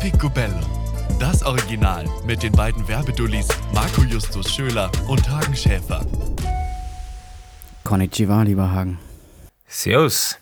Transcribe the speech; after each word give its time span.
Picobello. 0.00 0.58
Das 1.20 1.42
Original 1.44 2.04
mit 2.26 2.42
den 2.42 2.52
beiden 2.52 2.86
Werbedullis 2.88 3.46
Marco 3.72 4.02
Justus 4.02 4.52
Schöler 4.52 4.90
und 5.06 5.28
Hagen 5.30 5.54
Schäfer. 5.54 6.04
Konnichiwa, 7.84 8.42
lieber 8.42 8.72
Hagen. 8.72 8.98
Servus. 9.68 10.38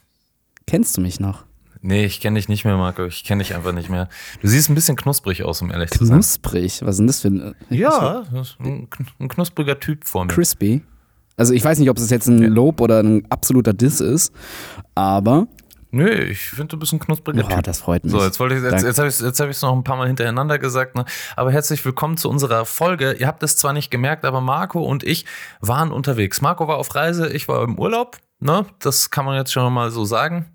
Kennst 0.66 0.96
du 0.96 1.00
mich 1.02 1.20
noch? 1.20 1.44
Nee, 1.82 2.06
ich 2.06 2.20
kenne 2.20 2.38
dich 2.38 2.48
nicht 2.48 2.64
mehr, 2.64 2.76
Marco. 2.78 3.04
Ich 3.04 3.24
kenne 3.24 3.42
dich 3.42 3.54
einfach 3.54 3.72
nicht 3.72 3.90
mehr. 3.90 4.08
Du 4.40 4.48
siehst 4.48 4.70
ein 4.70 4.74
bisschen 4.74 4.96
knusprig 4.96 5.42
aus, 5.42 5.60
um 5.60 5.70
ehrlich 5.70 5.90
zu 5.90 6.04
sein. 6.06 6.16
Knusprig? 6.16 6.80
Was 6.82 6.94
ist 6.94 6.98
denn 6.98 7.06
das 7.06 7.20
für 7.20 7.28
ein. 7.28 7.54
Ja, 7.68 8.24
ein, 8.58 8.88
kn- 8.88 9.06
ein 9.18 9.28
knuspriger 9.28 9.78
Typ 9.78 10.06
vor 10.06 10.24
mir. 10.24 10.32
Crispy. 10.32 10.82
Also 11.38 11.54
ich 11.54 11.64
weiß 11.64 11.78
nicht, 11.78 11.88
ob 11.88 11.96
es 11.96 12.10
jetzt 12.10 12.26
ein 12.26 12.42
Lob 12.42 12.80
oder 12.80 13.00
ein 13.00 13.24
absoluter 13.30 13.72
Diss 13.72 14.00
ist, 14.00 14.32
aber 14.94 15.46
Nö, 15.90 16.06
ich 16.06 16.50
finde, 16.50 16.68
du 16.68 16.78
bist 16.78 16.92
ein 16.92 16.98
knuspriger 16.98 17.40
ja, 17.48 17.56
Typ. 17.56 17.62
das 17.62 17.80
freut 17.80 18.04
mich. 18.04 18.12
So, 18.12 18.22
jetzt 18.22 18.38
wollte 18.40 18.56
ich, 18.56 18.62
jetzt, 18.62 18.84
jetzt 18.84 18.98
habe 18.98 19.08
ich 19.08 19.56
es 19.56 19.62
hab 19.62 19.70
noch 19.70 19.74
ein 19.74 19.84
paar 19.84 19.96
Mal 19.96 20.06
hintereinander 20.06 20.58
gesagt, 20.58 20.96
ne? 20.96 21.06
Aber 21.34 21.50
herzlich 21.50 21.82
willkommen 21.82 22.18
zu 22.18 22.28
unserer 22.28 22.66
Folge. 22.66 23.12
Ihr 23.12 23.26
habt 23.26 23.42
es 23.42 23.56
zwar 23.56 23.72
nicht 23.72 23.90
gemerkt, 23.90 24.26
aber 24.26 24.42
Marco 24.42 24.82
und 24.82 25.02
ich 25.02 25.24
waren 25.60 25.90
unterwegs. 25.90 26.42
Marco 26.42 26.68
war 26.68 26.76
auf 26.76 26.94
Reise, 26.94 27.32
ich 27.32 27.48
war 27.48 27.62
im 27.64 27.78
Urlaub, 27.78 28.18
ne? 28.38 28.66
Das 28.80 29.10
kann 29.10 29.24
man 29.24 29.36
jetzt 29.36 29.50
schon 29.50 29.72
mal 29.72 29.90
so 29.90 30.04
sagen. 30.04 30.52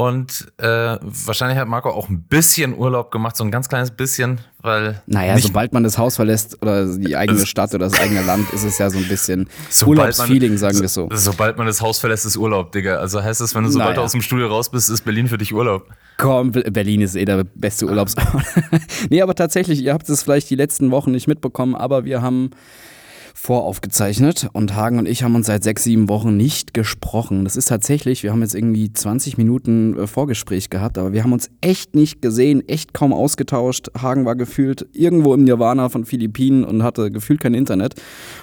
Und 0.00 0.52
äh, 0.58 0.96
wahrscheinlich 1.02 1.58
hat 1.58 1.66
Marco 1.66 1.90
auch 1.90 2.08
ein 2.08 2.22
bisschen 2.22 2.72
Urlaub 2.78 3.10
gemacht, 3.10 3.36
so 3.36 3.42
ein 3.42 3.50
ganz 3.50 3.68
kleines 3.68 3.90
bisschen, 3.90 4.38
weil. 4.60 5.02
Naja, 5.06 5.36
sobald 5.38 5.72
man 5.72 5.82
das 5.82 5.98
Haus 5.98 6.14
verlässt 6.14 6.56
oder 6.62 6.86
die 6.86 7.16
eigene 7.16 7.44
Stadt 7.44 7.74
oder 7.74 7.88
das 7.88 7.98
eigene 7.98 8.22
Land, 8.22 8.48
ist 8.52 8.62
es 8.62 8.78
ja 8.78 8.90
so 8.90 8.98
ein 8.98 9.08
bisschen 9.08 9.48
Urlaubsfeeling, 9.84 10.56
sagen 10.56 10.80
wir 10.80 10.88
so. 10.88 11.08
Sobald 11.12 11.58
man 11.58 11.66
das 11.66 11.82
Haus 11.82 11.98
verlässt, 11.98 12.26
ist 12.26 12.36
Urlaub, 12.36 12.70
Digga. 12.70 12.98
Also 12.98 13.20
heißt 13.20 13.40
es, 13.40 13.56
wenn 13.56 13.64
du 13.64 13.70
sobald 13.70 13.88
Naja. 13.88 13.96
du 13.96 14.02
aus 14.02 14.12
dem 14.12 14.22
Studio 14.22 14.46
raus 14.46 14.70
bist, 14.70 14.88
ist 14.88 15.00
Berlin 15.04 15.26
für 15.26 15.36
dich 15.36 15.52
Urlaub. 15.52 15.88
Komm, 16.16 16.52
Berlin 16.52 17.00
ist 17.00 17.16
eh 17.16 17.24
der 17.24 17.42
beste 17.42 17.86
Urlaubsort. 17.86 18.28
nee, 19.10 19.20
aber 19.20 19.34
tatsächlich, 19.34 19.82
ihr 19.82 19.94
habt 19.94 20.08
es 20.08 20.22
vielleicht 20.22 20.48
die 20.48 20.54
letzten 20.54 20.92
Wochen 20.92 21.10
nicht 21.10 21.26
mitbekommen, 21.26 21.74
aber 21.74 22.04
wir 22.04 22.22
haben 22.22 22.50
voraufgezeichnet 23.40 24.48
und 24.52 24.74
Hagen 24.74 24.98
und 24.98 25.06
ich 25.06 25.22
haben 25.22 25.34
uns 25.36 25.46
seit 25.46 25.62
sechs, 25.62 25.84
sieben 25.84 26.08
Wochen 26.08 26.36
nicht 26.36 26.74
gesprochen. 26.74 27.44
Das 27.44 27.56
ist 27.56 27.66
tatsächlich, 27.66 28.22
wir 28.24 28.32
haben 28.32 28.42
jetzt 28.42 28.54
irgendwie 28.54 28.92
20 28.92 29.38
Minuten 29.38 29.96
äh, 29.96 30.06
Vorgespräch 30.08 30.70
gehabt, 30.70 30.98
aber 30.98 31.12
wir 31.12 31.22
haben 31.22 31.32
uns 31.32 31.48
echt 31.60 31.94
nicht 31.94 32.20
gesehen, 32.20 32.68
echt 32.68 32.92
kaum 32.94 33.12
ausgetauscht. 33.12 33.88
Hagen 33.96 34.24
war 34.24 34.34
gefühlt 34.34 34.86
irgendwo 34.92 35.34
im 35.34 35.44
Nirvana 35.44 35.88
von 35.88 36.04
Philippinen 36.04 36.64
und 36.64 36.82
hatte 36.82 37.12
gefühlt 37.12 37.40
kein 37.40 37.54
Internet. 37.54 37.94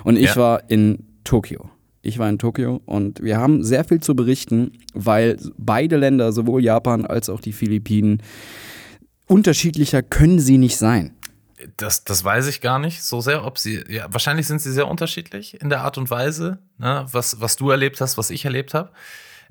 Und 0.05 0.15
ich 0.17 0.29
Ja. 0.29 0.37
war 0.37 0.69
in 0.69 0.99
Tokio. 1.25 1.69
Ich 2.01 2.17
war 2.17 2.29
in 2.29 2.39
Tokio 2.39 2.81
und 2.85 3.21
wir 3.21 3.37
haben 3.37 3.63
sehr 3.63 3.83
viel 3.83 3.99
zu 3.99 4.15
berichten, 4.15 4.71
weil 4.93 5.37
beide 5.57 5.97
Länder, 5.97 6.31
sowohl 6.31 6.63
Japan 6.63 7.05
als 7.05 7.29
auch 7.29 7.41
die 7.41 7.51
Philippinen, 7.53 8.21
unterschiedlicher 9.27 10.03
können 10.03 10.39
sie 10.39 10.57
nicht 10.57 10.77
sein. 10.77 11.11
Das, 11.77 12.03
das 12.03 12.23
weiß 12.23 12.47
ich 12.47 12.59
gar 12.59 12.79
nicht 12.79 13.01
so 13.03 13.21
sehr, 13.21 13.45
ob 13.45 13.57
sie, 13.57 13.83
ja, 13.87 14.07
wahrscheinlich 14.09 14.45
sind 14.45 14.61
sie 14.61 14.73
sehr 14.73 14.87
unterschiedlich 14.87 15.61
in 15.61 15.69
der 15.69 15.81
Art 15.81 15.97
und 15.97 16.09
Weise, 16.09 16.59
ne, 16.77 17.05
was, 17.11 17.39
was 17.39 17.55
du 17.55 17.69
erlebt 17.69 18.01
hast, 18.01 18.17
was 18.17 18.29
ich 18.29 18.43
erlebt 18.43 18.73
habe. 18.73 18.91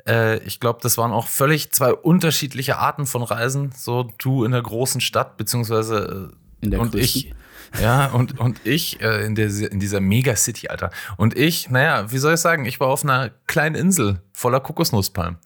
Äh, 0.06 0.38
ich 0.40 0.60
glaube, 0.60 0.80
das 0.82 0.98
waren 0.98 1.12
auch 1.12 1.28
völlig 1.28 1.72
zwei 1.72 1.92
unterschiedliche 1.94 2.76
Arten 2.78 3.06
von 3.06 3.22
Reisen. 3.22 3.72
So 3.74 4.12
du 4.18 4.44
in 4.44 4.52
der 4.52 4.62
großen 4.62 5.00
Stadt, 5.00 5.36
beziehungsweise 5.36 6.30
äh, 6.30 6.64
In 6.64 6.70
der 6.72 6.80
und 6.80 6.92
größten. 6.92 7.30
ich. 7.30 7.34
Ja, 7.80 8.06
und, 8.06 8.38
und 8.38 8.60
ich 8.64 9.00
äh, 9.00 9.24
in, 9.24 9.34
der, 9.34 9.46
in 9.48 9.80
dieser 9.80 10.00
Megacity, 10.00 10.68
Alter. 10.68 10.90
Und 11.16 11.36
ich, 11.36 11.70
naja, 11.70 12.12
wie 12.12 12.18
soll 12.18 12.34
ich 12.34 12.40
sagen, 12.40 12.66
ich 12.66 12.78
war 12.78 12.88
auf 12.88 13.02
einer 13.02 13.30
kleinen 13.46 13.74
Insel 13.74 14.20
voller 14.32 14.60
Kokosnusspalmen. 14.60 15.38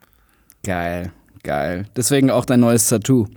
Geil, 0.64 1.12
geil. 1.42 1.86
Deswegen 1.96 2.30
auch 2.30 2.44
dein 2.44 2.60
neues 2.60 2.88
Tattoo. 2.88 3.28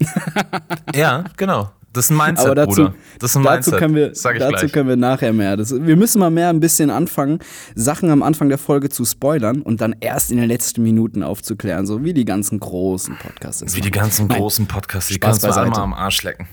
Ja, 0.94 1.24
genau. 1.38 1.72
Das 1.94 2.06
ist 2.06 2.12
ein 2.12 2.18
Mindset, 2.18 2.46
Aber 2.46 2.56
dazu, 2.56 2.84
Bruder. 2.84 2.96
Das 3.20 3.32
ist 3.32 3.38
ein 3.38 3.44
dazu, 3.44 3.72
Mindset. 3.72 3.80
können 3.80 3.96
wir, 3.96 4.08
dazu 4.08 4.30
gleich. 4.30 4.72
können 4.72 4.90
wir 4.90 4.96
nachher 4.96 5.34
mehr. 5.34 5.58
Das, 5.58 5.74
wir 5.74 5.96
müssen 5.98 6.20
mal 6.20 6.30
mehr 6.30 6.50
ein 6.50 6.62
bisschen 6.62 6.90
anfangen, 6.90 7.40
Sachen 7.76 8.10
am 8.10 8.24
Anfang 8.24 8.48
der 8.48 8.58
Folge 8.58 8.90
zu 8.90 9.04
spoilern 9.04 9.62
und 9.62 9.82
dann 9.82 9.96
erst 10.00 10.32
in 10.32 10.38
den 10.38 10.48
letzten 10.48 10.84
Minuten 10.84 11.22
aufzuklären, 11.22 11.86
so 11.86 12.04
wie 12.04 12.14
die 12.14 12.26
ganzen 12.26 12.60
großen 12.60 13.18
Podcasts. 13.18 13.76
Wie 13.76 13.82
die 13.82 13.90
machen. 13.90 14.00
ganzen 14.00 14.28
Nein. 14.28 14.38
großen 14.38 14.68
Podcasts, 14.68 15.10
die 15.10 15.16
Spaß 15.16 15.42
kannst 15.42 15.58
du 15.58 15.62
einmal 15.62 15.80
am 15.82 15.94
Arsch 15.94 16.24
lecken. 16.24 16.48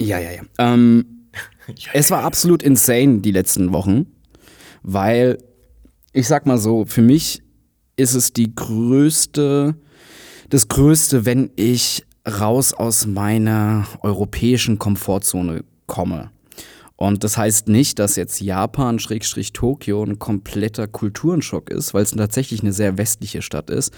Ja, 0.00 0.18
ja, 0.18 0.30
ja. 0.30 0.42
Ähm, 0.58 1.28
es 1.92 2.10
war 2.12 2.22
absolut 2.22 2.62
insane 2.62 3.18
die 3.18 3.32
letzten 3.32 3.72
Wochen, 3.72 4.06
weil 4.82 5.38
ich 6.12 6.28
sag 6.28 6.46
mal 6.46 6.58
so, 6.58 6.84
für 6.86 7.02
mich 7.02 7.42
ist 7.96 8.14
es 8.14 8.32
die 8.32 8.54
größte, 8.54 9.74
das 10.50 10.68
Größte, 10.68 11.26
wenn 11.26 11.50
ich 11.56 12.04
raus 12.28 12.72
aus 12.74 13.06
meiner 13.06 13.86
europäischen 14.02 14.78
Komfortzone 14.78 15.64
komme. 15.86 16.30
Und 16.96 17.22
das 17.22 17.38
heißt 17.38 17.68
nicht, 17.68 17.98
dass 18.00 18.16
jetzt 18.16 18.40
Japan, 18.40 18.98
Schrägstrich 18.98 19.52
Tokio, 19.52 20.02
ein 20.02 20.18
kompletter 20.18 20.88
Kulturenschock 20.88 21.70
ist, 21.70 21.94
weil 21.94 22.02
es 22.02 22.10
tatsächlich 22.10 22.62
eine 22.62 22.72
sehr 22.72 22.98
westliche 22.98 23.40
Stadt 23.40 23.70
ist. 23.70 23.92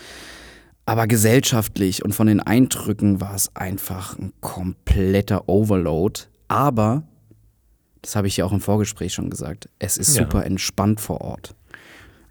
Aber 0.84 1.06
gesellschaftlich 1.06 2.04
und 2.04 2.14
von 2.14 2.26
den 2.26 2.40
Eindrücken 2.40 3.20
war 3.20 3.34
es 3.34 3.54
einfach 3.56 4.18
ein 4.18 4.32
kompletter 4.40 5.48
Overload. 5.48 6.22
Aber, 6.48 7.04
das 8.02 8.16
habe 8.16 8.26
ich 8.26 8.36
ja 8.36 8.44
auch 8.44 8.52
im 8.52 8.60
Vorgespräch 8.60 9.14
schon 9.14 9.30
gesagt, 9.30 9.68
es 9.78 9.96
ist 9.96 10.16
Ja. 10.16 10.24
super 10.24 10.44
entspannt 10.44 11.00
vor 11.00 11.20
Ort. 11.22 11.54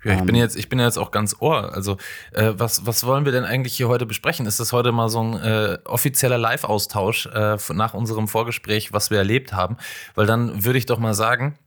Ja, 0.04 0.14
ich 0.14 0.22
bin 0.24 0.36
Ähm. 0.36 0.42
jetzt, 0.42 0.56
ich 0.56 0.70
bin 0.70 0.80
jetzt 0.80 0.98
auch 0.98 1.12
ganz 1.12 1.36
ohr. 1.40 1.74
Also, 1.74 1.98
äh, 2.32 2.54
was, 2.56 2.86
was 2.86 3.06
wollen 3.06 3.26
wir 3.26 3.32
denn 3.32 3.44
eigentlich 3.46 3.76
hier 3.76 3.88
heute 3.88 4.06
besprechen? 4.06 4.46
Ist 4.46 4.60
das 4.60 4.72
heute 4.72 4.92
mal 4.92 5.10
so 5.10 5.22
ein 5.22 5.34
äh, 5.42 5.78
offizieller 5.86 6.38
Live-Austausch 6.38 7.28
äh, 7.28 7.58
nach 7.74 7.94
unserem 7.94 8.28
Vorgespräch, 8.28 8.94
was 8.94 9.12
wir 9.12 9.18
erlebt 9.18 9.54
haben? 9.54 9.78
Weil 10.16 10.26
dann 10.26 10.64
würde 10.64 10.80
ich 10.80 10.86
doch 10.86 11.00
mal 11.00 11.14
sagen, 11.14 11.58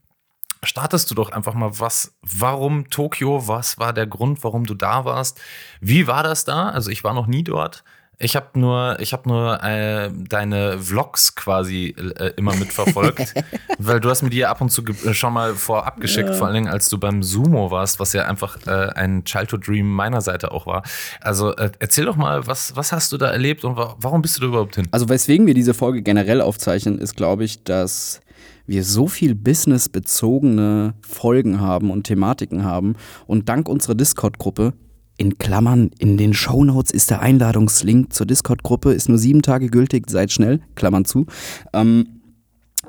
startest 0.63 1.11
du 1.11 1.15
doch 1.15 1.31
einfach 1.31 1.55
mal 1.55 1.79
was, 1.79 2.15
warum 2.23 2.89
Tokio, 2.89 3.49
was 3.49 3.79
war 3.79 3.93
der 3.93 4.07
Grund, 4.07 4.45
warum 4.45 4.65
du 4.65 4.75
da 4.75 5.05
warst? 5.05 5.41
Wie 5.81 6.07
war 6.07 6.23
das 6.23 6.45
da? 6.45 6.71
Also 6.71 6.91
ich 6.91 7.05
war 7.05 7.15
noch 7.15 7.27
nie 7.27 7.45
dort. 7.45 7.85
Ich 8.19 8.37
habe 8.37 8.59
nur, 8.59 8.99
ich 9.01 9.13
habe 9.13 9.29
nur 9.29 9.63
äh, 9.65 10.11
deine 10.29 10.79
Vlogs 10.79 11.35
quasi 11.35 11.95
äh, 12.19 12.33
immer 12.37 12.55
mitverfolgt, 12.55 13.35
weil 13.79 14.01
du 14.01 14.11
hast 14.11 14.23
mir 14.23 14.31
die 14.31 14.39
ja 14.39 14.51
ab 14.51 14.61
und 14.61 14.71
zu 14.71 14.83
äh, 14.85 15.13
schon 15.13 15.33
mal 15.33 15.55
vorab 15.55 16.01
geschickt, 16.01 16.35
vor 16.35 16.47
allen 16.47 16.55
Dingen 16.55 16.69
als 16.69 16.89
du 16.89 16.99
beim 16.99 17.23
Sumo 17.23 17.71
warst, 17.71 17.99
was 17.99 18.13
ja 18.13 18.27
einfach 18.27 18.59
äh, 18.67 18.91
ein 18.95 19.25
Childhood 19.25 19.67
Dream 19.67 19.91
meiner 19.91 20.21
Seite 20.21 20.53
auch 20.53 20.67
war. 20.67 20.83
Also 21.21 21.57
äh, 21.57 21.73
erzähl 21.81 22.05
doch 22.05 22.17
mal, 22.17 22.47
was, 22.47 22.77
was 22.77 22.93
hast 22.93 23.11
du 23.13 23.19
da 23.19 23.31
erlebt 23.31 23.65
und 23.65 23.77
wa 23.77 23.97
warum 23.99 24.23
bist 24.23 24.37
du 24.37 24.43
da 24.43 24.47
überhaupt 24.49 24.77
hin? 24.77 24.87
Also 24.93 25.09
weswegen 25.09 25.47
wir 25.47 25.55
diese 25.55 25.75
Folge 25.75 26.03
generell 26.03 26.41
aufzeichnen, 26.43 26.99
ist, 26.99 27.17
glaube 27.17 27.45
ich, 27.45 27.65
dass 27.65 28.21
wir 28.67 28.85
so 28.85 29.09
viel 29.09 29.35
businessbezogene 29.35 30.95
Folgen 31.03 31.61
haben 31.61 31.91
und 31.91 32.05
Thematiken 32.05 32.65
haben 32.65 32.95
und 33.27 33.49
dank 33.49 33.69
unserer 33.69 33.95
Discord-Gruppe 33.95 34.75
in 35.23 35.39
Klammern, 35.39 35.93
in 36.01 36.17
den 36.17 36.35
Shownotes 36.35 36.91
ist 36.91 37.09
der 37.11 37.21
Einladungslink 37.21 38.13
zur 38.13 38.27
Discord-Gruppe, 38.27 38.93
ist 38.93 39.09
nur 39.09 39.19
sieben 39.19 39.41
Tage 39.41 39.69
gültig, 39.69 40.11
seid 40.11 40.33
schnell, 40.33 40.61
Klammern 40.75 41.05
zu. 41.05 41.27
Ähm, 41.73 42.21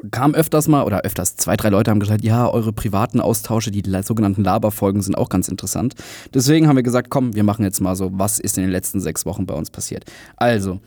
kam 0.10 0.34
öfters 0.34 0.68
mal, 0.68 0.84
oder 0.84 1.02
öfters, 1.02 1.36
zwei, 1.36 1.56
drei 1.56 1.70
Leute 1.70 1.92
haben 1.92 2.00
gesagt, 2.00 2.24
ja, 2.24 2.50
eure 2.50 2.74
privaten 2.74 3.22
Austausche, 3.22 3.70
die 3.70 3.84
sogenannten 4.02 4.44
Laberfolgen 4.44 5.04
sind 5.04 5.16
auch 5.16 5.30
ganz 5.30 5.48
interessant. 5.48 5.94
Deswegen 6.34 6.68
haben 6.68 6.76
wir 6.76 6.82
gesagt, 6.82 7.12
komm, 7.12 7.36
wir 7.36 7.44
machen 7.44 7.64
jetzt 7.64 7.82
mal 7.82 7.96
so, 7.96 8.10
was 8.14 8.40
ist 8.40 8.58
in 8.58 8.64
den 8.64 8.72
letzten 8.72 9.00
sechs 9.00 9.28
Wochen 9.28 9.46
bei 9.46 9.54
uns 9.54 9.70
passiert. 9.70 10.06
Also, 10.36 10.80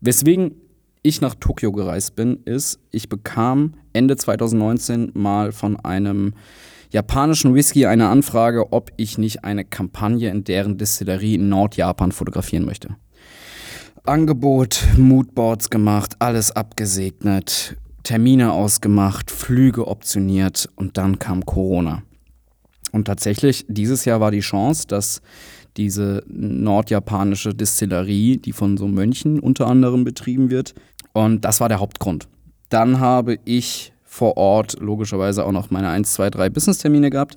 weswegen 0.00 0.52
ich 1.02 1.20
nach 1.20 1.34
Tokio 1.34 1.70
gereist 1.70 2.16
bin, 2.16 2.38
ist, 2.46 2.78
ich 2.90 3.10
bekam 3.10 3.74
Ende 3.92 4.16
2019 4.16 5.10
mal 5.12 5.52
von 5.52 5.76
einem 5.76 6.32
japanischen 6.94 7.54
Whisky 7.54 7.86
eine 7.86 8.08
Anfrage, 8.08 8.72
ob 8.72 8.92
ich 8.96 9.18
nicht 9.18 9.44
eine 9.44 9.64
Kampagne 9.64 10.30
in 10.30 10.44
deren 10.44 10.78
Distillerie 10.78 11.34
in 11.34 11.48
Nordjapan 11.48 12.12
fotografieren 12.12 12.64
möchte. 12.64 12.96
Angebot, 14.04 14.80
Moodboards 14.96 15.70
gemacht, 15.70 16.14
alles 16.20 16.52
abgesegnet, 16.52 17.76
Termine 18.04 18.52
ausgemacht, 18.52 19.32
Flüge 19.32 19.88
optioniert 19.88 20.68
und 20.76 20.96
dann 20.96 21.18
kam 21.18 21.44
Corona. 21.44 22.04
Und 22.92 23.06
tatsächlich, 23.06 23.66
dieses 23.68 24.04
Jahr 24.04 24.20
war 24.20 24.30
die 24.30 24.40
Chance, 24.40 24.86
dass 24.86 25.20
diese 25.76 26.22
nordjapanische 26.28 27.54
Distillerie, 27.54 28.36
die 28.36 28.52
von 28.52 28.76
so 28.76 28.86
Mönchen 28.86 29.40
unter 29.40 29.66
anderem 29.66 30.04
betrieben 30.04 30.48
wird, 30.50 30.74
und 31.12 31.44
das 31.44 31.58
war 31.58 31.68
der 31.68 31.80
Hauptgrund. 31.80 32.28
Dann 32.68 33.00
habe 33.00 33.38
ich 33.44 33.93
vor 34.14 34.36
Ort 34.36 34.76
logischerweise 34.78 35.44
auch 35.44 35.50
noch 35.50 35.70
meine 35.70 35.88
1, 35.88 36.14
2, 36.14 36.30
3 36.30 36.48
Business-Termine 36.48 37.10
gehabt. 37.10 37.34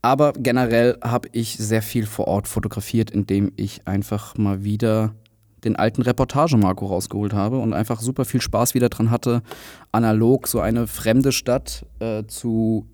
Aber 0.00 0.32
generell 0.32 0.96
habe 1.04 1.28
ich 1.32 1.58
sehr 1.58 1.82
viel 1.82 2.06
vor 2.06 2.28
Ort 2.28 2.48
fotografiert, 2.48 3.10
indem 3.10 3.52
ich 3.56 3.86
einfach 3.86 4.34
mal 4.38 4.64
wieder 4.64 5.14
den 5.64 5.76
alten 5.76 6.00
Reportagemarco 6.00 6.86
rausgeholt 6.86 7.34
habe 7.34 7.58
und 7.58 7.74
einfach 7.74 8.00
super 8.00 8.24
viel 8.24 8.40
Spaß 8.40 8.72
wieder 8.72 8.88
dran 8.88 9.10
hatte, 9.10 9.42
analog 9.92 10.48
so 10.48 10.60
eine 10.60 10.86
fremde 10.86 11.30
Stadt 11.30 11.84
äh, 12.00 12.24
zu 12.26 12.86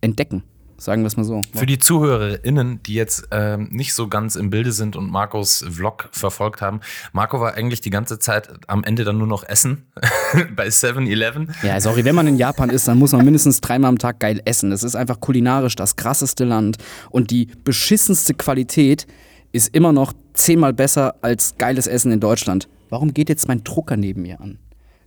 entdecken. 0.00 0.44
Sagen 0.78 1.02
wir 1.02 1.08
es 1.08 1.16
mal 1.16 1.24
so. 1.24 1.42
Für 1.54 1.66
die 1.66 1.78
ZuhörerInnen, 1.78 2.82
die 2.84 2.94
jetzt 2.94 3.28
ähm, 3.32 3.68
nicht 3.70 3.94
so 3.94 4.08
ganz 4.08 4.36
im 4.36 4.50
Bilde 4.50 4.72
sind 4.72 4.96
und 4.96 5.10
Marcos 5.10 5.64
Vlog 5.68 6.08
verfolgt 6.12 6.62
haben, 6.62 6.80
Marco 7.12 7.40
war 7.40 7.54
eigentlich 7.54 7.80
die 7.80 7.90
ganze 7.90 8.18
Zeit 8.18 8.48
am 8.68 8.84
Ende 8.84 9.04
dann 9.04 9.18
nur 9.18 9.26
noch 9.26 9.42
essen 9.42 9.86
bei 10.56 10.68
7-Eleven. 10.68 11.54
Ja, 11.62 11.80
sorry, 11.80 12.04
wenn 12.04 12.14
man 12.14 12.26
in 12.28 12.36
Japan 12.36 12.70
ist, 12.70 12.86
dann 12.88 12.98
muss 12.98 13.12
man 13.12 13.24
mindestens 13.24 13.60
dreimal 13.60 13.88
am 13.88 13.98
Tag 13.98 14.20
geil 14.20 14.40
essen. 14.44 14.70
Das 14.70 14.84
ist 14.84 14.94
einfach 14.94 15.20
kulinarisch 15.20 15.74
das 15.74 15.96
krasseste 15.96 16.44
Land 16.44 16.78
und 17.10 17.30
die 17.30 17.48
beschissenste 17.64 18.34
Qualität 18.34 19.06
ist 19.50 19.74
immer 19.74 19.92
noch 19.92 20.12
zehnmal 20.34 20.72
besser 20.72 21.16
als 21.22 21.56
geiles 21.58 21.86
Essen 21.86 22.12
in 22.12 22.20
Deutschland. 22.20 22.68
Warum 22.88 23.12
geht 23.12 23.28
jetzt 23.28 23.48
mein 23.48 23.64
Drucker 23.64 23.96
neben 23.96 24.22
mir 24.22 24.40
an? 24.40 24.58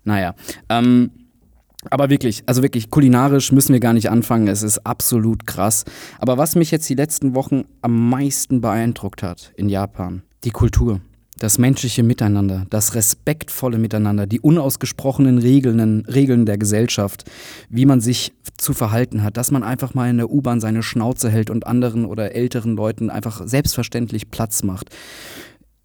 Naja, 0.04 0.36
ähm, 0.70 1.12
aber 1.90 2.10
wirklich, 2.10 2.44
also 2.46 2.62
wirklich, 2.62 2.90
kulinarisch 2.92 3.52
müssen 3.52 3.74
wir 3.74 3.80
gar 3.80 3.94
nicht 3.94 4.10
anfangen. 4.10 4.48
Es 4.48 4.62
ist 4.62 4.86
absolut 4.86 5.48
krass. 5.48 5.84
Aber 6.20 6.38
was 6.38 6.56
mich 6.56 6.72
jetzt 6.72 6.88
die 6.90 6.96
letzten 6.96 7.34
Wochen 7.34 7.64
am 7.82 8.10
meisten 8.10 8.62
beeindruckt 8.62 9.24
hat 9.24 9.52
in 9.56 9.70
Japan, 9.70 10.22
die 10.44 10.52
Kultur. 10.52 11.02
Das 11.40 11.58
menschliche 11.58 12.04
Miteinander, 12.04 12.68
das 12.70 12.94
respektvolle 12.94 13.80
Miteinander, 13.80 14.28
die 14.28 14.40
unausgesprochenen 14.40 15.40
Regeln, 15.40 16.06
Regeln 16.06 16.46
der 16.46 16.60
Gesellschaft, 16.60 17.24
wie 17.68 17.88
man 17.88 18.00
sich 18.00 18.32
zu 18.60 18.74
verhalten 18.74 19.24
hat, 19.24 19.38
dass 19.38 19.50
man 19.50 19.64
einfach 19.64 19.96
mal 19.96 20.08
in 20.08 20.18
der 20.18 20.30
U-Bahn 20.30 20.60
seine 20.60 20.84
Schnauze 20.84 21.32
hält 21.32 21.50
und 21.50 21.66
anderen 21.66 22.06
oder 22.06 22.36
älteren 22.36 22.76
Leuten 22.76 23.10
einfach 23.10 23.42
selbstverständlich 23.48 24.30
Platz 24.30 24.62
macht. 24.62 24.90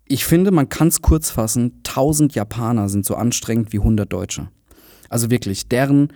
Ich 0.05 0.27
finde, 0.27 0.51
man 0.51 0.69
kann 0.69 0.89
es 0.89 1.01
kurz 1.01 1.31
fassen, 1.31 1.81
1000 1.87 2.35
Japaner 2.35 2.91
sind 2.91 3.07
so 3.07 3.15
anstrengend 3.15 3.73
wie 3.73 3.79
100 3.79 4.13
Deutsche. 4.13 4.51
Also 5.08 5.31
wirklich, 5.31 5.69
deren 5.69 6.12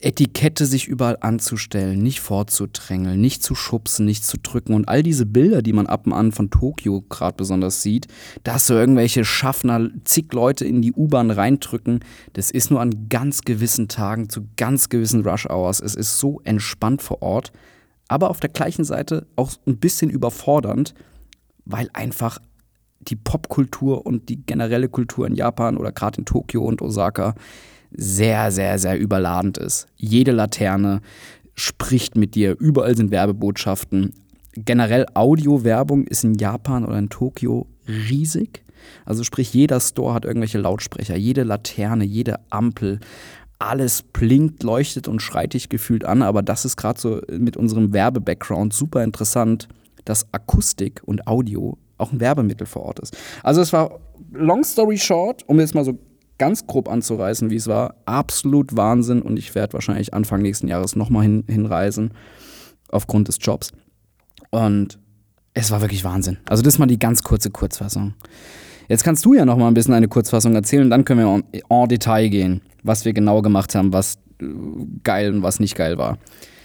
Etikette 0.00 0.66
sich 0.66 0.86
überall 0.88 1.16
anzustellen, 1.20 2.02
nicht 2.02 2.20
vorzudrängeln, 2.20 3.20
nicht 3.20 3.42
zu 3.42 3.54
schubsen, 3.54 4.04
nicht 4.04 4.24
zu 4.24 4.36
drücken 4.38 4.74
und 4.74 4.88
all 4.88 5.02
diese 5.02 5.24
Bilder, 5.24 5.62
die 5.62 5.72
man 5.72 5.86
ab 5.86 6.06
und 6.06 6.12
an 6.12 6.32
von 6.32 6.50
Tokio 6.50 7.02
gerade 7.08 7.36
besonders 7.36 7.82
sieht, 7.82 8.06
dass 8.44 8.66
so 8.66 8.74
irgendwelche 8.74 9.24
Schaffner 9.24 9.88
zig 10.04 10.32
Leute 10.32 10.66
in 10.66 10.82
die 10.82 10.92
U-Bahn 10.92 11.30
reindrücken, 11.30 12.00
das 12.34 12.50
ist 12.50 12.70
nur 12.70 12.80
an 12.80 13.08
ganz 13.08 13.40
gewissen 13.42 13.88
Tagen 13.88 14.28
zu 14.28 14.46
ganz 14.56 14.90
gewissen 14.90 15.26
Rush 15.26 15.46
Hours. 15.46 15.80
Es 15.80 15.94
ist 15.94 16.18
so 16.18 16.40
entspannt 16.44 17.00
vor 17.00 17.22
Ort, 17.22 17.52
aber 18.08 18.28
auf 18.28 18.40
der 18.40 18.50
gleichen 18.50 18.84
Seite 18.84 19.26
auch 19.34 19.52
ein 19.66 19.78
bisschen 19.78 20.10
überfordernd, 20.10 20.94
weil 21.64 21.88
einfach 21.94 22.38
die 23.00 23.16
Popkultur 23.16 24.04
und 24.04 24.28
die 24.28 24.44
generelle 24.44 24.88
Kultur 24.88 25.26
in 25.26 25.34
Japan 25.34 25.78
oder 25.78 25.92
gerade 25.92 26.18
in 26.18 26.26
Tokio 26.26 26.62
und 26.64 26.82
Osaka 26.82 27.34
sehr, 27.90 28.50
sehr, 28.50 28.78
sehr 28.78 28.98
überladend 28.98 29.58
ist. 29.58 29.86
Jede 29.96 30.32
Laterne 30.32 31.00
spricht 31.54 32.16
mit 32.16 32.34
dir, 32.34 32.56
überall 32.58 32.96
sind 32.96 33.10
Werbebotschaften. 33.10 34.12
Generell 34.54 35.06
Audiowerbung 35.14 36.06
ist 36.06 36.24
in 36.24 36.34
Japan 36.34 36.84
oder 36.84 36.98
in 36.98 37.08
Tokio 37.08 37.66
riesig. 37.86 38.62
Also 39.04 39.24
sprich, 39.24 39.52
jeder 39.52 39.80
Store 39.80 40.14
hat 40.14 40.24
irgendwelche 40.24 40.58
Lautsprecher, 40.58 41.16
jede 41.16 41.42
Laterne, 41.42 42.04
jede 42.04 42.36
Ampel, 42.50 43.00
alles 43.58 44.02
blinkt, 44.02 44.62
leuchtet 44.62 45.08
und 45.08 45.20
schreit 45.20 45.54
dich 45.54 45.68
gefühlt 45.68 46.04
an. 46.04 46.22
Aber 46.22 46.42
das 46.42 46.64
ist 46.64 46.76
gerade 46.76 47.00
so 47.00 47.20
mit 47.30 47.56
unserem 47.56 47.92
Werbe-Background 47.92 48.72
super 48.72 49.02
interessant, 49.02 49.68
dass 50.04 50.32
Akustik 50.32 51.02
und 51.04 51.26
Audio 51.26 51.78
auch 51.98 52.12
ein 52.12 52.20
Werbemittel 52.20 52.66
vor 52.66 52.82
Ort 52.82 53.00
ist. 53.00 53.16
Also 53.42 53.60
es 53.62 53.72
war, 53.72 53.98
long 54.32 54.62
story 54.62 54.98
short, 54.98 55.42
um 55.48 55.58
jetzt 55.58 55.74
mal 55.74 55.84
so 55.84 55.98
ganz 56.38 56.66
grob 56.66 56.88
anzureißen, 56.88 57.50
wie 57.50 57.56
es 57.56 57.66
war, 57.66 57.94
absolut 58.04 58.76
Wahnsinn 58.76 59.22
und 59.22 59.38
ich 59.38 59.54
werde 59.54 59.74
wahrscheinlich 59.74 60.14
Anfang 60.14 60.42
nächsten 60.42 60.68
Jahres 60.68 60.96
nochmal 60.96 61.22
hin, 61.22 61.44
hinreisen, 61.48 62.12
aufgrund 62.88 63.28
des 63.28 63.38
Jobs. 63.40 63.72
Und 64.50 64.98
es 65.54 65.70
war 65.70 65.80
wirklich 65.80 66.04
Wahnsinn. 66.04 66.38
Also 66.46 66.62
das 66.62 66.74
ist 66.74 66.78
mal 66.78 66.86
die 66.86 66.98
ganz 66.98 67.22
kurze 67.22 67.50
Kurzfassung. 67.50 68.14
Jetzt 68.88 69.02
kannst 69.02 69.24
du 69.24 69.34
ja 69.34 69.44
noch 69.44 69.56
mal 69.56 69.68
ein 69.68 69.74
bisschen 69.74 69.94
eine 69.94 70.08
Kurzfassung 70.08 70.54
erzählen, 70.54 70.88
dann 70.90 71.04
können 71.04 71.20
wir 71.20 71.34
en, 71.52 71.62
en 71.68 71.88
Detail 71.88 72.28
gehen, 72.28 72.60
was 72.82 73.04
wir 73.04 73.12
genau 73.12 73.42
gemacht 73.42 73.74
haben, 73.74 73.92
was 73.92 74.18
äh, 74.40 74.46
geil 75.02 75.34
und 75.34 75.42
was 75.42 75.58
nicht 75.58 75.74
geil 75.74 75.98
war. 75.98 76.18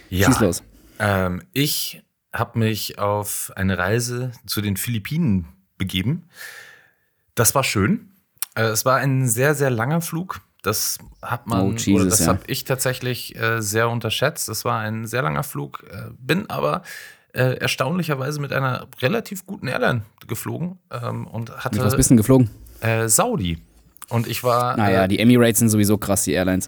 Ja, 0.10 0.28
Schieß 0.28 0.40
los. 0.42 0.64
Ähm, 1.00 1.42
ich 1.54 2.04
habe 2.34 2.60
mich 2.60 3.00
auf 3.00 3.52
eine 3.56 3.78
Reise 3.78 4.32
zu 4.46 4.62
den 4.62 4.78
Philippinen 4.78 5.48
begeben. 5.78 6.30
Das 7.34 7.56
war 7.56 7.64
schön. 7.64 8.11
Äh, 8.56 8.64
es 8.64 8.86
war 8.86 8.98
ein 8.98 9.28
sehr, 9.28 9.56
sehr 9.56 9.70
langer 9.70 10.02
Flug. 10.02 10.42
Das 10.62 11.00
hat 11.22 11.48
man, 11.48 11.62
oh, 11.62 11.72
Jesus, 11.72 11.94
oder 11.94 12.06
das 12.06 12.20
ja. 12.20 12.28
habe 12.28 12.42
ich 12.48 12.66
tatsächlich 12.66 13.36
äh, 13.36 13.62
sehr 13.62 13.90
unterschätzt. 13.90 14.48
Es 14.50 14.64
war 14.64 14.80
ein 14.80 15.08
sehr 15.08 15.24
langer 15.24 15.44
Flug, 15.44 15.84
äh, 15.90 16.12
bin 16.20 16.50
aber 16.50 16.84
äh, 17.34 17.58
erstaunlicherweise 17.58 18.40
mit 18.40 18.54
einer 18.54 18.88
relativ 19.02 19.46
guten 19.46 19.68
Airline 19.68 20.04
geflogen 20.28 20.78
ähm, 20.92 21.26
und 21.28 21.52
hatte. 21.64 21.78
Mit 21.78 21.86
was 21.86 21.96
bist 21.96 22.12
du 22.12 22.16
geflogen? 22.16 22.50
Äh, 22.82 23.08
Saudi. 23.08 23.60
Und 24.10 24.28
ich 24.28 24.44
war. 24.44 24.78
Naja, 24.78 25.06
äh, 25.06 25.08
die 25.08 25.20
Emirates 25.20 25.60
sind 25.60 25.70
sowieso 25.70 25.98
krass, 25.98 26.24
die 26.24 26.34
Airlines. 26.34 26.68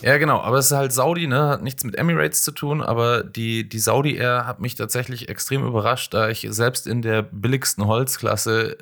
Ja, 0.00 0.16
genau, 0.16 0.40
aber 0.40 0.58
es 0.58 0.66
ist 0.66 0.76
halt 0.76 0.92
Saudi, 0.92 1.26
ne? 1.26 1.48
Hat 1.48 1.62
nichts 1.62 1.82
mit 1.84 1.96
Emirates 1.96 2.42
zu 2.42 2.52
tun, 2.52 2.82
aber 2.82 3.24
die, 3.24 3.68
die 3.68 3.78
Saudi 3.80 4.16
Air 4.16 4.46
hat 4.46 4.60
mich 4.60 4.76
tatsächlich 4.76 5.28
extrem 5.28 5.66
überrascht, 5.66 6.14
da 6.14 6.28
ich 6.28 6.46
selbst 6.50 6.86
in 6.86 7.02
der 7.02 7.22
billigsten 7.22 7.86
Holzklasse 7.86 8.78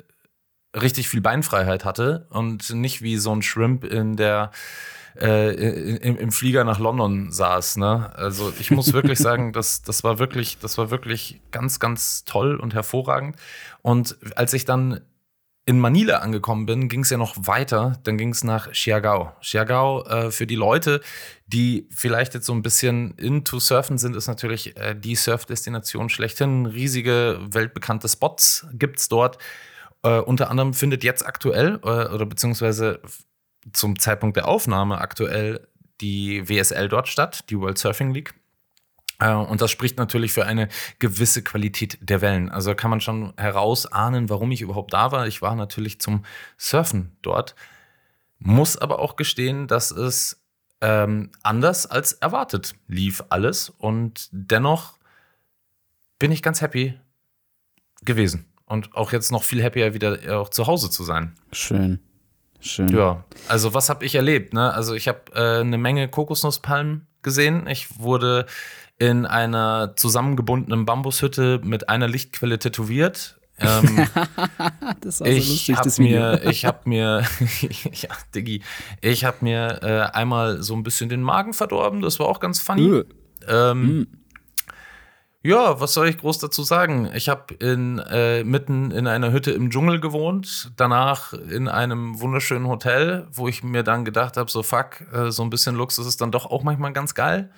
richtig 0.81 1.09
viel 1.09 1.21
Beinfreiheit 1.21 1.85
hatte 1.85 2.27
und 2.29 2.73
nicht 2.73 3.01
wie 3.01 3.17
so 3.17 3.35
ein 3.35 3.41
Shrimp 3.41 3.83
in 3.83 4.15
der 4.15 4.51
äh, 5.19 5.53
im, 5.97 6.17
im, 6.17 6.31
Flieger 6.31 6.63
nach 6.63 6.79
London 6.79 7.31
saß. 7.31 7.77
Ne? 7.77 8.11
Also 8.15 8.53
ich 8.59 8.71
muss 8.71 8.93
wirklich 8.93 9.17
sagen, 9.19 9.51
das, 9.51 9.81
das 9.81 10.03
war 10.03 10.19
wirklich, 10.19 10.59
das 10.59 10.77
war 10.77 10.91
wirklich 10.91 11.41
ganz, 11.51 11.79
ganz 11.79 12.23
toll 12.25 12.55
und 12.57 12.73
hervorragend. 12.73 13.35
Und 13.81 14.17
als 14.35 14.53
ich 14.53 14.65
dann 14.65 15.01
in 15.67 15.79
Manila 15.79 16.19
angekommen 16.19 16.65
bin, 16.65 16.87
ging 16.87 17.01
es 17.01 17.09
ja 17.09 17.17
noch 17.17 17.35
weiter. 17.35 17.99
Dann 18.03 18.17
ging 18.17 18.29
es 18.29 18.43
nach 18.43 18.73
Siargao. 18.73 19.33
Siargao, 19.41 20.05
äh, 20.05 20.31
für 20.31 20.47
die 20.47 20.55
Leute, 20.55 21.01
die 21.45 21.87
vielleicht 21.93 22.33
jetzt 22.35 22.45
so 22.45 22.53
ein 22.53 22.61
bisschen 22.61 23.15
into 23.17 23.59
Surfen 23.59 23.97
sind, 23.97 24.15
ist 24.15 24.27
natürlich 24.27 24.77
äh, 24.77 24.95
die 24.95 25.15
Surfdestination 25.15 26.07
schlechthin. 26.07 26.67
Riesige, 26.67 27.39
weltbekannte 27.49 28.07
Spots 28.07 28.65
gibt 28.71 28.99
es 28.99 29.09
dort. 29.09 29.39
Äh, 30.03 30.19
unter 30.19 30.49
anderem 30.49 30.73
findet 30.73 31.03
jetzt 31.03 31.25
aktuell 31.25 31.79
äh, 31.83 31.87
oder 32.09 32.25
beziehungsweise 32.25 33.01
zum 33.73 33.99
Zeitpunkt 33.99 34.37
der 34.37 34.47
Aufnahme 34.47 34.99
aktuell 34.99 35.67
die 36.01 36.47
WSL 36.47 36.87
dort 36.87 37.07
statt, 37.07 37.49
die 37.49 37.59
World 37.59 37.77
Surfing 37.77 38.13
League. 38.13 38.33
Äh, 39.19 39.33
und 39.33 39.61
das 39.61 39.71
spricht 39.71 39.97
natürlich 39.97 40.33
für 40.33 40.45
eine 40.45 40.69
gewisse 40.99 41.43
Qualität 41.43 41.97
der 42.01 42.21
Wellen. 42.21 42.49
Also 42.49 42.75
kann 42.75 42.91
man 42.91 43.01
schon 43.01 43.33
herausahnen, 43.37 44.29
warum 44.29 44.51
ich 44.51 44.61
überhaupt 44.61 44.93
da 44.93 45.11
war. 45.11 45.27
Ich 45.27 45.41
war 45.41 45.55
natürlich 45.55 45.99
zum 45.99 46.23
Surfen 46.57 47.17
dort, 47.21 47.55
muss 48.39 48.77
aber 48.77 48.99
auch 48.99 49.15
gestehen, 49.15 49.67
dass 49.67 49.89
es 49.89 50.43
ähm, 50.81 51.31
anders 51.41 51.87
als 51.87 52.13
erwartet 52.13 52.75
lief 52.87 53.23
alles. 53.29 53.69
Und 53.69 54.29
dennoch 54.31 54.99
bin 56.19 56.31
ich 56.31 56.43
ganz 56.43 56.61
happy 56.61 56.99
gewesen 58.03 58.45
und 58.67 58.95
auch 58.95 59.11
jetzt 59.11 59.31
noch 59.31 59.43
viel 59.43 59.63
happier 59.63 59.93
wieder 59.93 60.23
äh, 60.23 60.31
auch 60.31 60.49
zu 60.49 60.67
Hause 60.67 60.89
zu 60.89 61.03
sein. 61.03 61.33
Schön. 61.51 61.99
Schön. 62.59 62.89
Ja, 62.89 63.23
also 63.47 63.73
was 63.73 63.89
habe 63.89 64.03
ich 64.05 64.15
erlebt? 64.15 64.53
Ne? 64.53 64.73
Also 64.73 64.93
ich 64.93 65.07
habe 65.07 65.19
äh, 65.33 65.61
eine 65.61 65.77
Menge 65.77 66.07
Kokosnusspalmen 66.07 67.07
gesehen. 67.21 67.67
Ich 67.67 67.99
wurde 67.99 68.45
in 68.97 69.25
einer 69.25 69.95
zusammengebundenen 69.95 70.85
Bambushütte 70.85 71.61
mit 71.63 71.87
einer 71.87 72.07
Lichtquelle 72.07 72.57
tätowiert. 72.57 73.39
Ähm, 73.59 74.07
das 75.01 75.21
war 75.21 75.27
so 75.27 75.33
ich 75.33 75.67
lustig, 75.67 75.75
hab 75.77 75.99
mir, 75.99 76.41
ich 76.49 76.65
habe 76.65 76.79
mir, 76.85 77.23
ja, 77.93 78.09
Diggi, 78.33 78.61
ich 79.01 79.23
habe 79.23 79.37
mir 79.41 79.79
äh, 79.83 80.17
einmal 80.17 80.61
so 80.61 80.75
ein 80.75 80.83
bisschen 80.83 81.09
den 81.09 81.21
Magen 81.21 81.53
verdorben. 81.53 82.01
Das 82.01 82.19
war 82.19 82.27
auch 82.27 82.39
ganz 82.39 82.59
funny. 82.59 83.03
Ähm, 83.47 83.99
mm. 83.99 84.07
Ja, 85.47 85.79
was 85.79 85.93
soll 85.93 86.09
ich 86.09 86.17
groß 86.17 86.39
dazu 86.39 86.63
sagen? 86.63 87.09
Ich 87.15 87.29
habe 87.29 87.53
in, 87.53 87.99
äh, 87.99 88.43
mitten 88.43 88.91
in 88.91 89.07
einer 89.07 89.31
Hütte 89.31 89.51
im 89.51 89.69
Dschungel 89.69 90.01
gewohnt, 90.01 90.73
danach 90.75 91.31
in 91.31 91.69
einem 91.69 92.19
wunderschönen 92.19 92.67
Hotel, 92.67 93.27
wo 93.31 93.47
ich 93.47 93.63
mir 93.63 93.83
dann 93.83 94.03
gedacht 94.03 94.35
habe, 94.35 94.51
so 94.51 94.61
fuck, 94.61 95.05
äh, 95.13 95.31
so 95.31 95.43
ein 95.43 95.49
bisschen 95.49 95.75
Luxus 95.75 96.05
ist 96.05 96.19
dann 96.19 96.33
doch 96.33 96.47
auch 96.47 96.63
manchmal 96.63 96.91
ganz 96.91 97.15
geil. 97.15 97.49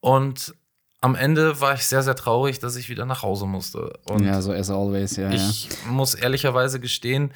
Und 0.00 0.54
am 1.00 1.14
Ende 1.14 1.58
war 1.58 1.72
ich 1.72 1.86
sehr, 1.86 2.02
sehr 2.02 2.16
traurig, 2.16 2.58
dass 2.58 2.76
ich 2.76 2.90
wieder 2.90 3.06
nach 3.06 3.22
Hause 3.22 3.46
musste. 3.46 3.98
Und 4.10 4.22
ja, 4.22 4.42
so 4.42 4.52
as 4.52 4.68
always, 4.68 5.16
ja. 5.16 5.30
Ich 5.30 5.70
ja. 5.70 5.90
muss 5.90 6.14
ehrlicherweise 6.14 6.80
gestehen, 6.80 7.32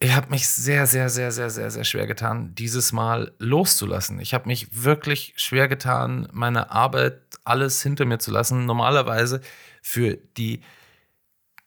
ich 0.00 0.14
habe 0.14 0.30
mich 0.30 0.48
sehr, 0.48 0.86
sehr, 0.86 1.08
sehr, 1.08 1.32
sehr, 1.32 1.50
sehr, 1.50 1.70
sehr 1.70 1.84
schwer 1.84 2.06
getan, 2.06 2.54
dieses 2.54 2.92
Mal 2.92 3.32
loszulassen. 3.38 4.20
Ich 4.20 4.32
habe 4.32 4.46
mich 4.46 4.84
wirklich 4.84 5.34
schwer 5.36 5.66
getan, 5.66 6.28
meine 6.32 6.70
Arbeit, 6.70 7.20
alles 7.44 7.82
hinter 7.82 8.04
mir 8.04 8.18
zu 8.18 8.30
lassen. 8.30 8.64
Normalerweise 8.64 9.40
für 9.82 10.16
die 10.36 10.60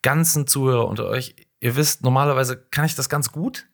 ganzen 0.02 0.48
Zuhörer 0.48 0.88
unter 0.88 1.08
euch, 1.08 1.36
ihr 1.60 1.76
wisst, 1.76 2.04
normalerweise 2.04 2.58
kann 2.58 2.86
ich 2.86 2.96
das 2.96 3.10
ganz 3.10 3.32
gut, 3.32 3.68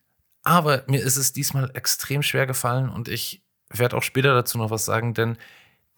aber 0.44 0.84
mir 0.88 1.02
ist 1.02 1.18
es 1.18 1.34
diesmal 1.34 1.70
extrem 1.74 2.24
schwer 2.24 2.48
gefallen 2.48 2.90
und 2.90 3.10
ich 3.10 3.44
werde 3.70 3.96
auch 3.96 4.04
später 4.04 4.34
dazu 4.34 4.58
noch 4.58 4.72
was 4.72 4.86
sagen, 4.86 5.14
denn 5.14 5.38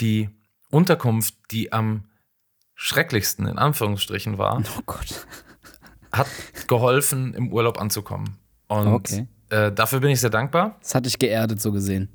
die 0.01 0.29
Unterkunft, 0.69 1.35
die 1.51 1.71
am 1.71 2.09
schrecklichsten, 2.75 3.47
in 3.47 3.57
Anführungsstrichen, 3.57 4.37
war, 4.37 4.61
Oh 4.87 4.95
hat 6.11 6.27
geholfen, 6.67 7.33
im 7.35 7.53
Urlaub 7.53 7.79
anzukommen. 7.79 8.39
Und 8.69 8.87
Okay. 8.87 9.27
äh, 9.49 9.71
dafür 9.73 9.99
bin 9.99 10.09
ich 10.11 10.21
sehr 10.21 10.29
dankbar. 10.29 10.77
Das 10.81 10.95
hatte 10.95 11.07
ich 11.09 11.19
geerdet 11.19 11.59
so 11.61 11.71
gesehen. 11.73 12.07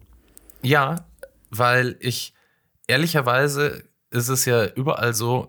Ja, 0.62 1.04
weil 1.50 1.96
ich 2.00 2.32
ehrlicherweise 2.86 3.84
ist 4.10 4.28
es 4.28 4.44
ja 4.44 4.66
überall 4.66 5.12
so, 5.14 5.48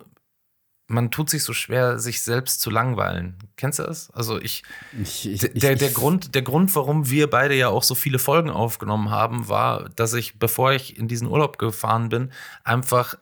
man 0.87 1.09
tut 1.09 1.29
sich 1.29 1.43
so 1.43 1.53
schwer, 1.53 1.97
sich 1.99 2.21
selbst 2.21 2.61
zu 2.61 2.69
langweilen. 2.69 3.37
Kennst 3.55 3.79
du 3.79 3.83
das? 3.83 4.11
Also 4.11 4.39
ich, 4.39 4.63
Ich, 5.01 5.27
ich, 5.27 5.39
der, 5.39 5.75
der, 5.75 5.89
ich, 5.89 5.93
Grund, 5.93 6.35
der 6.35 6.41
Grund, 6.41 6.75
warum 6.75 7.09
wir 7.09 7.29
beide 7.29 7.55
ja 7.55 7.69
auch 7.69 7.83
so 7.83 7.95
viele 7.95 8.19
Folgen 8.19 8.49
aufgenommen 8.49 9.09
haben, 9.09 9.47
war, 9.47 9.89
dass 9.89 10.13
ich, 10.13 10.37
bevor 10.37 10.73
ich 10.73 10.97
in 10.97 11.07
diesen 11.07 11.27
Urlaub 11.27 11.57
gefahren 11.57 12.09
bin, 12.09 12.31
einfach 12.63 13.15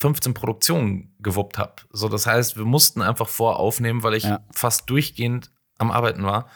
15 0.00 0.32
Produktionen 0.32 1.14
gewuppt 1.20 1.58
habe. 1.58 1.74
So, 1.90 2.08
das 2.08 2.26
heißt, 2.26 2.56
wir 2.56 2.64
mussten 2.64 3.02
einfach 3.02 3.28
voraufnehmen, 3.28 4.02
weil 4.02 4.14
ich 4.14 4.24
Ja. 4.24 4.40
fast 4.50 4.88
durchgehend 4.88 5.50
am 5.76 5.90
Arbeiten 5.90 6.22
war. 6.24 6.48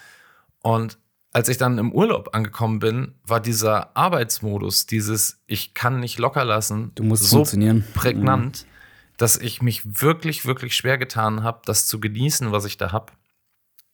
Und 0.65 0.99
als 1.31 1.49
ich 1.51 1.59
dann 1.59 1.77
im 1.79 1.93
Urlaub 1.93 2.31
angekommen 2.33 2.79
bin, 2.79 3.15
war 3.23 3.41
dieser 3.41 3.95
Arbeitsmodus, 3.97 4.87
dieses 4.87 5.43
Ich 5.47 5.75
kann 5.75 6.01
nicht 6.01 6.19
locker 6.19 6.45
lassen, 6.45 6.93
Du 6.95 7.03
musst 7.03 7.25
so 7.25 7.37
funktionieren. 7.37 7.85
prägnant, 7.93 8.67
dass 9.19 9.37
ich 9.37 9.61
mich 9.61 10.01
wirklich, 10.01 10.47
wirklich 10.47 10.75
schwer 10.75 10.97
getan 10.97 11.43
habe, 11.43 11.61
das 11.67 11.87
zu 11.87 12.01
genießen, 12.01 12.51
was 12.51 12.65
ich 12.65 12.79
da 12.79 12.93
habe. 12.93 13.13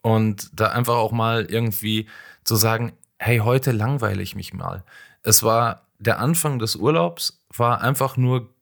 Und 0.03 0.49
da 0.53 0.69
einfach 0.69 0.95
auch 0.95 1.13
mal 1.13 1.45
irgendwie 1.45 2.09
zu 2.45 2.55
sagen, 2.55 2.93
hey, 3.19 3.39
heute 3.39 3.73
langweile 3.73 4.23
ich 4.23 4.37
mich 4.37 4.55
mal. 4.55 4.85
Es 5.23 5.43
war 5.43 5.89
der 5.99 6.21
Anfang 6.21 6.61
des 6.61 6.77
Urlaubs, 6.77 7.45
war 7.55 7.81
einfach 7.81 8.17
nur 8.17 8.55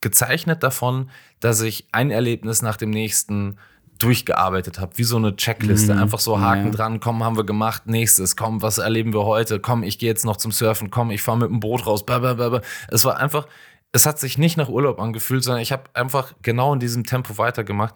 gezeichnet 0.00 0.62
davon, 0.64 1.10
dass 1.38 1.60
ich 1.60 1.86
ein 1.92 2.10
Erlebnis 2.10 2.60
nach 2.60 2.76
dem 2.76 2.90
nächsten 2.90 3.56
durchgearbeitet 4.04 4.78
habe, 4.78 4.96
wie 4.96 5.04
so 5.04 5.16
eine 5.16 5.34
Checkliste. 5.36 5.94
Mhm. 5.94 6.00
Einfach 6.02 6.18
so 6.20 6.40
Haken 6.40 6.66
Ja. 6.66 6.70
dran, 6.72 7.00
komm, 7.00 7.24
haben 7.24 7.36
wir 7.36 7.44
gemacht, 7.44 7.86
nächstes, 7.86 8.36
komm, 8.36 8.62
was 8.62 8.78
erleben 8.78 9.12
wir 9.12 9.24
heute, 9.24 9.58
komm, 9.60 9.82
ich 9.82 9.98
gehe 9.98 10.08
jetzt 10.08 10.24
noch 10.24 10.36
zum 10.36 10.52
Surfen, 10.52 10.90
komm, 10.90 11.10
ich 11.10 11.22
fahre 11.22 11.38
mit 11.38 11.48
dem 11.50 11.60
Boot 11.60 11.86
raus, 11.86 12.04
blablabla. 12.06 12.60
Es 12.88 13.04
war 13.04 13.18
einfach, 13.18 13.46
es 13.92 14.06
hat 14.06 14.18
sich 14.18 14.38
nicht 14.38 14.56
nach 14.56 14.68
Urlaub 14.68 15.00
angefühlt, 15.00 15.42
sondern 15.44 15.62
ich 15.62 15.72
habe 15.72 15.84
einfach 15.94 16.34
genau 16.42 16.72
in 16.74 16.80
diesem 16.80 17.04
Tempo 17.04 17.38
weitergemacht, 17.38 17.94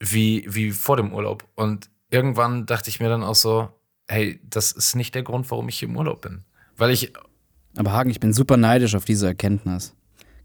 wie, 0.00 0.44
wie 0.48 0.70
vor 0.70 0.96
dem 0.96 1.12
Urlaub. 1.12 1.44
Und 1.54 1.90
irgendwann 2.10 2.66
dachte 2.66 2.88
ich 2.88 3.00
mir 3.00 3.08
dann 3.08 3.22
auch 3.22 3.34
so, 3.34 3.68
hey, 4.08 4.40
das 4.48 4.72
ist 4.72 4.94
nicht 4.96 5.14
der 5.14 5.22
Grund, 5.22 5.50
warum 5.50 5.68
ich 5.68 5.78
hier 5.78 5.88
im 5.88 5.96
Urlaub 5.96 6.22
bin. 6.22 6.44
Weil 6.76 6.90
ich, 6.90 7.12
Aber 7.76 7.92
Hagen, 7.92 8.10
ich 8.10 8.20
bin 8.20 8.32
super 8.32 8.56
neidisch 8.56 8.94
auf 8.94 9.04
diese 9.04 9.26
Erkenntnis. 9.26 9.94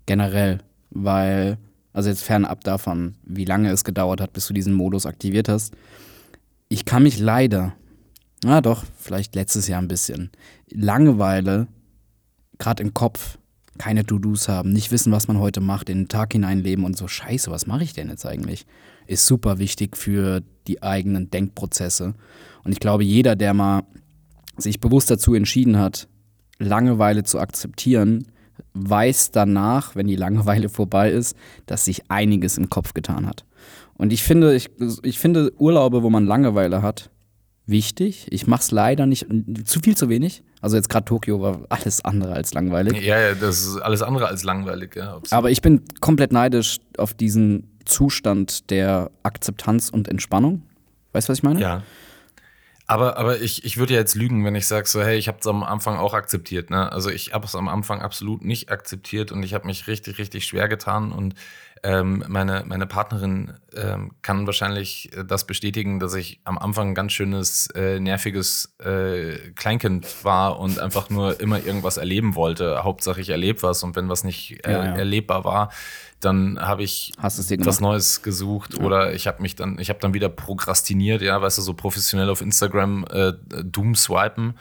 Generell. 0.05 0.59
Weil, 0.89 1.57
also 1.93 2.09
jetzt 2.09 2.23
fernab 2.23 2.63
davon, 2.63 3.15
wie 3.23 3.45
lange 3.45 3.69
es 3.69 3.83
gedauert 3.83 4.19
hat, 4.19 4.33
bis 4.33 4.47
du 4.47 4.53
diesen 4.53 4.73
Modus 4.73 5.05
aktiviert 5.05 5.47
hast. 5.47 5.73
Ich 6.67 6.85
kann 6.85 7.03
mich 7.03 7.19
leider, 7.19 7.73
na 8.43 8.61
doch, 8.61 8.83
vielleicht 8.97 9.35
letztes 9.35 9.67
Jahr 9.67 9.81
ein 9.81 9.87
bisschen, 9.87 10.31
Langeweile, 10.71 11.67
gerade 12.57 12.81
im 12.81 12.93
Kopf, 12.93 13.37
keine 13.77 14.05
To-Dos 14.05 14.47
haben, 14.49 14.71
nicht 14.71 14.91
wissen, 14.91 15.11
was 15.11 15.27
man 15.27 15.39
heute 15.39 15.61
macht, 15.61 15.89
in 15.89 15.99
den 15.99 16.07
Tag 16.07 16.33
hineinleben 16.33 16.85
und 16.85 16.97
so, 16.97 17.07
scheiße, 17.07 17.51
was 17.51 17.67
mache 17.67 17.83
ich 17.83 17.93
denn 17.93 18.09
jetzt 18.09 18.25
eigentlich? 18.25 18.65
Ist 19.07 19.25
super 19.25 19.59
wichtig 19.59 19.97
für 19.97 20.41
die 20.67 20.81
eigenen 20.81 21.29
Denkprozesse. 21.29 22.13
Und 22.63 22.71
ich 22.71 22.79
glaube, 22.79 23.03
jeder, 23.03 23.35
der 23.35 23.53
mal 23.53 23.83
sich 24.57 24.79
bewusst 24.79 25.09
dazu 25.11 25.33
entschieden 25.33 25.77
hat, 25.77 26.07
Langeweile 26.59 27.23
zu 27.23 27.39
akzeptieren, 27.39 28.27
weiß 28.73 29.31
danach, 29.31 29.95
wenn 29.95 30.07
die 30.07 30.15
Langeweile 30.15 30.69
vorbei 30.69 31.11
ist, 31.11 31.35
dass 31.65 31.85
sich 31.85 32.09
einiges 32.09 32.57
im 32.57 32.69
Kopf 32.69 32.93
getan 32.93 33.25
hat. 33.27 33.45
Und 33.95 34.11
ich 34.11 34.23
finde, 34.23 34.55
ich, 34.55 34.69
ich 35.03 35.19
finde 35.19 35.51
Urlaube, 35.57 36.03
wo 36.03 36.09
man 36.09 36.25
Langeweile 36.25 36.81
hat, 36.81 37.09
wichtig. 37.65 38.27
Ich 38.31 38.47
mache 38.47 38.61
es 38.61 38.71
leider 38.71 39.05
nicht, 39.05 39.27
zu 39.65 39.79
viel 39.79 39.95
zu 39.95 40.09
wenig. 40.09 40.43
Also 40.61 40.75
jetzt 40.75 40.89
gerade 40.89 41.05
Tokio 41.05 41.41
war 41.41 41.61
alles 41.69 42.03
andere 42.03 42.33
als 42.33 42.53
langweilig. 42.53 43.01
ja, 43.03 43.19
ja, 43.19 43.35
das 43.35 43.61
ist 43.61 43.77
alles 43.77 44.01
andere 44.01 44.27
als 44.27 44.43
langweilig. 44.43 44.95
Ja. 44.95 45.19
Aber 45.29 45.51
ich 45.51 45.61
bin 45.61 45.81
komplett 46.01 46.31
neidisch 46.31 46.79
auf 46.97 47.13
diesen 47.13 47.69
Zustand 47.85 48.69
der 48.69 49.11
Akzeptanz 49.23 49.89
und 49.89 50.07
Entspannung. 50.07 50.63
Weißt 51.11 51.27
du, 51.27 51.31
was 51.31 51.39
ich 51.39 51.43
meine? 51.43 51.59
Ja. 51.59 51.83
Aber, 52.85 53.17
aber 53.17 53.39
ich, 53.39 53.63
ich 53.63 53.77
würde 53.77 53.93
ja 53.93 53.99
jetzt 53.99 54.15
lügen, 54.15 54.43
wenn 54.45 54.55
ich 54.55 54.67
sage 54.67 54.87
so, 54.87 55.01
hey, 55.01 55.17
ich 55.17 55.27
habe 55.27 55.37
es 55.39 55.47
am 55.47 55.63
Anfang 55.63 55.97
auch 55.97 56.13
akzeptiert. 56.13 56.69
Ne? 56.69 56.91
Also 56.91 57.09
ich 57.09 57.33
habe 57.33 57.45
es 57.45 57.55
am 57.55 57.67
Anfang 57.67 58.01
absolut 58.01 58.43
nicht 58.43 58.71
akzeptiert 58.71 59.31
und 59.31 59.41
ich 59.43 59.53
habe 59.53 59.65
mich 59.67 59.87
richtig, 59.87 60.17
richtig 60.17 60.45
schwer 60.45 60.67
getan. 60.67 61.11
Und 61.11 61.35
ähm, 61.85 62.23
meine, 62.27 62.63
meine 62.65 62.87
Partnerin 62.87 63.53
ähm, 63.75 64.11
kann 64.21 64.45
wahrscheinlich 64.45 65.11
äh, 65.17 65.25
das 65.25 65.45
bestätigen, 65.45 65.99
dass 65.99 66.13
ich 66.13 66.39
am 66.45 66.57
Anfang 66.57 66.89
ein 66.89 66.95
ganz 66.95 67.11
schönes, 67.11 67.67
äh, 67.75 67.99
nerviges 67.99 68.73
äh, 68.79 69.51
Kleinkind 69.55 70.23
war 70.23 70.59
und 70.59 70.79
einfach 70.79 71.09
nur 71.09 71.39
immer 71.41 71.63
irgendwas 71.63 71.97
erleben 71.97 72.35
wollte. 72.35 72.83
Hauptsache 72.83 73.19
ich 73.19 73.29
erlebe 73.29 73.63
was 73.63 73.83
und 73.83 73.95
wenn 73.95 74.07
was 74.07 74.23
nicht 74.23 74.65
äh, 74.65 74.71
Ja, 74.71 74.85
ja. 74.85 74.95
erlebbar 74.95 75.43
war, 75.43 75.71
dann 76.25 76.59
habe 76.59 76.83
ich 76.83 77.13
was? 77.17 77.81
Neues 77.81 78.21
gesucht 78.21 78.79
oder 78.79 79.13
ich 79.13 79.27
habe 79.27 79.41
mich 79.41 79.55
dann, 79.55 79.77
ich 79.79 79.89
habe 79.89 79.99
dann 79.99 80.13
wieder 80.13 80.29
prokrastiniert, 80.29 81.21
ja, 81.21 81.41
weißt 81.41 81.57
du, 81.57 81.61
so 81.61 81.73
professionell 81.73 82.29
auf 82.29 82.41
Instagram 82.41 83.05
äh, 83.09 83.33
Doom 83.63 83.95
swipen, 83.95 84.55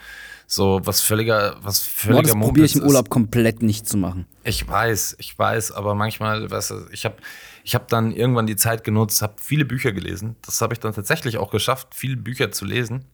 so 0.46 0.80
was 0.84 1.00
völliger, 1.00 1.56
was 1.62 1.80
Boah, 1.80 2.12
völliger 2.12 2.22
das 2.22 2.40
probiere 2.40 2.66
ich 2.66 2.74
im 2.74 2.82
ist. 2.82 2.86
Urlaub 2.86 3.08
komplett 3.08 3.62
nicht 3.62 3.88
zu 3.88 3.96
machen. 3.96 4.26
Ich 4.44 4.66
weiß, 4.66 5.16
ich 5.18 5.38
weiß, 5.38 5.72
aber 5.72 5.94
manchmal, 5.94 6.50
weißt 6.50 6.70
du, 6.70 6.74
ich 6.90 7.04
habe 7.04 7.16
ich 7.64 7.74
hab 7.74 7.88
dann 7.88 8.12
irgendwann 8.12 8.46
die 8.46 8.56
Zeit 8.56 8.84
genutzt, 8.84 9.22
habe 9.22 9.34
viele 9.40 9.64
Bücher 9.64 9.92
gelesen. 9.92 10.36
Das 10.42 10.60
habe 10.60 10.74
ich 10.74 10.80
dann 10.80 10.92
tatsächlich 10.92 11.38
auch 11.38 11.50
geschafft, 11.50 11.94
viele 11.94 12.16
Bücher 12.16 12.50
zu 12.50 12.64
lesen. 12.64 13.04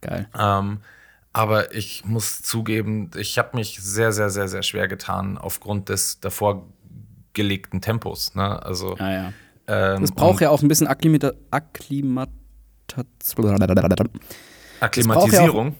Geil. 0.00 0.28
Ähm, 0.38 0.80
aber 1.32 1.74
ich 1.74 2.04
muss 2.04 2.42
zugeben, 2.42 3.10
ich 3.16 3.38
habe 3.38 3.56
mich 3.56 3.78
sehr, 3.80 4.12
sehr, 4.12 4.30
sehr, 4.30 4.48
sehr 4.48 4.62
schwer 4.62 4.88
getan 4.88 5.38
aufgrund 5.38 5.88
des 5.88 6.18
davor 6.18 6.66
gelegten 7.34 7.80
Tempos. 7.80 8.34
Ne? 8.34 8.62
Also 8.64 8.96
Ja, 8.98 9.12
ja. 9.12 9.32
ähm, 9.68 10.02
Es 10.02 10.12
braucht 10.12 10.40
ja 10.40 10.50
auch 10.50 10.62
ein 10.62 10.68
bisschen 10.68 10.86
Akklimata 10.86 11.32
Akklimatisierung. 14.80 15.74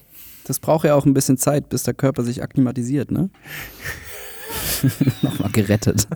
Das 0.45 0.59
braucht 0.59 0.85
ja 0.85 0.95
auch 0.95 1.05
ein 1.05 1.13
bisschen 1.13 1.37
Zeit, 1.37 1.69
bis 1.69 1.83
der 1.83 1.93
Körper 1.93 2.23
sich 2.23 2.41
akklimatisiert, 2.43 3.11
ne? 3.11 3.29
Nochmal 5.21 5.49
gerettet. 5.51 6.07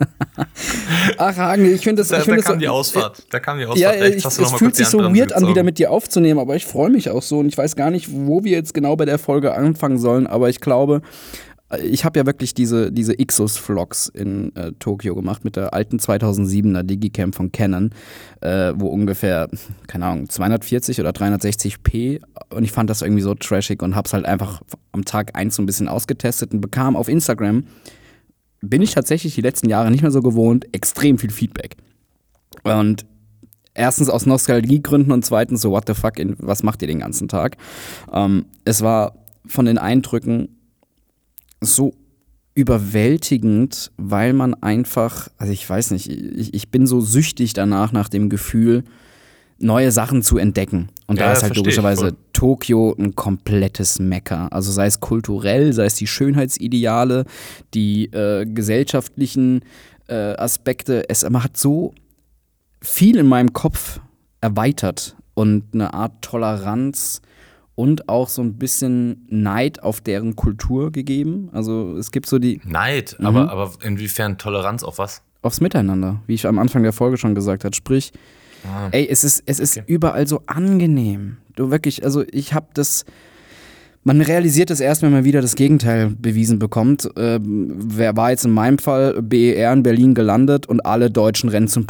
Ach, 1.16 1.36
Hagen, 1.36 1.72
ich 1.72 1.82
finde 1.82 2.02
das. 2.02 2.08
Da, 2.08 2.18
ich 2.18 2.24
da 2.24 2.32
find 2.32 2.38
das 2.38 2.44
kam 2.46 2.54
so- 2.56 2.60
die 2.60 2.68
Ausfahrt. 2.68 3.26
Da 3.30 3.40
kam 3.40 3.58
die 3.58 3.64
Ausfahrt. 3.66 3.96
Ja, 3.98 4.04
ich, 4.06 4.24
es 4.24 4.52
fühlt 4.52 4.74
sich 4.76 4.88
so 4.88 4.98
weird 4.98 5.32
an, 5.32 5.46
wieder 5.46 5.62
mit 5.62 5.78
dir 5.78 5.90
aufzunehmen, 5.90 6.40
aber 6.40 6.56
ich 6.56 6.66
freue 6.66 6.90
mich 6.90 7.08
auch 7.10 7.22
so 7.22 7.38
und 7.38 7.46
ich 7.46 7.56
weiß 7.56 7.76
gar 7.76 7.90
nicht, 7.90 8.08
wo 8.12 8.42
wir 8.44 8.52
jetzt 8.52 8.74
genau 8.74 8.96
bei 8.96 9.04
der 9.04 9.18
Folge 9.18 9.54
anfangen 9.54 9.98
sollen, 9.98 10.26
aber 10.26 10.48
ich 10.50 10.60
glaube, 10.60 11.00
ich 11.82 12.04
habe 12.04 12.18
ja 12.18 12.26
wirklich 12.26 12.54
diese, 12.54 12.92
diese 12.92 13.12
Ixus-Vlogs 13.14 14.08
in 14.08 14.54
äh, 14.54 14.72
Tokio 14.78 15.16
gemacht 15.16 15.44
mit 15.44 15.56
der 15.56 15.74
alten 15.74 15.98
2007er 15.98 16.84
Digicam 16.84 17.32
von 17.32 17.50
Canon, 17.50 17.90
äh, 18.40 18.72
wo 18.76 18.86
ungefähr, 18.86 19.48
keine 19.88 20.06
Ahnung, 20.06 20.28
240 20.28 21.00
oder 21.00 21.10
360p 21.10 22.20
und 22.50 22.62
ich 22.62 22.70
fand 22.70 22.88
das 22.88 23.02
irgendwie 23.02 23.22
so 23.22 23.34
trashig 23.34 23.82
und 23.82 23.96
hab's 23.96 24.12
halt 24.12 24.26
einfach 24.26 24.62
am 24.92 25.04
Tag 25.04 25.36
eins 25.36 25.56
so 25.56 25.62
ein 25.62 25.66
bisschen 25.66 25.88
ausgetestet 25.88 26.52
und 26.52 26.60
bekam 26.60 26.94
auf 26.94 27.08
Instagram, 27.08 27.64
bin 28.60 28.82
ich 28.82 28.94
tatsächlich 28.94 29.34
die 29.34 29.42
letzten 29.42 29.68
Jahre 29.68 29.90
nicht 29.90 30.02
mehr 30.02 30.12
so 30.12 30.20
gewohnt, 30.20 30.72
extrem 30.72 31.18
viel 31.18 31.30
Feedback. 31.30 31.76
Und 32.62 33.06
erstens 33.74 34.08
aus 34.08 34.24
Nostalgiegründen 34.24 35.12
und 35.12 35.24
zweitens 35.24 35.62
so, 35.62 35.72
what 35.72 35.84
the 35.88 35.94
fuck, 35.94 36.14
was 36.38 36.62
macht 36.62 36.82
ihr 36.82 36.88
den 36.88 37.00
ganzen 37.00 37.26
Tag? 37.26 37.56
Ähm, 38.12 38.46
es 38.64 38.82
war 38.82 39.16
von 39.46 39.66
den 39.66 39.78
Eindrücken 39.78 40.55
so 41.60 41.94
überwältigend, 42.54 43.92
weil 43.98 44.32
man 44.32 44.54
einfach, 44.54 45.28
also 45.36 45.52
ich 45.52 45.68
weiß 45.68 45.90
nicht, 45.90 46.10
ich, 46.10 46.54
ich 46.54 46.70
bin 46.70 46.86
so 46.86 47.00
süchtig 47.00 47.52
danach, 47.52 47.92
nach 47.92 48.08
dem 48.08 48.30
Gefühl, 48.30 48.84
neue 49.58 49.90
Sachen 49.90 50.22
zu 50.22 50.38
entdecken. 50.38 50.88
Und 51.06 51.18
Ja, 51.18 51.26
da 51.26 51.32
ist 51.32 51.42
halt 51.42 51.56
logischerweise. 51.56 52.16
Tokio 52.32 52.94
ein 52.98 53.14
komplettes 53.14 53.98
Mecker. 53.98 54.52
Also 54.52 54.70
sei 54.72 54.86
es 54.86 55.00
kulturell, 55.00 55.72
sei 55.72 55.86
es 55.86 55.94
die 55.94 56.06
Schönheitsideale, 56.06 57.24
die 57.72 58.06
äh, 58.06 58.44
gesellschaftlichen 58.44 59.62
äh, 60.08 60.34
Aspekte. 60.36 61.08
Es 61.08 61.28
man 61.28 61.42
hat 61.44 61.56
so 61.56 61.94
viel 62.82 63.16
in 63.16 63.26
meinem 63.26 63.52
Kopf 63.52 64.00
erweitert 64.40 65.16
und 65.34 65.64
eine 65.72 65.94
Art 65.94 66.22
Toleranz 66.22 67.22
und 67.76 68.08
auch 68.08 68.28
so 68.28 68.42
ein 68.42 68.54
bisschen 68.54 69.24
Neid 69.28 69.82
auf 69.84 70.00
deren 70.00 70.34
Kultur 70.34 70.90
gegeben. 70.90 71.50
Also 71.52 71.96
es 71.96 72.10
gibt 72.10 72.26
so 72.26 72.40
die 72.40 72.60
Neid, 72.64 73.14
Mhm. 73.20 73.26
aber, 73.26 73.50
aber 73.52 73.72
inwiefern 73.84 74.36
Toleranz 74.38 74.82
auf 74.82 74.98
was? 74.98 75.22
aufs 75.42 75.60
Miteinander, 75.60 76.20
wie 76.26 76.34
ich 76.34 76.44
am 76.48 76.58
Anfang 76.58 76.82
der 76.82 76.92
Folge 76.92 77.16
schon 77.18 77.36
gesagt 77.36 77.64
habe. 77.64 77.72
Sprich, 77.76 78.12
ey, 78.90 79.06
es 79.08 79.22
ist, 79.22 79.44
es 79.46 79.60
ist 79.60 79.76
Okay. 79.76 79.84
überall 79.86 80.26
so 80.26 80.42
angenehm. 80.46 81.36
Du 81.54 81.70
wirklich, 81.70 82.02
also 82.02 82.24
ich 82.32 82.52
habe 82.52 82.66
das 82.74 83.04
Man 84.06 84.20
realisiert 84.20 84.70
es 84.70 84.78
erst, 84.78 85.02
wenn 85.02 85.10
man 85.10 85.24
wieder 85.24 85.42
das 85.42 85.56
Gegenteil 85.56 86.10
bewiesen 86.10 86.60
bekommt. 86.60 87.10
Ähm, 87.16 87.72
wer 87.76 88.16
war 88.16 88.30
jetzt 88.30 88.44
in 88.44 88.52
meinem 88.52 88.78
Fall 88.78 89.20
BER 89.20 89.72
in 89.72 89.82
Berlin 89.82 90.14
gelandet 90.14 90.66
und 90.66 90.86
alle 90.86 91.10
Deutschen 91.10 91.48
rennen 91.48 91.66
zum, 91.66 91.88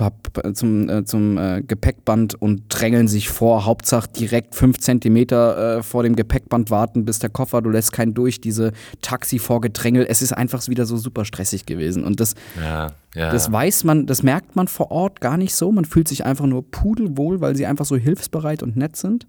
zum, 0.54 0.88
äh, 0.88 1.04
zum 1.04 1.36
äh, 1.36 1.60
Gepäckband 1.60 2.34
und 2.34 2.62
drängeln 2.70 3.06
sich 3.06 3.28
vor. 3.28 3.66
Hauptsache 3.66 4.08
direkt 4.08 4.54
fünf 4.54 4.78
Zentimeter 4.78 5.80
äh, 5.80 5.82
vor 5.82 6.04
dem 6.04 6.16
Gepäckband 6.16 6.70
warten, 6.70 7.04
bis 7.04 7.18
der 7.18 7.28
Koffer, 7.28 7.60
du 7.60 7.68
lässt 7.68 7.92
keinen 7.92 8.14
durch, 8.14 8.40
diese 8.40 8.72
Taxi 9.02 9.38
vorgedrängelt. 9.38 10.08
Es 10.08 10.22
ist 10.22 10.32
einfach 10.32 10.66
wieder 10.68 10.86
so 10.86 10.96
super 10.96 11.26
stressig 11.26 11.66
gewesen. 11.66 12.02
Und 12.02 12.18
das, 12.20 12.34
ja, 12.58 12.92
ja. 13.14 13.30
das 13.30 13.52
weiß 13.52 13.84
man, 13.84 14.06
das 14.06 14.22
merkt 14.22 14.56
man 14.56 14.68
vor 14.68 14.90
Ort 14.90 15.20
gar 15.20 15.36
nicht 15.36 15.54
so. 15.54 15.70
Man 15.70 15.84
fühlt 15.84 16.08
sich 16.08 16.24
einfach 16.24 16.46
nur 16.46 16.62
pudelwohl, 16.70 17.42
weil 17.42 17.54
sie 17.56 17.66
einfach 17.66 17.84
so 17.84 17.94
hilfsbereit 17.94 18.62
und 18.62 18.74
nett 18.74 18.96
sind. 18.96 19.26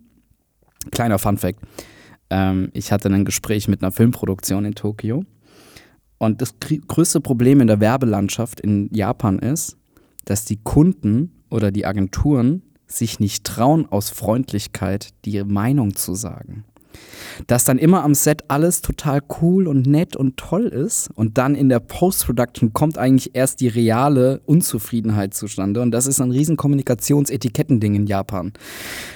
Kleiner 0.92 1.20
Fun 1.20 1.38
Fact. 1.38 1.60
Ähm, 2.30 2.70
ich 2.74 2.92
hatte 2.92 3.10
ein 3.10 3.26
Gespräch 3.26 3.68
mit 3.68 3.82
einer 3.82 3.92
Filmproduktion 3.92 4.66
in 4.66 4.76
Tokio. 4.76 5.24
Und 6.18 6.42
das 6.42 6.56
größte 6.88 7.22
Problem 7.22 7.62
in 7.62 7.68
der 7.68 7.80
Werbelandschaft 7.80 8.60
in 8.60 8.90
Japan 8.94 9.40
ist, 9.40 9.78
dass 10.26 10.46
die 10.46 10.58
Kunden 10.58 11.32
oder 11.50 11.72
die 11.72 11.86
Agenturen 11.86 12.64
sich 12.88 13.20
nicht 13.20 13.44
trauen, 13.44 13.86
aus 13.86 14.10
Freundlichkeit 14.10 15.10
die 15.26 15.44
Meinung 15.44 15.96
zu 15.96 16.16
sagen 16.16 16.66
dass 17.46 17.66
dann 17.66 17.78
immer 17.78 18.04
am 18.04 18.16
Set 18.16 18.44
alles 18.48 18.82
total 18.82 19.22
cool 19.42 19.68
und 19.68 19.86
nett 19.86 20.16
und 20.16 20.38
toll 20.38 20.66
ist 20.66 21.10
und 21.16 21.38
dann 21.38 21.56
in 21.56 21.70
der 21.70 21.80
Post-Production 21.80 22.74
kommt 22.74 22.98
eigentlich 22.98 23.36
erst 23.36 23.62
die 23.62 23.68
reale 23.68 24.42
Unzufriedenheit 24.46 25.34
zustande 25.34 25.82
und 25.82 25.92
das 25.92 26.08
ist 26.08 26.20
ein 26.20 26.32
riesen 26.32 26.58
Kommunikationsetikettending 26.58 27.96
in 27.96 28.08
Japan. 28.08 28.54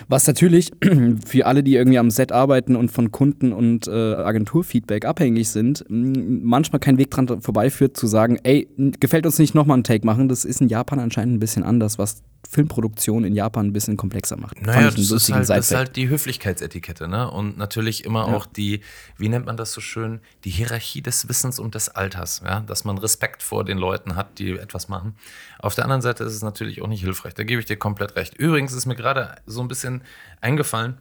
Was 0.07 0.27
natürlich 0.27 0.71
für 1.25 1.45
alle, 1.45 1.63
die 1.63 1.75
irgendwie 1.75 1.99
am 1.99 2.11
Set 2.11 2.31
arbeiten 2.31 2.75
und 2.75 2.91
von 2.91 3.11
Kunden 3.11 3.53
und 3.53 3.87
äh, 3.87 3.91
Agenturfeedback 3.91 5.05
abhängig 5.05 5.49
sind, 5.49 5.85
manchmal 5.89 6.79
kein 6.79 6.97
Weg 6.97 7.11
dran 7.11 7.41
vorbeiführt 7.41 7.97
zu 7.97 8.07
sagen, 8.07 8.37
ey, 8.43 8.67
gefällt 8.99 9.25
uns 9.25 9.39
nicht 9.39 9.55
nochmal 9.55 9.75
einen 9.75 9.83
Take 9.83 10.05
machen, 10.05 10.29
das 10.29 10.45
ist 10.45 10.61
in 10.61 10.67
Japan 10.67 10.99
anscheinend 10.99 11.35
ein 11.35 11.39
bisschen 11.39 11.63
anders, 11.63 11.97
was 11.97 12.23
Filmproduktion 12.49 13.23
in 13.23 13.33
Japan 13.33 13.67
ein 13.67 13.73
bisschen 13.73 13.97
komplexer 13.97 14.37
macht. 14.37 14.61
Naja, 14.61 14.89
das 14.89 14.99
ist, 14.99 15.31
halt, 15.31 15.49
das 15.49 15.71
ist, 15.71 15.75
halt, 15.75 15.95
die 15.95 16.09
Höflichkeitsetikette, 16.09 17.07
ne? 17.07 17.29
Und 17.29 17.57
natürlich 17.71 18.03
immer 18.03 18.27
ja. 18.27 18.35
auch 18.35 18.45
die, 18.45 18.81
wie 19.17 19.29
nennt 19.29 19.45
man 19.45 19.55
das 19.55 19.71
so 19.71 19.79
schön, 19.79 20.19
die 20.43 20.49
Hierarchie 20.49 21.01
des 21.01 21.29
Wissens 21.29 21.57
und 21.57 21.73
des 21.73 21.87
Alters, 21.87 22.41
ja? 22.43 22.59
Dass 22.59 22.83
man 22.83 22.97
Respekt 22.97 23.43
vor 23.43 23.63
den 23.63 23.77
Leuten 23.77 24.15
hat, 24.15 24.39
die 24.39 24.57
etwas 24.57 24.89
machen. 24.89 25.15
Auf 25.59 25.75
der 25.75 25.85
anderen 25.85 26.01
Seite 26.01 26.25
ist 26.25 26.33
es 26.33 26.43
natürlich 26.43 26.81
auch 26.81 26.87
nicht 26.87 27.01
hilfreich. 27.01 27.33
Da 27.33 27.43
gebe 27.43 27.61
ich 27.61 27.65
dir 27.65 27.77
komplett 27.77 28.15
recht. 28.17 28.35
Übrigens 28.35 28.73
ist 28.73 28.85
mir 28.85 28.95
gerade 28.95 29.35
so 29.45 29.61
ein 29.61 29.69
bisschen 29.69 30.03
eingefallen, 30.41 30.97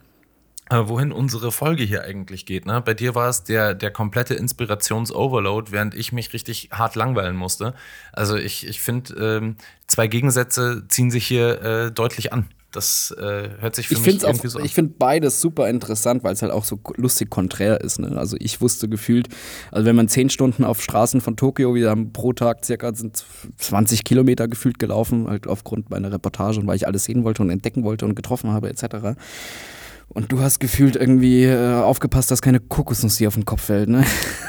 äh, 0.71 0.87
wohin 0.87 1.11
unsere 1.11 1.51
Folge 1.51 1.83
hier 1.83 2.05
eigentlich 2.05 2.47
geht. 2.47 2.67
Ne? 2.67 2.81
Bei 2.81 2.95
dir 2.95 3.17
war 3.17 3.29
es 3.29 3.43
der, 3.43 3.75
der 3.75 3.91
komplette 3.91 4.35
Inspirations-Overload, 4.35 5.73
während 5.73 5.97
ich 5.97 6.13
mich 6.13 6.33
richtig 6.33 6.69
hart 6.71 6.95
langweilen 6.95 7.35
musste. 7.35 7.75
Also 8.13 8.37
ich, 8.37 8.65
ich 8.69 8.81
finde, 8.81 9.15
ähm, 9.15 9.57
zwei 9.89 10.07
Gegensätze 10.07 10.85
ziehen 10.87 11.11
sich 11.11 11.27
hier 11.27 11.63
äh, 11.63 11.91
deutlich 11.91 12.33
an. 12.33 12.49
Das 12.73 13.15
äh, 13.19 13.49
hört 13.59 13.75
sich 13.75 13.89
für 13.89 13.95
ich 13.95 14.01
mich 14.01 14.23
irgendwie 14.23 14.47
auch, 14.47 14.51
so 14.51 14.59
an. 14.59 14.65
Ich 14.65 14.75
finde 14.75 14.95
beides 14.99 15.41
super 15.41 15.69
interessant, 15.69 16.23
weil 16.23 16.35
es 16.35 16.43
halt 16.43 16.53
auch 16.53 16.65
so 16.65 16.79
lustig 16.97 17.29
konträr 17.29 17.81
ist. 17.81 17.99
Ne? 17.99 18.17
Also 18.17 18.37
ich 18.39 18.61
wusste 18.61 18.89
gefühlt, 18.89 19.29
also 19.73 19.87
wenn 19.87 19.97
man 19.97 20.09
zehn 20.09 20.31
Stunden 20.31 20.65
auf 20.65 20.81
Straßen 20.81 21.21
von 21.21 21.37
Tokio, 21.37 21.75
wir 21.75 21.91
haben 21.91 22.13
pro 22.13 22.33
Tag 22.33 22.65
circa 22.65 22.95
sind 22.95 23.25
20 23.59 24.05
Kilometer 24.05 24.47
gefühlt 24.47 24.79
gelaufen, 24.79 25.29
halt 25.29 25.47
aufgrund 25.47 25.91
meiner 25.91 26.13
Reportage 26.13 26.61
und 26.61 26.67
weil 26.67 26.77
ich 26.77 26.87
alles 26.87 27.05
sehen 27.05 27.25
wollte 27.25 27.43
und 27.43 27.51
entdecken 27.51 27.83
wollte 27.83 28.05
und 28.05 28.15
getroffen 28.15 28.51
habe 28.51 28.71
etc. 28.71 29.17
Und 30.13 30.33
du 30.33 30.41
hast 30.41 30.59
gefühlt 30.59 30.97
irgendwie 30.97 31.45
äh, 31.45 31.81
aufgepasst, 31.81 32.31
dass 32.33 32.43
keine 32.43 32.59
Kokosnuss 32.59 33.17
dir 33.17 33.29
auf 33.29 33.35
den 33.35 33.45
Kopf 33.45 33.63
fällt, 33.63 33.89
ne? 33.89 34.05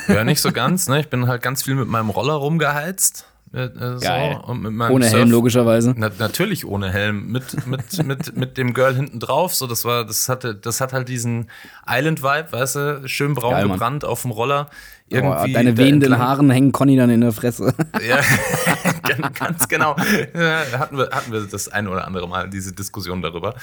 Ja, 0.08 0.24
nicht 0.24 0.42
so 0.42 0.52
ganz, 0.54 0.88
ne? 0.90 1.00
Ich 1.00 1.10
bin 1.10 1.28
halt 1.28 1.44
ganz 1.44 1.64
viel 1.64 1.76
mit 1.76 1.88
meinem 1.88 2.10
Roller 2.10 2.34
rumgeheizt. 2.34 3.26
Äh, 3.54 3.66
äh 3.66 4.00
Geil. 4.00 4.40
So, 4.46 4.52
ohne 4.52 5.04
Surf 5.04 5.14
Helm, 5.14 5.32
logischerweise. 5.32 5.94
Na, 5.98 6.10
natürlich 6.20 6.66
ohne 6.66 6.92
Helm. 6.92 7.32
Mit, 7.32 7.68
mit, 7.68 8.04
mit, 8.06 8.36
mit 8.36 8.58
dem 8.58 8.74
Girl 8.74 8.96
hinten 8.96 9.20
drauf. 9.20 9.54
So, 9.54 9.68
das 9.68 9.84
war, 9.84 10.06
das 10.06 10.30
hatte, 10.30 10.56
das 10.56 10.80
hat 10.80 10.94
halt 10.94 11.10
diesen 11.10 11.50
Island-Vibe, 11.88 12.52
weißt 12.52 12.76
du, 12.76 13.02
schön 13.08 13.34
braun 13.34 13.52
Geil, 13.52 13.68
gebrannt 13.68 14.06
auf 14.06 14.22
dem 14.22 14.32
Roller. 14.32 14.70
Irgendwie 15.10 15.52
oh, 15.52 15.54
deine 15.54 15.76
wehenden 15.76 16.18
Haaren 16.18 16.50
hängen 16.50 16.72
Conny 16.72 16.96
dann 16.96 17.10
in 17.10 17.20
der 17.20 17.34
Fresse. 17.34 17.74
Ja, 18.02 18.20
ganz 19.38 19.68
genau. 19.68 19.96
Hatten, 19.98 20.98
wir, 20.98 21.10
hatten 21.12 21.32
wir 21.32 21.42
das 21.42 21.68
ein 21.68 21.88
oder 21.88 22.08
andere 22.08 22.28
Mal 22.28 22.50
diese 22.50 22.72
Diskussion 22.72 23.22
darüber. 23.22 23.54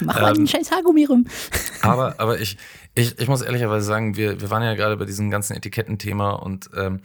Mach 0.00 0.16
ähm, 0.16 0.22
mal 0.22 0.32
den 0.34 0.46
scheiß 0.46 0.70
Haargummi 0.70 1.06
rum. 1.06 1.26
Aber, 1.80 2.14
aber 2.18 2.38
ich, 2.38 2.58
ich, 2.94 3.18
ich 3.18 3.28
muss 3.28 3.40
ehrlicherweise 3.40 3.86
sagen, 3.86 4.16
wir, 4.16 4.40
wir 4.40 4.50
waren 4.50 4.62
ja 4.62 4.74
gerade 4.74 4.96
bei 4.98 5.06
diesem 5.06 5.30
ganzen 5.30 5.56
Etikettenthema 5.56 6.32
und 6.32 6.68
ähm, 6.76 7.00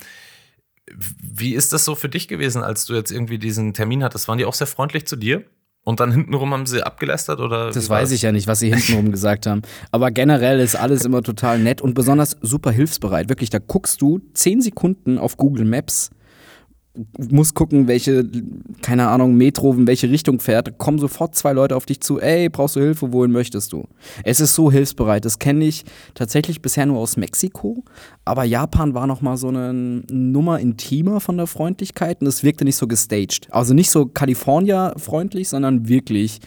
wie 0.91 1.53
ist 1.53 1.73
das 1.73 1.85
so 1.85 1.95
für 1.95 2.09
dich 2.09 2.27
gewesen, 2.27 2.63
als 2.63 2.85
du 2.85 2.93
jetzt 2.93 3.11
irgendwie 3.11 3.37
diesen 3.37 3.73
Termin 3.73 4.03
hattest? 4.03 4.27
Waren 4.27 4.37
die 4.37 4.45
auch 4.45 4.53
sehr 4.53 4.67
freundlich 4.67 5.07
zu 5.07 5.15
dir? 5.15 5.43
Und 5.85 5.99
dann 5.99 6.11
hintenrum 6.13 6.53
haben 6.53 6.65
sie 6.65 6.81
abgelästert 6.81 7.39
oder? 7.39 7.71
Das 7.71 7.89
weiß 7.89 8.11
ich 8.11 8.21
ja 8.21 8.31
nicht, 8.31 8.47
was 8.47 8.59
sie 8.59 8.73
hintenrum 8.73 9.11
gesagt 9.11 9.45
haben. 9.45 9.63
Aber 9.91 10.11
generell 10.11 10.59
ist 10.59 10.75
alles 10.75 11.03
immer 11.03 11.21
total 11.21 11.59
nett 11.59 11.81
und 11.81 11.93
besonders 11.93 12.37
super 12.41 12.71
hilfsbereit. 12.71 13.27
Wirklich, 13.27 13.49
da 13.49 13.59
guckst 13.59 14.01
du 14.01 14.21
zehn 14.33 14.61
Sekunden 14.61 15.17
auf 15.17 15.35
Google 15.35 15.65
Maps 15.65 16.09
muss 17.17 17.53
gucken, 17.53 17.88
welche, 17.88 18.29
keine 18.82 19.08
Ahnung, 19.08 19.36
Metro 19.36 19.73
in 19.73 19.88
welche 19.88 20.10
Richtung 20.10 20.39
fährt, 20.39 20.77
kommen 20.77 20.99
sofort 20.99 21.34
zwei 21.36 21.51
Leute 21.53 21.75
auf 21.75 21.86
dich 21.86 22.01
zu, 22.01 22.19
ey, 22.19 22.49
brauchst 22.49 22.75
du 22.75 22.82
Hilfe, 22.82 23.12
wohin 23.12 23.32
möchtest 23.32 23.73
du? 23.73 23.88
Es 24.23 24.39
ist 24.39 24.53
so 24.53 24.71
hilfsbereit. 24.71 25.25
Das 25.25 25.39
kenne 25.39 25.65
ich 25.65 25.86
tatsächlich 26.13 26.62
bisher 26.62 26.86
nur 26.86 26.99
aus 26.99 27.17
Mexiko, 27.17 27.84
aber 28.25 28.43
Japan 28.43 28.93
war 28.93 29.08
nochmal 29.08 29.38
so 29.38 29.47
eine 29.47 29.73
Nummer 29.73 30.60
intimer 30.60 31.19
von 31.19 31.38
der 31.38 31.47
Freundlichkeit 31.47 32.21
und 32.21 32.27
es 32.27 32.43
wirkte 32.43 32.63
nicht 32.63 32.77
so 32.77 32.88
gestaged. 32.88 33.47
Also 33.49 33.73
nicht 33.73 33.89
so 33.89 34.06
California-freundlich, 34.06 35.49
sondern 35.49 35.88
wirklich, 35.88 36.41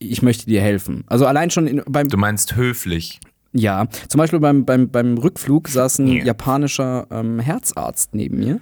ich 0.00 0.22
möchte 0.22 0.46
dir 0.46 0.60
helfen. 0.60 1.04
Also 1.06 1.26
allein 1.26 1.50
schon 1.50 1.68
in, 1.68 1.82
beim. 1.86 2.08
Du 2.08 2.16
meinst 2.16 2.56
höflich. 2.56 3.20
Ja, 3.52 3.86
zum 4.08 4.18
Beispiel 4.18 4.40
beim, 4.40 4.66
beim, 4.66 4.90
beim 4.90 5.16
Rückflug 5.16 5.68
saß 5.68 6.00
ein 6.00 6.08
ja. 6.08 6.24
japanischer 6.26 7.06
ähm, 7.10 7.40
Herzarzt 7.40 8.14
neben 8.14 8.38
mir. 8.38 8.60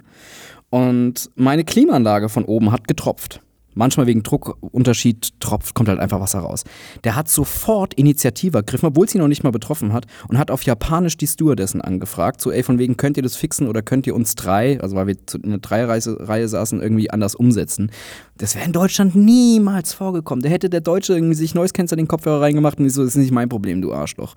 Und 0.69 1.29
meine 1.35 1.63
Klimaanlage 1.63 2.29
von 2.29 2.45
oben 2.45 2.71
hat 2.71 2.87
getropft. 2.87 3.41
Manchmal 3.77 4.07
wegen 4.07 4.23
Druckunterschied 4.23 5.39
tropft, 5.39 5.75
kommt 5.75 5.87
halt 5.87 5.99
einfach 5.99 6.19
Wasser 6.19 6.39
raus. 6.39 6.63
Der 7.03 7.15
hat 7.15 7.29
sofort 7.29 7.93
Initiative 7.93 8.57
ergriffen, 8.57 8.87
obwohl 8.87 9.07
sie 9.07 9.19
noch 9.19 9.27
nicht 9.27 9.43
mal 9.43 9.51
betroffen 9.51 9.93
hat, 9.93 10.07
und 10.27 10.39
hat 10.39 10.49
auf 10.49 10.63
Japanisch 10.63 11.15
die 11.15 11.27
Stewardessen 11.27 11.79
angefragt. 11.81 12.41
So, 12.41 12.51
ey, 12.51 12.63
von 12.63 12.79
wegen, 12.79 12.97
könnt 12.97 13.17
ihr 13.17 13.23
das 13.23 13.35
fixen 13.35 13.67
oder 13.67 13.83
könnt 13.83 14.07
ihr 14.07 14.15
uns 14.15 14.33
drei, 14.33 14.81
also 14.81 14.95
weil 14.95 15.05
wir 15.05 15.15
in 15.35 15.45
einer 15.45 15.57
Dreireihe 15.59 16.47
saßen, 16.47 16.81
irgendwie 16.81 17.11
anders 17.11 17.35
umsetzen. 17.35 17.91
Das 18.37 18.55
wäre 18.55 18.65
in 18.65 18.73
Deutschland 18.73 19.15
niemals 19.15 19.93
vorgekommen. 19.93 20.41
Da 20.41 20.49
hätte 20.49 20.71
der 20.71 20.81
Deutsche 20.81 21.13
irgendwie 21.13 21.35
sich 21.35 21.53
neues 21.53 21.71
in 21.77 21.85
den 21.85 22.07
Kopfhörer 22.07 22.41
reingemacht 22.41 22.79
und 22.79 22.89
so, 22.89 23.03
das 23.03 23.11
ist 23.11 23.17
nicht 23.17 23.31
mein 23.31 23.47
Problem, 23.47 23.83
du 23.83 23.93
Arschloch. 23.93 24.33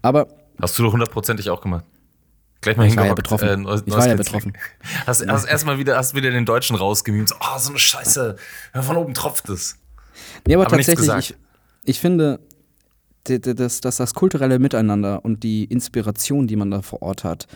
Aber. 0.00 0.28
Hast 0.62 0.78
du 0.78 0.82
doch 0.82 0.92
hundertprozentig 0.92 1.50
auch 1.50 1.60
gemacht. 1.60 1.84
Gleich 2.60 2.76
mal 2.76 2.88
ich 2.88 2.96
war 2.96 3.06
ja 3.06 3.14
betroffen. 3.14 3.48
Äh, 3.48 3.56
neues, 3.56 3.82
ich 3.86 3.92
war 3.92 4.08
ja 4.08 4.14
betroffen. 4.14 4.52
Hast, 5.06 5.26
hast 5.26 5.44
erstmal 5.44 5.78
wieder, 5.78 5.96
hast 5.96 6.14
wieder 6.14 6.30
den 6.30 6.44
Deutschen 6.44 6.74
rausgemimt. 6.74 7.28
So, 7.28 7.36
oh, 7.40 7.58
so 7.58 7.70
eine 7.70 7.78
Scheiße. 7.78 8.36
Von 8.74 8.96
oben 8.96 9.14
tropft 9.14 9.48
es. 9.48 9.76
Nee, 10.46 10.54
aber, 10.54 10.66
aber 10.66 10.76
tatsächlich, 10.76 11.08
ich, 11.18 11.36
ich 11.84 12.00
finde, 12.00 12.40
dass, 13.24 13.80
dass 13.80 13.96
das 13.96 14.14
kulturelle 14.14 14.58
Miteinander 14.58 15.24
und 15.24 15.42
die 15.44 15.64
Inspiration, 15.64 16.46
die 16.46 16.56
man 16.56 16.70
da 16.70 16.82
vor 16.82 17.02
Ort 17.02 17.24
hat, 17.24 17.46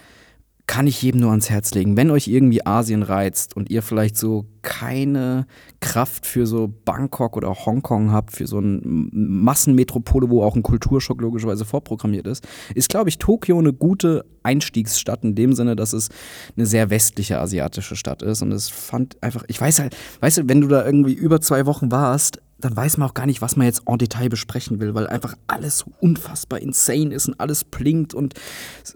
kann 0.66 0.86
ich 0.86 1.02
jedem 1.02 1.20
nur 1.20 1.30
ans 1.30 1.50
Herz 1.50 1.74
legen. 1.74 1.96
Wenn 1.96 2.10
euch 2.10 2.28
irgendwie 2.28 2.64
Asien 2.64 3.02
reizt 3.02 3.56
und 3.56 3.70
ihr 3.70 3.82
vielleicht 3.82 4.16
so 4.16 4.46
keine 4.62 5.46
Kraft 5.80 6.24
für 6.24 6.46
so 6.46 6.72
Bangkok 6.84 7.36
oder 7.36 7.52
Hongkong 7.52 8.12
habt, 8.12 8.32
für 8.32 8.46
so 8.46 8.58
eine 8.58 8.80
Massenmetropole, 8.84 10.30
wo 10.30 10.42
auch 10.42 10.54
ein 10.54 10.62
Kulturschock 10.62 11.20
logischerweise 11.20 11.64
vorprogrammiert 11.64 12.26
ist, 12.26 12.46
ist, 12.74 12.88
glaube 12.88 13.08
ich, 13.08 13.18
Tokio 13.18 13.58
eine 13.58 13.72
gute 13.72 14.24
Einstiegsstadt 14.44 15.24
in 15.24 15.34
dem 15.34 15.52
Sinne, 15.52 15.74
dass 15.74 15.92
es 15.92 16.08
eine 16.56 16.66
sehr 16.66 16.90
westliche 16.90 17.38
asiatische 17.38 17.96
Stadt 17.96 18.22
ist. 18.22 18.40
Und 18.42 18.52
es 18.52 18.68
fand 18.68 19.20
einfach, 19.22 19.44
ich 19.48 19.60
weiß 19.60 19.80
halt, 19.80 19.96
weißt 20.20 20.38
du, 20.38 20.48
wenn 20.48 20.60
du 20.60 20.68
da 20.68 20.86
irgendwie 20.86 21.14
über 21.14 21.40
zwei 21.40 21.66
Wochen 21.66 21.90
warst, 21.90 22.40
dann 22.64 22.76
weiß 22.76 22.96
man 22.96 23.08
auch 23.08 23.14
gar 23.14 23.26
nicht, 23.26 23.42
was 23.42 23.56
man 23.56 23.66
jetzt 23.66 23.82
en 23.86 23.98
Detail 23.98 24.28
besprechen 24.28 24.80
will, 24.80 24.94
weil 24.94 25.06
einfach 25.06 25.36
alles 25.46 25.78
so 25.78 25.92
unfassbar 26.00 26.60
insane 26.60 27.14
ist 27.14 27.28
und 27.28 27.38
alles 27.40 27.64
blinkt. 27.64 28.14
Und 28.14 28.34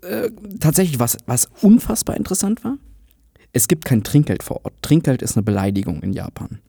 äh, 0.03 0.31
tatsächlich, 0.61 0.99
was, 0.99 1.19
was 1.27 1.49
unfassbar 1.61 2.17
interessant 2.17 2.65
war, 2.65 2.79
es 3.53 3.69
gibt 3.69 3.85
kein 3.85 4.03
Trinkgeld 4.03 4.43
vor 4.43 4.65
Ort. 4.65 4.75
Trinkgeld 4.83 5.23
ist 5.23 5.37
eine 5.37 5.43
Beleidigung 5.43 6.03
in 6.03 6.13
Japan. 6.13 6.61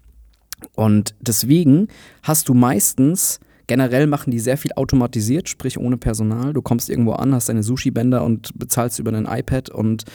Und 0.75 1.13
deswegen 1.21 1.87
hast 2.23 2.49
du 2.49 2.53
meistens 2.53 3.39
Generell 3.67 4.07
machen 4.07 4.31
die 4.31 4.39
sehr 4.39 4.57
viel 4.57 4.71
automatisiert, 4.75 5.49
sprich 5.49 5.77
ohne 5.77 5.97
Personal. 5.97 6.53
Du 6.53 6.61
kommst 6.61 6.89
irgendwo 6.89 7.11
an, 7.11 7.33
hast 7.33 7.49
deine 7.49 7.63
Sushi-Bänder 7.63 8.23
und 8.23 8.57
bezahlst 8.57 8.97
über 8.97 9.11
ein 9.11 9.25
iPad 9.25 9.69
und 9.69 10.05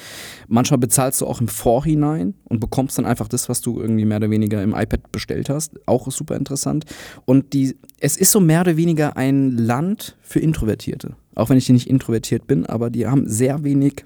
manchmal 0.48 0.78
bezahlst 0.78 1.20
du 1.20 1.26
auch 1.26 1.40
im 1.42 1.48
Vorhinein 1.48 2.32
und 2.44 2.60
bekommst 2.60 2.96
dann 2.96 3.04
einfach 3.04 3.28
das, 3.28 3.50
was 3.50 3.60
du 3.60 3.78
irgendwie 3.78 4.06
mehr 4.06 4.16
oder 4.16 4.30
weniger 4.30 4.62
im 4.62 4.74
iPad 4.74 5.12
bestellt 5.12 5.50
hast. 5.50 5.78
Auch 5.86 6.10
super 6.10 6.36
interessant. 6.36 6.86
Und 7.26 7.52
die, 7.52 7.76
es 8.00 8.16
ist 8.16 8.32
so 8.32 8.40
mehr 8.40 8.62
oder 8.62 8.78
weniger 8.78 9.18
ein 9.18 9.50
Land 9.50 10.16
für 10.22 10.40
Introvertierte. 10.40 11.14
Auch 11.34 11.50
wenn 11.50 11.58
ich 11.58 11.68
nicht 11.68 11.88
introvertiert 11.88 12.46
bin, 12.46 12.64
aber 12.64 12.88
die 12.88 13.06
haben 13.06 13.28
sehr 13.28 13.64
wenig 13.64 14.04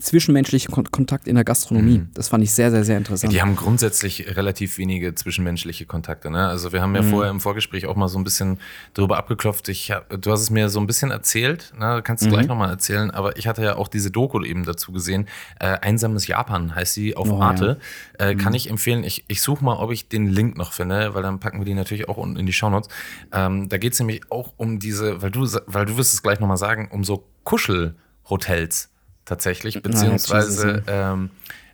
zwischenmenschliche 0.00 0.68
Kon 0.70 0.90
Kontakt 0.90 1.26
in 1.26 1.34
der 1.34 1.44
Gastronomie. 1.44 1.98
Mhm. 1.98 2.08
Das 2.14 2.28
fand 2.28 2.44
ich 2.44 2.52
sehr, 2.52 2.70
sehr, 2.70 2.84
sehr 2.84 2.98
interessant. 2.98 3.32
Die 3.32 3.40
haben 3.40 3.56
grundsätzlich 3.56 4.36
relativ 4.36 4.78
wenige 4.78 5.14
zwischenmenschliche 5.14 5.86
Kontakte. 5.86 6.30
Ne? 6.30 6.46
Also 6.46 6.72
wir 6.72 6.82
haben 6.82 6.94
ja 6.94 7.02
mhm. 7.02 7.10
vorher 7.10 7.30
im 7.30 7.40
Vorgespräch 7.40 7.86
auch 7.86 7.96
mal 7.96 8.08
so 8.08 8.18
ein 8.18 8.24
bisschen 8.24 8.58
darüber 8.94 9.16
abgeklopft. 9.16 9.68
Ich 9.68 9.90
hab, 9.90 10.08
du 10.20 10.30
hast 10.30 10.42
es 10.42 10.50
mir 10.50 10.68
so 10.68 10.80
ein 10.80 10.86
bisschen 10.86 11.10
erzählt, 11.10 11.72
ne? 11.78 12.02
kannst 12.04 12.22
du 12.22 12.28
mhm. 12.28 12.32
gleich 12.32 12.46
nochmal 12.46 12.70
erzählen, 12.70 13.10
aber 13.10 13.36
ich 13.36 13.46
hatte 13.46 13.62
ja 13.62 13.76
auch 13.76 13.88
diese 13.88 14.10
Doku 14.10 14.42
eben 14.42 14.64
dazu 14.64 14.92
gesehen. 14.92 15.26
Äh, 15.60 15.78
Einsames 15.78 16.26
Japan 16.26 16.74
heißt 16.74 16.94
sie 16.94 17.16
auf 17.16 17.30
oh, 17.30 17.40
Arte. 17.40 17.78
Ja. 18.20 18.26
Äh, 18.26 18.34
kann 18.34 18.52
mhm. 18.52 18.56
ich 18.56 18.70
empfehlen. 18.70 19.02
Ich, 19.02 19.24
ich 19.28 19.40
suche 19.40 19.64
mal, 19.64 19.76
ob 19.76 19.92
ich 19.92 20.08
den 20.08 20.28
Link 20.28 20.58
noch 20.58 20.72
finde, 20.72 21.14
weil 21.14 21.22
dann 21.22 21.40
packen 21.40 21.58
wir 21.58 21.64
die 21.64 21.74
natürlich 21.74 22.08
auch 22.08 22.18
unten 22.18 22.36
in 22.36 22.46
die 22.46 22.52
Shownotes. 22.52 22.88
Ähm, 23.32 23.68
da 23.68 23.78
geht 23.78 23.94
es 23.94 23.98
nämlich 23.98 24.30
auch 24.30 24.52
um 24.56 24.78
diese, 24.78 25.22
weil 25.22 25.30
du, 25.30 25.46
weil 25.66 25.86
du 25.86 25.96
wirst 25.96 26.12
es 26.12 26.22
gleich 26.22 26.40
nochmal 26.40 26.58
sagen, 26.58 26.88
um 26.92 27.02
so 27.02 27.26
Kuschelhotels 27.44 28.90
tatsächlich, 29.26 29.82
beziehungsweise 29.82 30.82
ähm, 30.86 31.30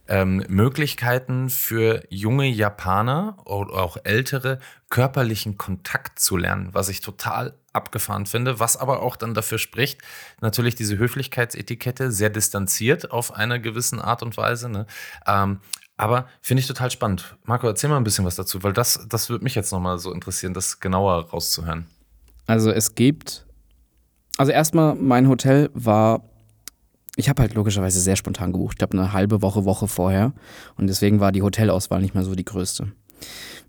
ähm, 0.09 0.45
Möglichkeiten 0.49 1.49
für 1.49 2.03
junge 2.11 2.47
Japaner 2.47 3.37
oder 3.45 3.75
auch 3.75 3.97
ältere 4.03 4.59
körperlichen 4.91 5.57
Kontakt 5.57 6.19
zu 6.19 6.37
lernen, 6.37 6.71
was 6.73 6.89
ich 6.89 7.01
total 7.01 7.55
abgefahren 7.73 8.27
finde, 8.27 8.59
was 8.59 8.77
aber 8.77 9.01
auch 9.03 9.17
dann 9.17 9.33
dafür 9.33 9.59
spricht, 9.59 10.01
natürlich 10.41 10.75
diese 10.75 10.99
Höflichkeitsetikette 10.99 12.11
sehr 12.11 12.31
distanziert 12.31 13.11
auf 13.11 13.35
eine 13.35 13.61
gewisse 13.61 14.03
Art 14.03 14.23
und 14.23 14.37
Weise. 14.37 14.69
Ne? 14.69 14.87
Ähm, 15.27 15.61
aber 15.97 16.27
finde 16.41 16.61
ich 16.61 16.67
total 16.67 16.91
spannend. 16.91 17.37
Marco, 17.45 17.67
erzähl 17.67 17.89
mal 17.89 17.97
ein 17.97 18.05
bisschen 18.05 18.25
was 18.25 18.35
dazu, 18.35 18.63
weil 18.63 18.73
das, 18.73 19.07
das 19.09 19.31
würde 19.31 19.45
mich 19.45 19.55
jetzt 19.55 19.73
nochmal 19.73 19.99
so 19.99 20.13
interessieren, 20.13 20.53
das 20.53 20.81
genauer 20.81 21.31
rauszuhören. 21.31 21.87
Also 22.47 22.71
es 22.71 22.95
gibt, 22.95 23.47
also 24.37 24.51
erstmal 24.53 24.97
mein 24.97 25.29
Hotel 25.29 25.71
war 25.75 26.23
ich 27.17 27.29
habe 27.29 27.43
halt 27.43 27.55
logischerweise 27.55 28.01
sehr 28.01 28.17
spontan 28.17 28.53
gebucht. 28.53 28.75
Ich 28.75 28.79
glaube, 28.79 28.97
eine 28.97 29.13
halbe 29.13 29.43
Woche, 29.43 29.65
Woche 29.65 29.87
vorher. 29.87 30.33
Und 30.77 30.87
deswegen 30.87 31.21
war 31.21 31.33
die 31.33 31.43
Hotelauswahl 31.43 32.01
nicht 32.01 32.15
mehr 32.15 32.25
so 32.25 32.35
die 32.35 32.45
größte. 32.45 32.93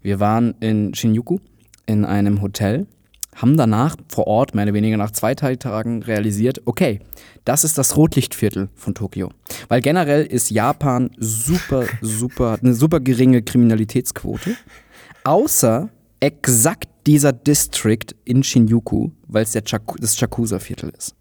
Wir 0.02 0.20
waren 0.20 0.56
in 0.60 0.94
Shinjuku 0.94 1.40
in 1.86 2.06
einem 2.06 2.42
Hotel, 2.42 2.88
haben 3.36 3.58
danach 3.58 3.98
vor 4.08 4.28
Ort, 4.28 4.56
mehr 4.56 4.64
oder 4.64 4.74
weniger 4.74 4.98
nach 4.98 5.12
zwei 5.12 5.36
Tagen, 5.36 6.04
realisiert, 6.04 6.62
okay, 6.66 7.00
das 7.46 7.64
ist 7.64 7.78
das 7.78 7.98
Rotlichtviertel 7.98 8.70
von 8.76 8.96
Tokio. 8.96 9.32
Weil 9.68 9.82
generell 9.82 10.26
ist 10.26 10.50
Japan 10.50 11.12
super, 11.18 11.86
super, 12.02 12.58
eine 12.62 12.74
super 12.74 13.00
geringe 13.00 13.42
Kriminalitätsquote. 13.42 14.56
Außer 15.26 15.90
exakt 16.20 16.88
dieser 17.06 17.34
District 17.34 18.06
in 18.24 18.44
Shinjuku, 18.44 19.10
weil 19.28 19.44
es 19.44 19.52
das 19.52 20.16
Chakusa-Viertel 20.16 20.94
ist. 20.98 21.16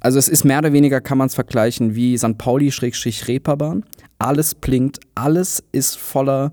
Also 0.00 0.18
es 0.18 0.28
ist 0.28 0.44
mehr 0.44 0.58
oder 0.58 0.72
weniger, 0.72 1.00
kann 1.00 1.18
man 1.18 1.26
es 1.26 1.34
vergleichen, 1.34 1.94
wie 1.94 2.16
St. 2.16 2.38
Pauli-Reeperbahn. 2.38 3.84
Alles 4.18 4.54
blinkt, 4.54 5.00
alles 5.14 5.62
ist 5.72 5.96
voller 5.96 6.52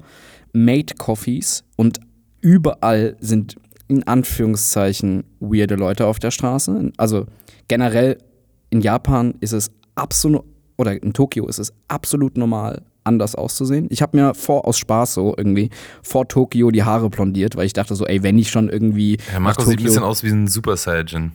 Made-Coffees 0.53 1.63
und 1.75 1.99
überall 2.41 3.15
sind 3.19 3.55
in 3.87 4.03
Anführungszeichen 4.07 5.25
weirde 5.39 5.75
Leute 5.75 6.05
auf 6.07 6.19
der 6.19 6.31
Straße. 6.31 6.91
Also 6.97 7.25
generell 7.67 8.17
in 8.69 8.81
Japan 8.81 9.35
ist 9.41 9.51
es 9.51 9.69
absolut, 9.95 10.43
oder 10.77 11.01
in 11.01 11.13
Tokio 11.13 11.47
ist 11.47 11.59
es 11.59 11.73
absolut 11.87 12.37
normal, 12.37 12.83
anders 13.03 13.35
auszusehen. 13.35 13.87
Ich 13.89 14.01
habe 14.01 14.17
mir 14.17 14.33
vor 14.33 14.65
aus 14.65 14.77
Spaß 14.77 15.15
so 15.15 15.33
irgendwie 15.37 15.69
vor 16.03 16.27
Tokio 16.27 16.71
die 16.71 16.83
Haare 16.83 17.09
blondiert, 17.09 17.55
weil 17.55 17.65
ich 17.65 17.73
dachte 17.73 17.95
so, 17.95 18.05
ey, 18.05 18.23
wenn 18.23 18.37
ich 18.37 18.49
schon 18.49 18.69
irgendwie. 18.69 19.17
Ja, 19.33 19.39
Marco 19.39 19.63
sieht 19.63 19.79
ein 19.79 19.83
bisschen 19.83 20.03
aus 20.03 20.23
wie 20.23 20.29
ein 20.29 20.47
Super 20.47 20.77
Saiyan 20.77 21.33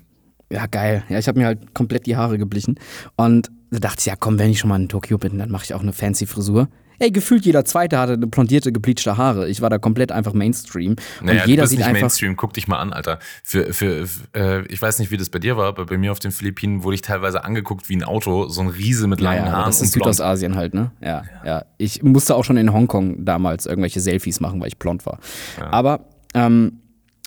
ja, 0.51 0.67
geil. 0.67 1.03
Ja, 1.09 1.19
ich 1.19 1.29
habe 1.29 1.39
mir 1.39 1.47
halt 1.47 1.75
komplett 1.75 2.07
die 2.07 2.17
Haare 2.17 2.39
geblichen. 2.39 2.79
Und 3.17 3.51
da 3.71 3.79
dachte 3.79 4.01
ich, 4.01 4.07
ja, 4.07 4.15
komm, 4.19 4.39
wenn 4.39 4.51
ich 4.51 4.61
schon 4.61 4.69
mal 4.69 4.81
in 4.81 4.89
Tokio 4.89 5.19
bin, 5.19 5.39
dann 5.39 5.51
mache 5.51 5.65
ich 5.65 5.75
auch 5.75 5.83
eine 5.83 5.93
fancy 5.93 6.27
Frisur. 6.27 6.69
Ey, 6.99 7.11
gefühlt 7.11 7.45
jeder 7.45 7.65
Zweite 7.65 7.99
hatte 7.99 8.15
eine 8.15 8.27
blondierte, 8.27 8.73
gebleachte 8.73 9.19
Haare. 9.19 9.49
Ich 9.49 9.61
war 9.61 9.69
da 9.69 9.77
komplett 9.77 10.13
einfach 10.13 10.33
Mainstream. 10.33 10.97
Und 11.21 11.27
naja, 11.27 11.45
jeder 11.45 11.57
du 11.57 11.63
bist 11.63 11.71
sieht 11.71 11.79
nicht 11.81 11.89
einfach 11.89 12.01
Mainstream. 12.01 12.37
Guck 12.37 12.55
dich 12.55 12.69
mal 12.69 12.79
an, 12.79 12.93
Alter. 12.93 13.19
Für, 13.43 13.73
für, 13.75 14.07
äh, 14.35 14.67
ich 14.69 14.81
weiß 14.81 14.99
nicht, 14.99 15.11
wie 15.11 15.19
das 15.19 15.29
bei 15.29 15.39
dir 15.39 15.59
war, 15.59 15.67
aber 15.67 15.85
bei 15.85 15.99
mir 15.99 16.13
auf 16.13 16.21
den 16.21 16.31
Philippinen 16.31 16.85
wurde 16.85 16.95
ich 16.95 17.03
teilweise 17.03 17.45
angeguckt 17.45 17.91
wie 17.91 17.97
ein 17.97 18.03
Auto, 18.03 18.49
so 18.49 18.63
ein 18.63 18.69
Riese 18.69 19.09
mit 19.09 19.21
langen 19.21 19.41
ja, 19.41 19.47
ja, 19.47 19.53
Haaren. 19.53 19.67
Das 19.67 19.83
ist 19.83 19.93
Südostasien 19.93 20.57
halt, 20.57 20.73
ne? 20.73 20.91
Ja, 21.03 21.23
ja, 21.45 21.47
ja. 21.47 21.65
Ich 21.77 22.03
musste 22.03 22.35
auch 22.35 22.45
schon 22.45 22.57
in 22.57 22.73
Hongkong 22.73 23.27
damals 23.27 23.67
irgendwelche 23.67 24.01
Selfies 24.01 24.41
machen, 24.41 24.61
weil 24.61 24.69
ich 24.69 24.79
blond 24.79 25.05
war. 25.05 25.19
Ja. 25.59 25.71
Aber 25.71 26.07
ähm, 26.33 26.81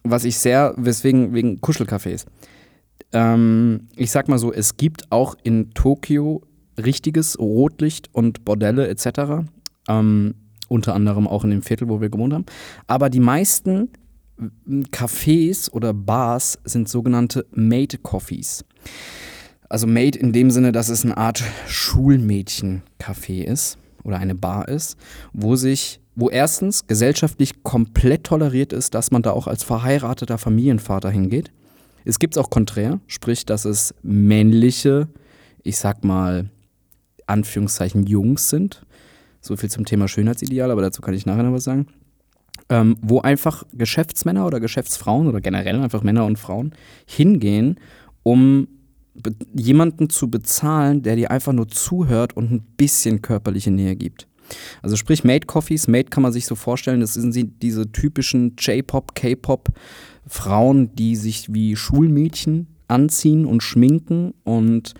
was 0.04 0.24
ich 0.24 0.40
sehr, 0.40 0.74
weswegen 0.78 1.34
wegen 1.34 1.60
Kuschelcafés 1.60 2.26
ähm, 3.14 3.88
ich 3.96 4.12
sag 4.12 4.28
mal 4.28 4.38
so, 4.38 4.54
es 4.54 4.78
gibt 4.78 5.12
auch 5.12 5.36
in 5.44 5.72
Tokio 5.74 6.42
richtiges 6.78 7.38
Rotlicht 7.40 8.10
und 8.14 8.46
Bordelle 8.46 8.88
etc. 8.88 9.48
Ähm, 9.88 10.36
unter 10.68 10.94
anderem 10.94 11.28
auch 11.28 11.44
in 11.44 11.50
dem 11.50 11.62
Viertel, 11.62 11.90
wo 11.90 12.00
wir 12.02 12.10
gewohnt 12.10 12.34
haben. 12.34 12.46
Aber 12.88 13.10
die 13.10 13.20
meisten 13.20 13.90
Cafés 14.92 15.70
oder 15.72 15.94
Bars 15.94 16.60
sind 16.64 16.88
sogenannte 16.88 17.46
Made 17.52 17.98
Coffees. 17.98 18.64
Also 19.68 19.86
Made 19.88 20.18
in 20.18 20.32
dem 20.32 20.52
Sinne, 20.52 20.72
dass 20.72 20.90
es 20.90 21.04
eine 21.04 21.18
Art 21.18 21.44
Schulmädchen-Café 21.68 23.44
ist 23.44 23.78
oder 24.04 24.18
eine 24.18 24.36
Bar 24.36 24.68
ist, 24.68 24.98
wo 25.34 25.56
sich, 25.56 26.00
wo 26.16 26.30
erstens 26.30 26.88
gesellschaftlich 26.88 27.64
komplett 27.64 28.24
toleriert 28.24 28.74
ist, 28.74 28.96
dass 28.96 29.12
man 29.12 29.22
da 29.22 29.32
auch 29.32 29.48
als 29.48 29.64
verheirateter 29.64 30.38
Familienvater 30.38 31.10
hingeht. 31.10 31.52
Es 32.06 32.20
gibt 32.20 32.38
auch 32.38 32.50
konträr, 32.50 33.00
sprich, 33.08 33.46
dass 33.46 33.66
es 33.66 33.94
männliche, 34.02 35.08
ich 35.64 35.78
sag 35.78 36.04
mal, 36.04 36.50
Anführungszeichen 37.28 38.06
Jungs 38.06 38.50
sind. 38.50 38.86
So 39.42 39.56
viel 39.56 39.70
zum 39.70 39.86
Thema 39.86 40.08
Schönheitsideal, 40.08 40.72
aber 40.72 40.82
dazu 40.82 41.02
kann 41.02 41.14
ich 41.14 41.26
nachher 41.26 41.44
noch 41.44 41.54
was 41.54 41.64
sagen. 41.64 41.88
Ähm, 42.70 42.98
wo 43.02 43.22
einfach 43.22 43.64
Geschäftsmänner 43.74 44.46
oder 44.46 44.60
Geschäftsfrauen 44.60 45.28
oder 45.28 45.42
generell 45.42 45.80
einfach 45.80 46.04
Männer 46.04 46.26
und 46.26 46.38
Frauen 46.38 46.74
hingehen, 47.06 47.80
um 48.24 48.68
jemanden 49.54 50.10
zu 50.10 50.30
bezahlen, 50.30 51.02
der 51.02 51.16
dir 51.16 51.32
einfach 51.32 51.54
nur 51.54 51.68
zuhört 51.68 52.36
und 52.36 52.52
ein 52.52 52.62
bisschen 52.78 53.22
körperliche 53.22 53.72
Nähe 53.72 53.96
gibt. 53.96 54.28
Also 54.82 54.96
sprich 54.96 55.24
Made 55.24 55.46
Coffees, 55.46 55.88
Made 55.88 56.06
kann 56.06 56.24
man 56.24 56.32
sich 56.32 56.46
so 56.46 56.56
vorstellen, 56.56 57.02
das 57.02 57.14
sind 57.14 57.62
diese 57.62 57.92
typischen 57.92 58.56
J-Pop, 58.58 59.16
K-Pop 59.16 59.70
Frauen, 60.30 60.96
die 60.96 61.16
sich 61.16 61.54
wie 61.54 61.76
Schulmädchen 61.76 62.68
anziehen 62.88 63.46
und 63.46 63.62
schminken 63.62 64.34
und 64.44 64.94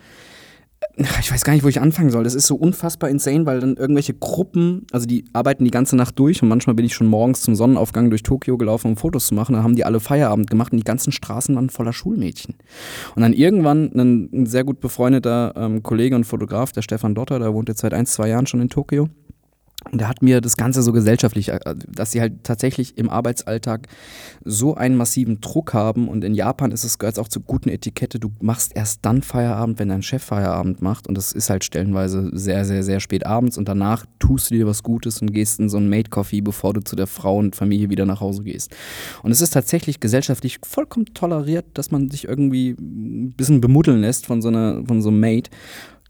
äh, 0.96 1.04
ich 1.20 1.32
weiß 1.32 1.44
gar 1.44 1.52
nicht, 1.52 1.64
wo 1.64 1.68
ich 1.68 1.80
anfangen 1.80 2.10
soll. 2.10 2.24
Das 2.24 2.34
ist 2.34 2.46
so 2.46 2.56
unfassbar 2.56 3.10
insane, 3.10 3.46
weil 3.46 3.60
dann 3.60 3.76
irgendwelche 3.76 4.14
Gruppen, 4.14 4.86
also 4.92 5.06
die 5.06 5.24
arbeiten 5.32 5.64
die 5.64 5.70
ganze 5.70 5.96
Nacht 5.96 6.18
durch 6.18 6.42
und 6.42 6.48
manchmal 6.48 6.74
bin 6.74 6.84
ich 6.84 6.94
schon 6.94 7.06
morgens 7.06 7.42
zum 7.42 7.54
Sonnenaufgang 7.54 8.10
durch 8.10 8.22
Tokio 8.22 8.56
gelaufen, 8.58 8.88
um 8.88 8.96
Fotos 8.96 9.26
zu 9.26 9.34
machen. 9.34 9.54
Da 9.54 9.62
haben 9.62 9.76
die 9.76 9.84
alle 9.84 10.00
Feierabend 10.00 10.50
gemacht 10.50 10.72
und 10.72 10.78
die 10.78 10.84
ganzen 10.84 11.12
Straßen 11.12 11.54
waren 11.54 11.70
voller 11.70 11.92
Schulmädchen. 11.92 12.56
Und 13.14 13.22
dann 13.22 13.32
irgendwann 13.32 13.90
ein, 13.94 14.46
sehr 14.46 14.64
gut 14.64 14.80
befreundeter 14.80 15.54
ähm, 15.56 15.82
Kollege 15.82 16.16
und 16.16 16.24
Fotograf, 16.24 16.72
der 16.72 16.82
Stefan 16.82 17.14
Dotter, 17.14 17.38
der 17.38 17.54
wohnt 17.54 17.68
jetzt 17.68 17.80
seit 17.80 17.94
ein, 17.94 18.06
zwei 18.06 18.28
Jahren 18.28 18.46
schon 18.46 18.60
in 18.60 18.68
Tokio. 18.68 19.08
Und 19.90 20.00
da 20.00 20.08
hat 20.08 20.22
mir 20.22 20.40
das 20.40 20.56
Ganze 20.56 20.82
so 20.82 20.92
gesellschaftlich, 20.92 21.48
äh, 21.48 21.58
dass 21.88 22.12
sie 22.12 22.20
halt 22.20 22.44
tatsächlich 22.44 22.98
im 22.98 23.08
Arbeitsalltag 23.08 23.88
so 24.44 24.74
einen 24.74 24.96
massiven 24.96 25.40
Druck 25.40 25.72
haben. 25.72 26.08
Und 26.08 26.22
in 26.22 26.34
Japan 26.34 26.70
ist 26.70 26.84
es 26.84 26.98
gehört 26.98 27.18
auch 27.18 27.28
zur 27.28 27.42
guten 27.42 27.70
Etikette. 27.70 28.20
Du 28.20 28.30
machst 28.40 28.72
erst 28.74 29.04
dann 29.04 29.22
Feierabend, 29.22 29.78
wenn 29.78 29.88
dein 29.88 30.02
Chef 30.02 30.22
Feierabend 30.22 30.82
macht. 30.82 31.08
Und 31.08 31.16
das 31.16 31.32
ist 31.32 31.48
halt 31.48 31.64
stellenweise 31.64 32.30
sehr, 32.32 32.64
sehr, 32.64 32.82
sehr 32.82 33.00
spät 33.00 33.24
abends. 33.24 33.56
Und 33.56 33.68
danach 33.68 34.04
tust 34.18 34.50
du 34.50 34.54
dir 34.54 34.66
was 34.66 34.82
Gutes 34.82 35.22
und 35.22 35.32
gehst 35.32 35.58
in 35.58 35.68
so 35.68 35.78
einen 35.78 35.88
Made 35.88 36.10
Coffee, 36.10 36.42
bevor 36.42 36.74
du 36.74 36.80
zu 36.80 36.94
der 36.94 37.06
Frau 37.06 37.38
und 37.38 37.56
Familie 37.56 37.88
wieder 37.88 38.04
nach 38.04 38.20
Hause 38.20 38.42
gehst. 38.42 38.74
Und 39.22 39.30
es 39.30 39.40
ist 39.40 39.50
tatsächlich 39.50 39.98
gesellschaftlich 39.98 40.58
vollkommen 40.62 41.06
toleriert, 41.14 41.66
dass 41.74 41.90
man 41.90 42.10
sich 42.10 42.28
irgendwie 42.28 42.76
ein 42.78 43.32
bisschen 43.32 43.60
bemuddeln 43.60 44.02
lässt 44.02 44.26
von 44.26 44.42
so 44.42 44.48
einer, 44.48 44.84
von 44.86 45.00
so 45.00 45.08
einem 45.08 45.20
Made. 45.20 45.48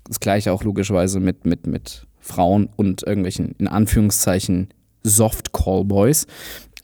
Das 0.09 0.19
gleiche 0.19 0.53
auch 0.53 0.65
logischerweise 0.65 1.21
mit, 1.21 1.47
mit, 1.47 1.69
mit 1.69 2.07
Frauen 2.21 2.69
und 2.77 3.03
irgendwelchen, 3.03 3.55
in 3.59 3.69
Anführungszeichen, 3.69 4.69
Soft-Callboys. 5.03 6.27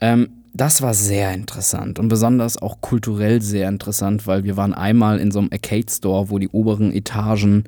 Ähm, 0.01 0.29
das 0.53 0.81
war 0.81 0.95
sehr 0.95 1.33
interessant 1.33 1.99
und 1.99 2.07
besonders 2.07 2.59
auch 2.59 2.81
kulturell 2.81 3.41
sehr 3.41 3.69
interessant, 3.69 4.25
weil 4.25 4.43
wir 4.43 4.57
waren 4.57 4.73
einmal 4.73 5.19
in 5.19 5.31
so 5.31 5.39
einem 5.39 5.49
Arcade-Store, 5.51 6.31
wo 6.31 6.39
die 6.39 6.49
oberen 6.49 6.91
Etagen 6.91 7.65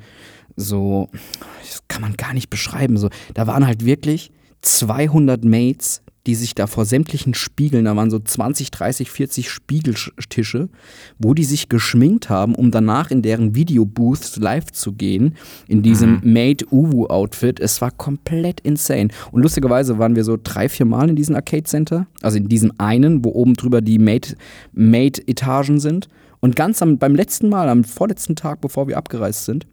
so, 0.56 1.10
das 1.62 1.84
kann 1.88 2.02
man 2.02 2.16
gar 2.18 2.34
nicht 2.34 2.50
beschreiben, 2.50 2.98
so, 2.98 3.10
da 3.36 3.46
waren 3.46 3.68
halt 3.68 3.86
wirklich 3.86 4.32
200 4.62 5.46
Mates, 5.46 6.02
die 6.28 6.36
sich 6.36 6.56
da 6.56 6.68
vor 6.68 6.86
sämtlichen 6.86 7.34
Spiegeln, 7.34 7.86
da 7.86 7.96
waren 7.96 8.12
so 8.12 8.20
20, 8.20 8.72
30, 8.72 9.10
40 9.10 9.50
Spiegeltische, 9.50 10.70
wo 11.18 11.34
die 11.34 11.44
sich 11.44 11.70
geschminkt 11.70 12.30
haben, 12.30 12.56
um 12.56 12.72
danach 12.72 13.12
in 13.12 13.22
deren 13.22 13.56
Videobooths 13.56 14.38
live 14.38 14.72
zu 14.72 14.94
gehen, 14.94 15.36
in 15.68 15.82
diesem 15.82 16.20
mhm. 16.22 16.34
Made 16.34 16.66
Uwu 16.72 17.08
Outfit. 17.08 17.60
Es 17.60 17.82
war 17.82 17.92
komplett 17.92 18.60
insane. 18.62 19.10
Und 19.32 19.42
lustigerweise 19.42 19.98
waren 19.98 20.16
wir 20.16 20.24
so 20.24 20.38
drei, 20.42 20.70
vier 20.70 20.86
Mal 20.86 21.10
in 21.10 21.16
diesem 21.16 21.36
Arcade 21.36 21.64
Center, 21.64 22.08
also 22.22 22.38
in 22.38 22.50
diesem 22.50 22.74
einen, 22.78 23.24
wo 23.24 23.32
oben 23.32 23.54
drüber 23.54 23.82
die 23.82 24.00
Made, 24.00 24.36
Made 24.74 25.22
Etagen 25.28 25.80
sind. 25.80 26.08
Und 26.42 26.56
ganz 26.56 26.82
am, 26.82 26.98
beim 26.98 27.16
letzten 27.16 27.50
Mal, 27.50 27.68
am 27.70 27.84
vorletzten 27.84 28.36
Tag, 28.36 28.62
bevor 28.62 28.88
wir 28.88 28.98
abgereist 28.98 29.46
sind, 29.46 29.68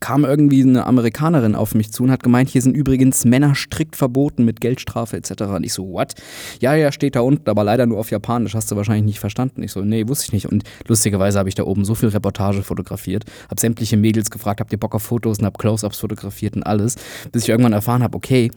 kam 0.00 0.24
irgendwie 0.24 0.62
eine 0.62 0.86
Amerikanerin 0.86 1.54
auf 1.54 1.74
mich 1.74 1.92
zu 1.92 2.04
und 2.04 2.10
hat 2.10 2.22
gemeint, 2.22 2.48
hier 2.48 2.62
sind 2.62 2.76
übrigens 2.76 3.24
Männer 3.24 3.54
strikt 3.54 3.96
verboten 3.96 4.44
mit 4.44 4.60
Geldstrafe 4.60 5.16
etc. 5.16 5.42
Und 5.42 5.64
ich 5.64 5.72
so, 5.72 5.88
what? 5.88 6.14
Ja, 6.60 6.74
ja, 6.74 6.92
steht 6.92 7.16
da 7.16 7.20
unten, 7.20 7.48
aber 7.48 7.64
leider 7.64 7.86
nur 7.86 7.98
auf 7.98 8.10
Japanisch, 8.10 8.54
hast 8.54 8.70
du 8.70 8.76
wahrscheinlich 8.76 9.04
nicht 9.04 9.20
verstanden. 9.20 9.62
Ich 9.62 9.72
so, 9.72 9.82
nee, 9.82 10.06
wusste 10.08 10.26
ich 10.26 10.32
nicht. 10.32 10.46
Und 10.46 10.64
lustigerweise 10.86 11.38
habe 11.38 11.48
ich 11.48 11.54
da 11.54 11.64
oben 11.64 11.84
so 11.84 11.94
viel 11.94 12.08
Reportage 12.08 12.62
fotografiert, 12.62 13.24
habe 13.48 13.60
sämtliche 13.60 13.96
Mädels 13.96 14.30
gefragt, 14.30 14.60
habt 14.60 14.72
ihr 14.72 14.78
Bock 14.78 14.94
auf 14.94 15.02
Fotos 15.02 15.38
und 15.38 15.44
habe 15.44 15.58
Close-Ups 15.58 15.98
fotografiert 15.98 16.56
und 16.56 16.62
alles, 16.62 16.96
bis 17.30 17.44
ich 17.44 17.48
irgendwann 17.48 17.72
erfahren 17.72 18.02
habe, 18.02 18.16
okay, 18.16 18.50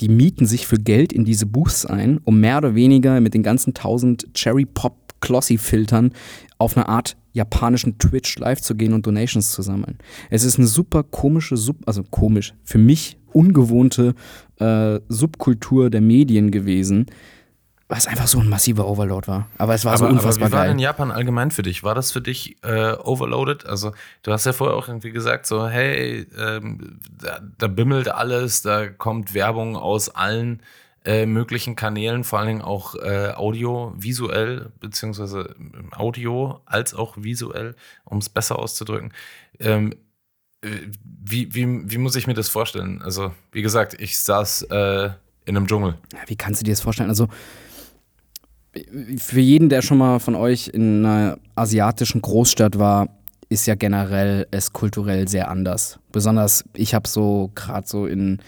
die 0.00 0.08
mieten 0.08 0.46
sich 0.46 0.66
für 0.66 0.78
Geld 0.78 1.12
in 1.12 1.24
diese 1.24 1.46
Booths 1.46 1.84
ein, 1.84 2.20
um 2.24 2.40
mehr 2.40 2.58
oder 2.58 2.74
weniger 2.74 3.20
mit 3.20 3.34
den 3.34 3.42
ganzen 3.42 3.74
tausend 3.74 4.32
Cherry 4.34 4.64
Pop 4.64 4.99
Glossy-Filtern 5.20 6.12
auf 6.58 6.76
eine 6.76 6.88
Art 6.88 7.16
japanischen 7.32 7.98
Twitch 7.98 8.38
live 8.38 8.60
zu 8.60 8.74
gehen 8.74 8.92
und 8.92 9.06
Donations 9.06 9.52
zu 9.52 9.62
sammeln. 9.62 9.98
Es 10.30 10.44
ist 10.44 10.58
eine 10.58 10.66
super 10.66 11.02
komische, 11.02 11.56
Sub 11.56 11.76
also 11.86 12.02
komisch, 12.02 12.54
für 12.64 12.78
mich 12.78 13.18
ungewohnte 13.32 14.14
äh, 14.58 15.00
Subkultur 15.08 15.90
der 15.90 16.00
Medien 16.00 16.50
gewesen, 16.50 17.06
was 17.90 18.06
einfach 18.06 18.28
so 18.28 18.38
ein 18.38 18.48
massiver 18.48 18.86
Overload 18.86 19.26
war. 19.26 19.48
Aber 19.58 19.74
es 19.74 19.84
war 19.84 19.94
aber, 19.94 19.98
so 19.98 20.06
unfassbar 20.06 20.46
aber 20.46 20.52
wie 20.52 20.58
war 20.58 20.64
geil. 20.66 20.72
in 20.72 20.78
Japan 20.78 21.10
allgemein 21.10 21.50
für 21.50 21.62
dich? 21.62 21.82
War 21.82 21.94
das 21.94 22.12
für 22.12 22.20
dich 22.20 22.56
äh, 22.62 22.92
overloaded? 22.92 23.66
Also 23.66 23.92
du 24.22 24.32
hast 24.32 24.46
ja 24.46 24.52
vorher 24.52 24.76
auch 24.76 24.86
irgendwie 24.86 25.10
gesagt, 25.10 25.46
so 25.46 25.68
hey, 25.68 26.24
ähm, 26.38 27.00
da, 27.10 27.40
da 27.58 27.66
bimmelt 27.66 28.08
alles, 28.08 28.62
da 28.62 28.88
kommt 28.88 29.34
Werbung 29.34 29.76
aus 29.76 30.08
allen 30.08 30.62
äh, 31.04 31.26
möglichen 31.26 31.76
Kanälen, 31.76 32.24
vor 32.24 32.38
allen 32.38 32.48
Dingen 32.48 32.62
auch 32.62 32.94
äh, 32.94 33.32
Audio, 33.34 33.94
visuell, 33.96 34.70
beziehungsweise 34.80 35.54
ähm, 35.58 35.92
Audio 35.92 36.60
als 36.66 36.94
auch 36.94 37.16
visuell, 37.16 37.74
um 38.04 38.18
es 38.18 38.28
besser 38.28 38.58
auszudrücken. 38.58 39.12
Ähm, 39.58 39.94
äh, 40.62 40.68
wie, 41.02 41.54
wie, 41.54 41.90
wie 41.90 41.98
muss 41.98 42.16
ich 42.16 42.26
mir 42.26 42.34
das 42.34 42.48
vorstellen? 42.48 43.00
Also, 43.02 43.32
wie 43.52 43.62
gesagt, 43.62 43.96
ich 43.98 44.18
saß 44.18 44.62
äh, 44.64 45.10
in 45.46 45.56
einem 45.56 45.66
Dschungel. 45.66 45.94
Ja, 46.12 46.20
wie 46.26 46.36
kannst 46.36 46.60
du 46.60 46.64
dir 46.64 46.72
das 46.72 46.82
vorstellen? 46.82 47.08
Also, 47.08 47.28
für 49.16 49.40
jeden, 49.40 49.68
der 49.68 49.82
schon 49.82 49.98
mal 49.98 50.20
von 50.20 50.34
euch 50.34 50.68
in 50.68 51.04
einer 51.04 51.38
asiatischen 51.56 52.20
Großstadt 52.20 52.78
war, 52.78 53.08
ist 53.48 53.66
ja 53.66 53.74
generell 53.74 54.46
es 54.52 54.72
kulturell 54.72 55.26
sehr 55.28 55.50
anders. 55.50 55.98
Besonders, 56.12 56.64
ich 56.74 56.94
habe 56.94 57.08
so 57.08 57.50
gerade 57.54 57.86
so 57.86 58.06
in 58.06 58.40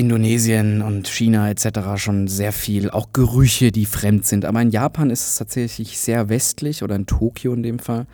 Indonesien 0.00 0.80
und 0.80 1.08
China 1.08 1.50
etc. 1.50 1.96
schon 1.96 2.26
sehr 2.26 2.52
viel, 2.52 2.90
auch 2.90 3.12
Gerüche, 3.12 3.70
die 3.70 3.84
fremd 3.84 4.24
sind. 4.24 4.46
Aber 4.46 4.62
in 4.62 4.70
Japan 4.70 5.10
ist 5.10 5.26
es 5.26 5.36
tatsächlich 5.36 5.98
sehr 5.98 6.30
westlich 6.30 6.82
oder 6.82 6.96
in 6.96 7.04
Tokio 7.04 7.52
in 7.52 7.62
dem 7.62 7.78
Fall. 7.78 8.06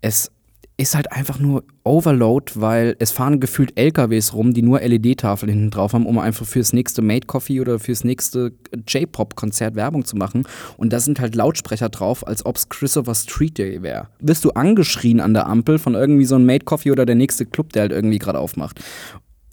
Es 0.00 0.30
ist 0.76 0.94
halt 0.94 1.10
einfach 1.12 1.40
nur 1.40 1.64
Overload, 1.84 2.52
weil 2.54 2.96
es 2.98 3.10
fahren 3.10 3.40
gefühlt 3.40 3.78
LKWs 3.78 4.34
rum, 4.34 4.54
die 4.54 4.62
nur 4.62 4.80
LED-Tafeln 4.80 5.50
hinten 5.50 5.70
drauf 5.70 5.92
haben, 5.92 6.06
um 6.06 6.18
einfach 6.18 6.46
fürs 6.46 6.72
nächste 6.72 7.02
Made 7.02 7.26
Coffee 7.26 7.60
oder 7.60 7.78
fürs 7.78 8.04
nächste 8.04 8.52
J-Pop-Konzert 8.88 9.74
Werbung 9.74 10.04
zu 10.04 10.16
machen. 10.16 10.44
Und 10.76 10.92
da 10.92 11.00
sind 11.00 11.20
halt 11.20 11.34
Lautsprecher 11.34 11.88
drauf, 11.88 12.26
als 12.26 12.46
ob 12.46 12.56
es 12.56 12.68
Christopher 12.68 13.14
Street 13.14 13.58
Day 13.58 13.82
wäre. 13.82 14.08
Wirst 14.20 14.44
du 14.44 14.50
angeschrien 14.50 15.20
an 15.20 15.34
der 15.34 15.48
Ampel 15.48 15.78
von 15.78 15.94
irgendwie 15.94 16.24
so 16.24 16.36
einem 16.36 16.46
Made 16.46 16.64
Coffee 16.64 16.92
oder 16.92 17.04
der 17.04 17.16
nächste 17.16 17.46
Club, 17.46 17.72
der 17.72 17.82
halt 17.82 17.92
irgendwie 17.92 18.18
gerade 18.18 18.38
aufmacht 18.38 18.80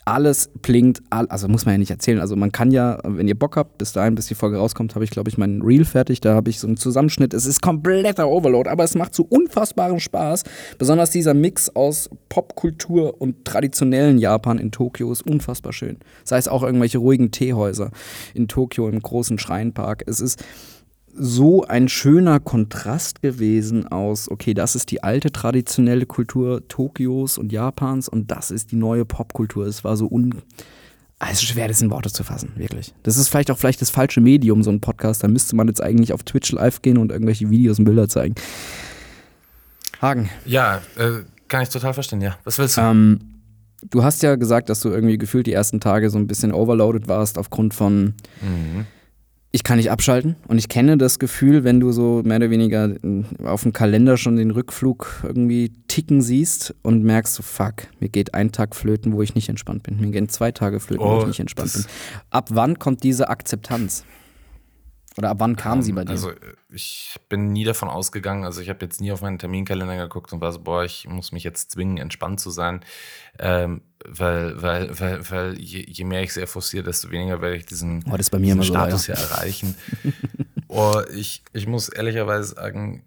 alles 0.06 0.50
blinkt, 0.62 1.02
also 1.10 1.48
muss 1.48 1.66
man 1.66 1.76
ja 1.76 1.78
nicht 1.78 1.92
erzählen. 1.92 2.20
Also 2.20 2.36
man 2.36 2.52
kann 2.52 2.72
ja, 2.72 3.00
wenn 3.04 3.28
ihr 3.28 3.38
Bock 3.38 3.58
habt, 3.58 3.78
bis 3.78 3.94
dahin, 3.94 4.16
bis 4.16 4.28
die 4.28 4.36
Folge 4.36 4.58
rauskommt, 4.58 4.96
habe 4.96 5.04
ich, 5.04 5.12
glaube 5.12 5.30
ich, 5.30 5.38
meinen 5.38 5.62
Reel 5.62 5.86
fertig. 5.86 6.22
Da 6.22 6.34
habe 6.34 6.50
ich 6.50 6.60
so 6.60 6.68
einen 6.68 6.78
Zusammenschnitt. 6.78 7.34
Es 7.34 7.46
ist 7.46 7.62
kompletter 7.62 8.28
Overload, 8.28 8.70
aber 8.70 8.84
es 8.84 8.96
macht 8.96 9.14
so 9.14 9.24
unfassbaren 9.24 10.00
Spaß. 10.00 10.44
Besonders 10.78 11.12
dieser 11.12 11.34
Mix 11.34 11.70
aus 11.76 12.10
Popkultur 12.30 13.22
und 13.22 13.46
traditionellen 13.46 14.18
Japan 14.18 14.58
in 14.58 14.72
Tokio 14.72 15.12
ist 15.12 15.26
unfassbar 15.26 15.74
schön. 15.74 15.98
Sei 16.24 16.38
es 16.38 16.48
auch 16.48 16.64
irgendwelche 16.64 16.98
ruhigen 16.98 17.32
Teehäuser 17.32 17.92
in 18.34 18.48
Tokio 18.48 18.90
im 18.90 19.00
großen 19.00 19.38
Schreinpark. 19.38 20.04
Es 20.08 20.22
ist 20.22 20.44
so 21.15 21.63
ein 21.65 21.89
schöner 21.89 22.39
Kontrast 22.39 23.22
gewesen 23.22 23.88
aus, 23.88 24.30
okay, 24.30 24.54
das 24.54 24.76
ist 24.76 24.91
die 24.91 25.04
alte 25.04 25.32
traditionelle 25.32 26.06
Kultur 26.06 26.67
Tokios 26.67 27.38
und 27.38 27.52
Japans 27.52 28.10
und 28.10 28.32
das 28.32 28.52
ist 28.52 28.72
die 28.72 28.76
neue 28.76 29.06
Popkultur. 29.06 29.65
Es 29.65 29.84
war 29.84 29.98
so 29.98 30.08
un. 30.08 30.41
Es 31.19 31.34
ist 31.34 31.43
schwer, 31.43 31.67
das 31.67 31.82
in 31.82 31.91
Worte 31.91 32.12
zu 32.12 32.24
fassen, 32.24 32.54
wirklich. 32.56 32.93
Das 33.04 33.17
ist 33.17 33.28
vielleicht 33.28 33.52
auch 33.52 33.58
vielleicht 33.58 33.82
das 33.82 33.89
falsche 33.89 34.22
Medium, 34.22 34.63
so 34.63 34.72
ein 34.72 34.80
Podcast. 34.80 35.22
Da 35.22 35.28
müsste 35.28 35.56
man 35.56 35.67
jetzt 35.67 35.84
eigentlich 35.84 36.13
auf 36.13 36.24
Twitch 36.24 36.52
live 36.54 36.82
gehen 36.82 36.98
und 36.98 37.12
irgendwelche 37.12 37.50
Videos 37.50 37.78
und 37.78 37.86
Bilder 37.86 38.08
zeigen. 38.08 38.36
Hagen. 40.02 40.30
Ja, 40.45 40.78
äh, 40.95 41.24
kann 41.50 41.63
ich 41.63 41.69
total 41.69 41.93
verstehen, 41.93 42.22
ja. 42.22 42.38
Was 42.45 42.58
willst 42.58 42.78
du? 42.78 42.82
Ähm, 42.82 43.19
du 43.89 44.02
hast 44.02 44.24
ja 44.24 44.36
gesagt, 44.38 44.69
dass 44.69 44.80
du 44.80 44.89
irgendwie 44.89 45.17
gefühlt 45.17 45.45
die 45.45 45.52
ersten 45.52 45.82
Tage 45.82 46.10
so 46.10 46.17
ein 46.17 46.28
bisschen 46.28 46.54
overloaded 46.54 47.10
warst 47.10 47.38
aufgrund 47.38 47.74
von. 47.74 48.13
Mhm 48.41 48.86
ich 49.52 49.64
kann 49.64 49.78
nicht 49.78 49.90
abschalten 49.90 50.36
und 50.48 50.60
ich 50.60 50.70
kenne 50.70 50.98
das 50.98 51.18
Gefühl, 51.18 51.64
wenn 51.64 51.80
du 51.80 51.92
so 51.92 52.22
mehr 52.24 52.38
oder 52.38 52.52
weniger 52.52 52.96
auf 53.44 53.64
dem 53.64 53.74
Kalender 53.74 54.16
schon 54.16 54.36
den 54.36 54.52
Rückflug 54.52 55.24
irgendwie 55.24 55.72
ticken 55.88 56.22
siehst 56.22 56.76
und 56.84 57.04
merkst 57.04 57.34
so, 57.34 57.42
fuck, 57.42 57.88
mir 58.00 58.10
geht 58.10 58.36
ein 58.36 58.52
Tag 58.52 58.76
flöten, 58.76 59.14
wo 59.14 59.24
ich 59.24 59.34
nicht 59.34 59.50
entspannt 59.50 59.84
bin. 59.84 60.00
Mir 60.00 60.12
gehen 60.12 60.30
zwei 60.30 60.52
Tage 60.52 60.80
flöten, 60.80 61.06
oh, 61.06 61.16
wo 61.16 61.18
ich 61.18 61.24
oh, 61.24 61.28
nicht 61.28 61.40
entspannt 61.40 61.74
bin. 61.74 61.86
Ab 62.30 62.50
wann 62.52 62.78
kommt 62.78 63.04
diese 63.04 63.30
Akzeptanz? 63.30 64.06
Oder 65.19 65.32
ab 65.32 65.41
wann 65.41 65.58
kam 65.58 65.82
sie 65.82 65.91
bei 65.91 66.05
dir? 66.05 66.12
Also 66.12 66.32
ich 66.69 67.19
bin 67.27 67.51
nie 67.51 67.65
davon 67.65 67.89
ausgegangen, 67.89 68.45
also 68.45 68.62
ich 68.62 68.69
habe 68.69 68.86
jetzt 68.86 69.01
nie 69.01 69.12
auf 69.12 69.19
meinen 69.19 69.38
Terminkalender 69.38 69.97
geguckt 69.97 70.32
und 70.32 70.39
war 70.39 70.53
so, 70.53 70.62
boah, 70.62 70.86
ich 70.86 71.10
muss 71.10 71.34
mich 71.34 71.43
jetzt 71.43 71.71
zwingen, 71.71 71.97
entspannt 71.97 72.39
zu 72.39 72.51
sein. 72.51 72.79
Ähm, 73.38 73.82
weil, 74.08 74.62
weil, 74.62 74.97
weil, 74.97 75.29
weil 75.29 75.60
je, 75.60 75.84
je, 75.86 76.05
mehr 76.05 76.23
ich 76.23 76.32
sehr 76.32 76.47
forciere, 76.47 76.84
desto 76.84 77.12
weniger 77.12 77.41
werde 77.41 77.58
ich 77.58 77.65
diesen, 77.65 78.01
oh, 78.10 78.15
diesen 78.15 78.63
Status 78.63 79.03
so, 79.03 79.12
ja. 79.12 79.19
ja 79.19 79.25
erreichen. 79.25 79.75
oh, 80.69 81.01
ich, 81.13 81.43
ich 81.51 81.67
muss 81.67 81.89
ehrlicherweise 81.89 82.55
sagen, 82.55 83.03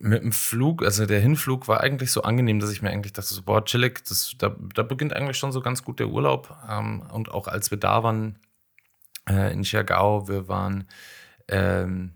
mit 0.00 0.22
dem 0.22 0.30
Flug, 0.30 0.84
also 0.84 1.04
der 1.04 1.18
Hinflug 1.18 1.66
war 1.66 1.80
eigentlich 1.80 2.12
so 2.12 2.22
angenehm, 2.22 2.60
dass 2.60 2.70
ich 2.70 2.80
mir 2.80 2.90
eigentlich 2.90 3.12
dachte, 3.12 3.34
so, 3.34 3.42
boah, 3.42 3.64
chillig, 3.64 4.04
das, 4.04 4.36
da, 4.38 4.54
da 4.72 4.84
beginnt 4.84 5.14
eigentlich 5.14 5.36
schon 5.36 5.50
so 5.50 5.60
ganz 5.60 5.82
gut 5.82 5.98
der 5.98 6.10
Urlaub. 6.10 6.56
Ähm, 6.70 7.02
und 7.12 7.32
auch 7.32 7.48
als 7.48 7.72
wir 7.72 7.78
da 7.78 8.04
waren 8.04 8.38
äh, 9.28 9.52
in 9.52 9.64
Chiagao, 9.64 10.28
wir 10.28 10.46
waren 10.46 10.86
ähm, 11.48 12.12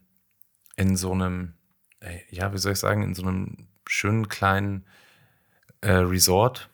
in 0.77 0.97
so 0.97 1.13
einem, 1.13 1.55
äh, 2.01 2.19
ja, 2.31 2.53
wie 2.53 2.59
soll 2.59 2.73
ich 2.73 2.79
sagen, 2.79 3.03
in 3.03 3.15
so 3.15 3.23
einem 3.23 3.69
schönen 3.87 4.29
kleinen 4.29 4.87
äh, 5.81 5.93
Resort, 5.93 6.69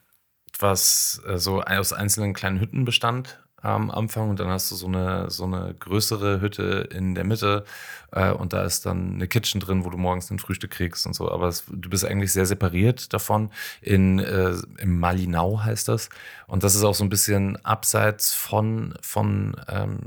was 0.59 1.21
äh, 1.27 1.37
so 1.37 1.61
aus 1.61 1.93
einzelnen 1.93 2.33
kleinen 2.33 2.59
Hütten 2.59 2.85
bestand 2.85 3.39
am 3.61 3.89
Anfang 3.89 4.29
und 4.29 4.39
dann 4.39 4.49
hast 4.49 4.69
du 4.71 4.75
so 4.75 4.87
eine, 4.87 5.29
so 5.29 5.43
eine 5.45 5.75
größere 5.79 6.41
Hütte 6.41 6.87
in 6.91 7.15
der 7.15 7.23
Mitte 7.23 7.65
äh, 8.11 8.31
und 8.31 8.53
da 8.53 8.63
ist 8.63 8.85
dann 8.85 9.15
eine 9.15 9.27
Kitchen 9.27 9.59
drin, 9.59 9.83
wo 9.83 9.89
du 9.89 9.97
morgens 9.97 10.29
ein 10.29 10.39
Frühstück 10.39 10.71
kriegst 10.71 11.05
und 11.07 11.13
so. 11.13 11.31
Aber 11.31 11.47
es, 11.47 11.65
du 11.67 11.89
bist 11.89 12.05
eigentlich 12.05 12.31
sehr 12.31 12.45
separiert 12.45 13.13
davon. 13.13 13.49
In, 13.81 14.19
äh, 14.19 14.53
Im 14.77 14.99
Malinau 14.99 15.63
heißt 15.63 15.87
das. 15.87 16.09
Und 16.45 16.63
das 16.63 16.75
ist 16.75 16.83
auch 16.83 16.93
so 16.93 17.03
ein 17.03 17.09
bisschen 17.09 17.57
abseits 17.65 18.33
von, 18.33 18.93
von 19.01 19.55
ähm, 19.67 20.01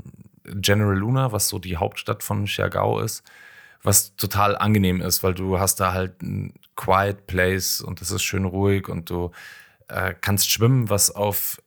General 0.55 0.97
Luna, 0.97 1.31
was 1.31 1.47
so 1.47 1.59
die 1.59 1.77
Hauptstadt 1.77 2.23
von 2.23 2.45
Chiagao 2.45 2.99
ist, 2.99 3.23
was 3.83 4.15
total 4.15 4.57
angenehm 4.57 5.01
ist, 5.01 5.23
weil 5.23 5.33
du 5.33 5.59
hast 5.59 5.79
da 5.79 5.93
halt 5.93 6.21
ein 6.21 6.53
Quiet 6.75 7.27
Place 7.27 7.81
und 7.81 8.01
das 8.01 8.11
ist 8.11 8.23
schön 8.23 8.45
ruhig 8.45 8.87
und 8.87 9.09
du 9.09 9.31
äh, 9.87 10.13
kannst 10.19 10.49
schwimmen, 10.49 10.89
was 10.89 11.11
auf 11.13 11.61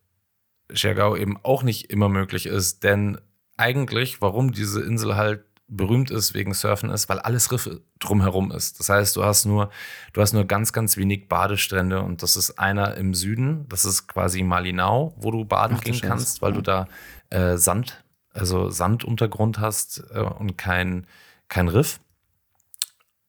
Chiagao 0.72 1.16
eben 1.16 1.38
auch 1.42 1.62
nicht 1.62 1.90
immer 1.90 2.08
möglich 2.08 2.46
ist, 2.46 2.84
denn 2.84 3.18
eigentlich, 3.56 4.20
warum 4.20 4.52
diese 4.52 4.82
Insel 4.82 5.16
halt 5.16 5.44
berühmt 5.66 6.10
ist 6.10 6.34
wegen 6.34 6.52
Surfen 6.52 6.90
ist, 6.90 7.08
weil 7.08 7.18
alles 7.20 7.50
Riff 7.50 7.68
drumherum 7.98 8.52
ist. 8.52 8.78
Das 8.80 8.88
heißt, 8.88 9.16
du 9.16 9.24
hast 9.24 9.46
nur, 9.46 9.70
du 10.12 10.20
hast 10.20 10.32
nur 10.32 10.44
ganz, 10.44 10.72
ganz 10.72 10.96
wenig 10.96 11.28
Badestrände 11.28 12.02
und 12.02 12.22
das 12.22 12.36
ist 12.36 12.58
einer 12.58 12.96
im 12.96 13.14
Süden, 13.14 13.66
das 13.68 13.84
ist 13.84 14.06
quasi 14.06 14.42
Malinau, 14.42 15.14
wo 15.16 15.30
du 15.30 15.44
baden 15.44 15.78
Ach, 15.80 15.84
gehen 15.84 16.00
kannst, 16.00 16.42
weil 16.42 16.50
ja. 16.50 16.56
du 16.56 16.62
da 16.62 16.88
äh, 17.30 17.56
Sand 17.56 18.03
also 18.34 18.68
Sanduntergrund 18.68 19.58
hast 19.58 20.04
äh, 20.12 20.20
und 20.20 20.58
kein, 20.58 21.06
kein 21.48 21.68
Riff. 21.68 22.00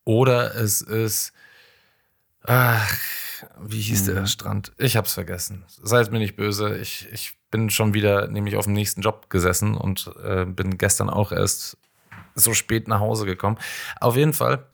Oder 0.04 0.56
es 0.56 0.82
ist, 0.82 1.32
ach, 2.44 2.92
Wie 3.60 3.82
hieß 3.82 4.06
der 4.06 4.26
Strand? 4.28 4.72
Ich 4.78 4.98
hab's 4.98 5.14
vergessen. 5.14 5.64
Seid 5.68 6.12
mir 6.12 6.20
nicht 6.20 6.36
böse. 6.36 6.78
Ich, 6.78 7.08
ich 7.12 7.38
bin 7.52 7.70
schon 7.70 7.94
wieder 7.94 8.28
nämlich 8.28 8.56
auf 8.56 8.66
dem 8.66 8.74
nächsten 8.74 9.02
Job 9.02 9.30
gesessen 9.30 9.76
und 9.76 10.12
äh, 10.24 10.46
bin 10.46 10.78
gestern 10.78 11.10
auch 11.10 11.32
erst 11.32 11.78
so 12.36 12.54
spät 12.54 12.88
nach 12.88 13.00
Hause 13.00 13.26
gekommen. 13.26 13.58
Auf 14.00 14.16
jeden 14.16 14.34
Fall 14.34 14.66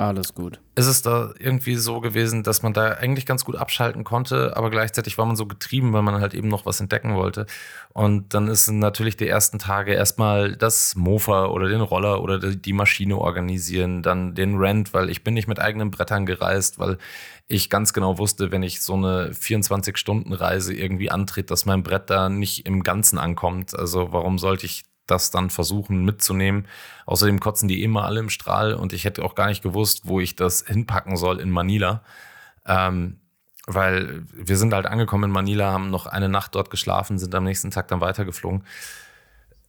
Alles 0.00 0.32
gut. 0.32 0.58
ist 0.76 0.86
es 0.86 1.02
da 1.02 1.34
irgendwie 1.38 1.74
so 1.74 2.00
gewesen, 2.00 2.42
dass 2.42 2.62
man 2.62 2.72
da 2.72 2.92
eigentlich 2.92 3.26
ganz 3.26 3.44
gut 3.44 3.56
abschalten 3.56 4.02
konnte, 4.02 4.56
aber 4.56 4.70
gleichzeitig 4.70 5.18
war 5.18 5.26
man 5.26 5.36
so 5.36 5.44
getrieben, 5.44 5.92
weil 5.92 6.00
man 6.00 6.22
halt 6.22 6.32
eben 6.32 6.48
noch 6.48 6.64
was 6.64 6.80
entdecken 6.80 7.16
wollte. 7.16 7.44
Und 7.92 8.32
dann 8.32 8.48
ist 8.48 8.70
natürlich 8.70 9.18
die 9.18 9.28
ersten 9.28 9.58
Tage 9.58 9.92
erstmal 9.92 10.56
das 10.56 10.96
Mofa 10.96 11.48
oder 11.48 11.68
den 11.68 11.82
Roller 11.82 12.22
oder 12.22 12.38
die 12.38 12.72
Maschine 12.72 13.18
organisieren, 13.18 14.02
dann 14.02 14.34
den 14.34 14.56
Rent, 14.56 14.94
weil 14.94 15.10
ich 15.10 15.22
bin 15.22 15.34
nicht 15.34 15.48
mit 15.48 15.60
eigenen 15.60 15.90
Brettern 15.90 16.24
gereist, 16.24 16.78
weil 16.78 16.96
ich 17.46 17.68
ganz 17.68 17.92
genau 17.92 18.16
wusste, 18.16 18.50
wenn 18.52 18.62
ich 18.62 18.80
so 18.80 18.94
eine 18.94 19.32
24-Stunden-Reise 19.32 20.72
irgendwie 20.72 21.10
antrete, 21.10 21.48
dass 21.48 21.66
mein 21.66 21.82
Brett 21.82 22.08
da 22.08 22.30
nicht 22.30 22.64
im 22.64 22.82
Ganzen 22.84 23.18
ankommt. 23.18 23.78
Also 23.78 24.12
warum 24.12 24.38
sollte 24.38 24.64
ich 24.64 24.84
das 25.10 25.30
dann 25.30 25.50
versuchen 25.50 26.04
mitzunehmen. 26.04 26.66
Außerdem 27.06 27.40
kotzen 27.40 27.68
die 27.68 27.82
immer 27.82 28.04
alle 28.04 28.20
im 28.20 28.30
Strahl 28.30 28.74
und 28.74 28.92
ich 28.92 29.04
hätte 29.04 29.24
auch 29.24 29.34
gar 29.34 29.48
nicht 29.48 29.62
gewusst, 29.62 30.02
wo 30.04 30.20
ich 30.20 30.36
das 30.36 30.64
hinpacken 30.66 31.16
soll 31.16 31.40
in 31.40 31.50
Manila. 31.50 32.02
Ähm, 32.66 33.18
weil 33.66 34.24
wir 34.32 34.56
sind 34.56 34.72
halt 34.72 34.86
angekommen 34.86 35.24
in 35.24 35.30
Manila, 35.30 35.72
haben 35.72 35.90
noch 35.90 36.06
eine 36.06 36.28
Nacht 36.28 36.54
dort 36.54 36.70
geschlafen, 36.70 37.18
sind 37.18 37.34
am 37.34 37.44
nächsten 37.44 37.70
Tag 37.70 37.88
dann 37.88 38.00
weitergeflogen. 38.00 38.64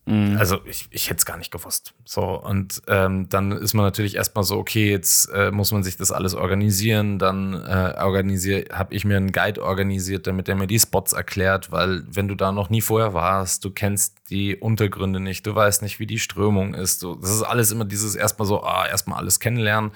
Also 0.08 0.60
ich, 0.66 0.88
ich 0.90 1.10
hätte 1.10 1.20
es 1.20 1.26
gar 1.26 1.38
nicht 1.38 1.52
gewusst. 1.52 1.94
So, 2.06 2.24
und 2.24 2.82
ähm, 2.88 3.30
dann 3.30 3.52
ist 3.52 3.74
man 3.74 3.86
natürlich 3.86 4.16
erstmal 4.16 4.44
so, 4.44 4.58
okay, 4.58 4.90
jetzt 4.90 5.30
äh, 5.32 5.52
muss 5.52 5.72
man 5.72 5.84
sich 5.84 5.96
das 5.96 6.12
alles 6.12 6.34
organisieren. 6.34 7.20
Dann 7.20 7.54
äh, 7.54 7.94
organisier, 7.98 8.66
habe 8.74 8.96
ich 8.96 9.06
mir 9.06 9.18
einen 9.18 9.32
Guide 9.32 9.62
organisiert, 9.62 10.26
damit 10.26 10.48
der 10.48 10.56
mir 10.56 10.66
die 10.66 10.80
Spots 10.80 11.14
erklärt, 11.14 11.72
weil 11.72 12.04
wenn 12.08 12.28
du 12.28 12.36
da 12.36 12.52
noch 12.52 12.72
nie 12.72 12.82
vorher 12.82 13.14
warst, 13.14 13.64
du 13.64 13.70
kennst 13.70 14.30
die 14.32 14.56
Untergründe 14.56 15.20
nicht, 15.20 15.46
du 15.46 15.54
weißt 15.54 15.84
nicht, 15.84 16.00
wie 16.00 16.08
die 16.08 16.20
Strömung 16.20 16.74
ist. 16.74 17.04
Du, 17.04 17.16
das 17.16 17.30
ist 17.30 17.44
alles 17.44 17.72
immer 17.72 17.86
dieses 17.86 18.16
erstmal 18.16 18.48
so, 18.48 18.64
ah, 18.64 18.88
erstmal 18.88 19.20
alles 19.20 19.40
kennenlernen. 19.40 19.92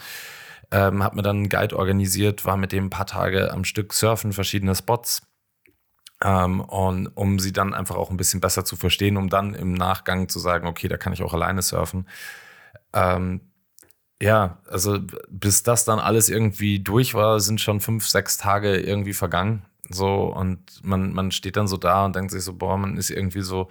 Ähm, 0.71 1.03
habe 1.03 1.15
mir 1.15 1.23
dann 1.23 1.37
einen 1.37 1.49
Guide 1.49 1.77
organisiert, 1.77 2.45
war 2.45 2.57
mit 2.57 2.71
dem 2.71 2.85
ein 2.85 2.89
paar 2.89 3.05
Tage 3.07 3.51
am 3.51 3.63
Stück 3.63 3.93
surfen, 3.93 4.33
verschiedene 4.33 4.75
Spots. 4.75 5.23
Ähm, 6.23 6.61
und 6.61 7.07
um 7.07 7.39
sie 7.39 7.53
dann 7.53 7.73
einfach 7.73 7.95
auch 7.95 8.09
ein 8.09 8.17
bisschen 8.17 8.41
besser 8.41 8.65
zu 8.65 8.75
verstehen, 8.75 9.17
um 9.17 9.29
dann 9.29 9.53
im 9.53 9.73
Nachgang 9.73 10.29
zu 10.29 10.39
sagen, 10.39 10.67
okay, 10.67 10.87
da 10.87 10.97
kann 10.97 11.13
ich 11.13 11.23
auch 11.23 11.33
alleine 11.33 11.61
surfen. 11.61 12.07
Ähm, 12.93 13.41
ja, 14.21 14.59
also 14.67 14.99
bis 15.29 15.63
das 15.63 15.85
dann 15.85 15.99
alles 15.99 16.29
irgendwie 16.29 16.79
durch 16.79 17.13
war, 17.15 17.39
sind 17.39 17.61
schon 17.61 17.81
fünf, 17.81 18.07
sechs 18.07 18.37
Tage 18.37 18.77
irgendwie 18.77 19.13
vergangen. 19.13 19.65
So, 19.89 20.33
und 20.33 20.59
man, 20.83 21.13
man 21.13 21.31
steht 21.31 21.57
dann 21.57 21.67
so 21.67 21.77
da 21.77 22.05
und 22.05 22.15
denkt 22.15 22.31
sich 22.31 22.43
so, 22.43 22.53
boah, 22.53 22.77
man 22.77 22.97
ist 22.97 23.09
irgendwie 23.11 23.41
so 23.41 23.69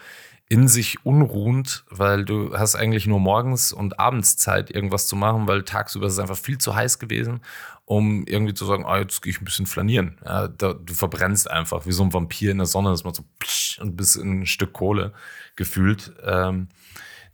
in 0.49 0.69
sich 0.69 1.05
unruhend, 1.05 1.85
weil 1.89 2.25
du 2.25 2.57
hast 2.57 2.77
eigentlich 2.77 3.07
nur 3.07 3.19
morgens 3.19 3.73
und 3.73 3.99
abends 3.99 4.37
Zeit, 4.37 4.71
irgendwas 4.71 5.07
zu 5.07 5.17
machen, 5.17 5.49
weil 5.49 5.63
tagsüber 5.63 6.07
ist 6.07 6.15
es 6.15 6.19
einfach 6.19 6.37
viel 6.37 6.59
zu 6.59 6.75
heiß 6.75 6.99
gewesen, 6.99 7.41
um 7.87 8.27
irgendwie 8.27 8.55
zu 8.55 8.67
sagen, 8.67 8.85
ah, 8.87 8.99
jetzt 8.99 9.23
gehe 9.23 9.33
ich 9.33 9.41
ein 9.41 9.47
bisschen 9.47 9.67
flanieren. 9.67 10.19
Ja, 10.25 10.49
da, 10.49 10.75
du 10.75 10.93
verbrennst 10.95 11.51
einfach 11.51 11.87
wie 11.87 11.93
so 11.93 12.03
ein 12.03 12.13
Vampir 12.13 12.51
in 12.51 12.59
der 12.59 12.67
Sonne, 12.67 12.91
das 12.91 13.05
macht 13.05 13.17
so 13.17 13.25
und 13.81 13.97
bist 13.97 14.17
in 14.17 14.41
ein 14.41 14.47
Stück 14.47 14.73
Kohle 14.73 15.13
gefühlt. 15.57 16.13
Ähm, 16.25 16.69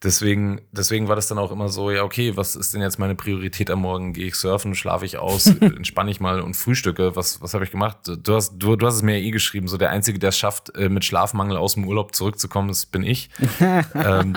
deswegen, 0.02 0.60
deswegen 0.72 1.08
war 1.08 1.16
das 1.16 1.28
dann 1.28 1.38
auch 1.38 1.52
immer 1.52 1.68
so, 1.68 1.90
ja, 1.90 2.02
okay, 2.02 2.36
was 2.36 2.56
ist 2.56 2.74
denn 2.74 2.82
jetzt 2.82 2.98
meine 2.98 3.14
Priorität 3.14 3.70
am 3.70 3.80
Morgen? 3.80 4.12
Gehe 4.12 4.26
ich 4.26 4.34
surfen, 4.34 4.74
schlafe 4.74 5.04
ich 5.04 5.18
aus, 5.18 5.46
entspanne 5.60 6.10
ich 6.10 6.20
mal 6.20 6.40
und 6.40 6.54
frühstücke? 6.54 7.16
Was, 7.16 7.40
was 7.40 7.54
habe 7.54 7.64
ich 7.64 7.70
gemacht? 7.70 7.98
Du 8.22 8.34
hast, 8.34 8.54
du, 8.58 8.76
du 8.76 8.86
hast 8.86 8.96
es 8.96 9.02
mir 9.02 9.18
ja 9.18 9.24
eh 9.24 9.30
geschrieben, 9.30 9.68
so 9.68 9.76
der 9.76 9.90
Einzige, 9.90 10.18
der 10.18 10.30
es 10.30 10.38
schafft, 10.38 10.74
äh, 10.76 10.88
mit 10.88 11.04
Schlafmangel 11.04 11.56
aus 11.56 11.74
dem 11.74 11.86
Urlaub 11.86 12.14
zurückzukommen, 12.14 12.68
das 12.68 12.86
bin 12.86 13.02
ich. 13.02 13.30
ähm, 13.94 14.36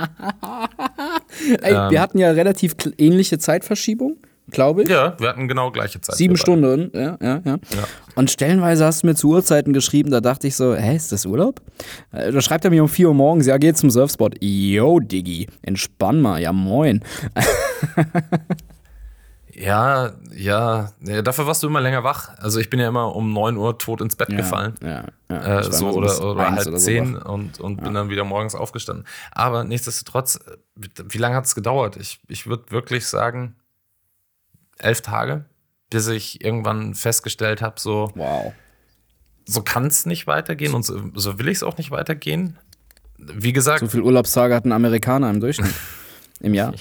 Ey, 1.61 1.91
wir 1.91 2.01
hatten 2.01 2.17
ja 2.17 2.31
relativ 2.31 2.75
ähnliche 2.97 3.39
Zeitverschiebung, 3.39 4.17
glaube 4.53 4.83
ich. 4.83 4.89
ja, 4.89 5.15
wir 5.19 5.27
hatten 5.29 5.47
genau 5.47 5.71
gleiche 5.71 5.99
Zeit. 5.99 6.15
Sieben. 6.15 6.37
Stunden, 6.37 6.91
ja, 6.93 7.17
ja, 7.21 7.41
ja, 7.43 7.57
Und 8.15 8.31
stellenweise 8.31 8.85
hast 8.85 9.03
du 9.03 9.07
mir 9.07 9.15
zu 9.15 9.29
Uhrzeiten 9.29 9.73
geschrieben, 9.73 10.11
da 10.11 10.21
dachte 10.21 10.47
ich 10.47 10.55
so, 10.55 10.75
hä, 10.75 10.95
ist 10.95 11.11
das 11.11 11.25
Urlaub? 11.25 11.61
Äh, 12.11 12.31
Da 12.31 12.41
schreibt 12.41 12.63
er 12.65 12.71
mir 12.71 12.81
um 12.83 12.89
4 12.89 13.09
Uhr 13.09 13.13
morgens, 13.13 13.45
ja, 13.47 13.57
geh 13.57 13.73
zum 13.73 13.89
Surfspot. 13.89 14.35
Yo, 14.41 14.99
Diggi, 14.99 15.47
entspann 15.61 16.21
mal, 16.21 16.41
ja 16.41 16.53
moin. 16.53 17.01
Ja, 19.55 20.13
ja, 20.35 20.89
ja, 21.01 21.21
dafür 21.21 21.45
warst 21.45 21.61
du 21.61 21.67
immer 21.67 21.79
länger 21.79 22.03
wach. 22.03 22.29
Also 22.39 22.59
ich 22.59 22.71
bin 22.71 22.79
ja 22.79 22.87
immer 22.87 23.15
um 23.15 23.33
9 23.33 23.55
Uhr 23.55 23.77
tot 23.77 24.01
ins 24.01 24.15
Bett 24.15 24.29
gefallen. 24.29 24.73
Ja, 24.81 25.03
ja. 25.29 25.59
Äh, 25.59 25.63
so 25.71 25.89
oder, 25.91 26.23
oder 26.25 26.49
halb 26.51 26.65
oder 26.65 26.79
so 26.79 26.85
zehn 26.85 27.15
wach. 27.15 27.25
und, 27.25 27.59
und 27.59 27.83
bin 27.83 27.93
dann 27.93 28.09
wieder 28.09 28.23
morgens 28.23 28.55
aufgestanden. 28.55 29.05
Aber 29.31 29.63
nichtsdestotrotz, 29.63 30.37
äh, 30.37 30.83
wie 31.07 31.19
lange 31.19 31.35
hat 31.35 31.45
es 31.45 31.53
gedauert? 31.53 31.97
Ich, 31.97 32.19
ich 32.27 32.47
würde 32.47 32.71
wirklich 32.71 33.05
sagen, 33.05 33.55
elf 34.77 35.01
Tage, 35.01 35.45
bis 35.89 36.07
ich 36.07 36.43
irgendwann 36.43 36.93
festgestellt 36.95 37.61
habe, 37.61 37.79
so, 37.79 38.11
Wow. 38.15 38.53
so 39.45 39.61
kann 39.61 39.85
es 39.87 40.05
nicht 40.05 40.27
weitergehen 40.27 40.73
und 40.73 40.83
so, 40.85 41.01
so 41.13 41.39
will 41.39 41.47
ich 41.47 41.57
es 41.57 41.63
auch 41.63 41.77
nicht 41.77 41.91
weitergehen. 41.91 42.57
Wie 43.17 43.53
gesagt, 43.53 43.79
So 43.81 43.87
viel 43.87 44.01
Urlaubstage 44.01 44.53
hat 44.55 44.65
ein 44.65 44.71
Amerikaner 44.71 45.29
im 45.29 45.39
Durchschnitt. 45.39 45.73
Im 46.39 46.53
Jahr. 46.53 46.73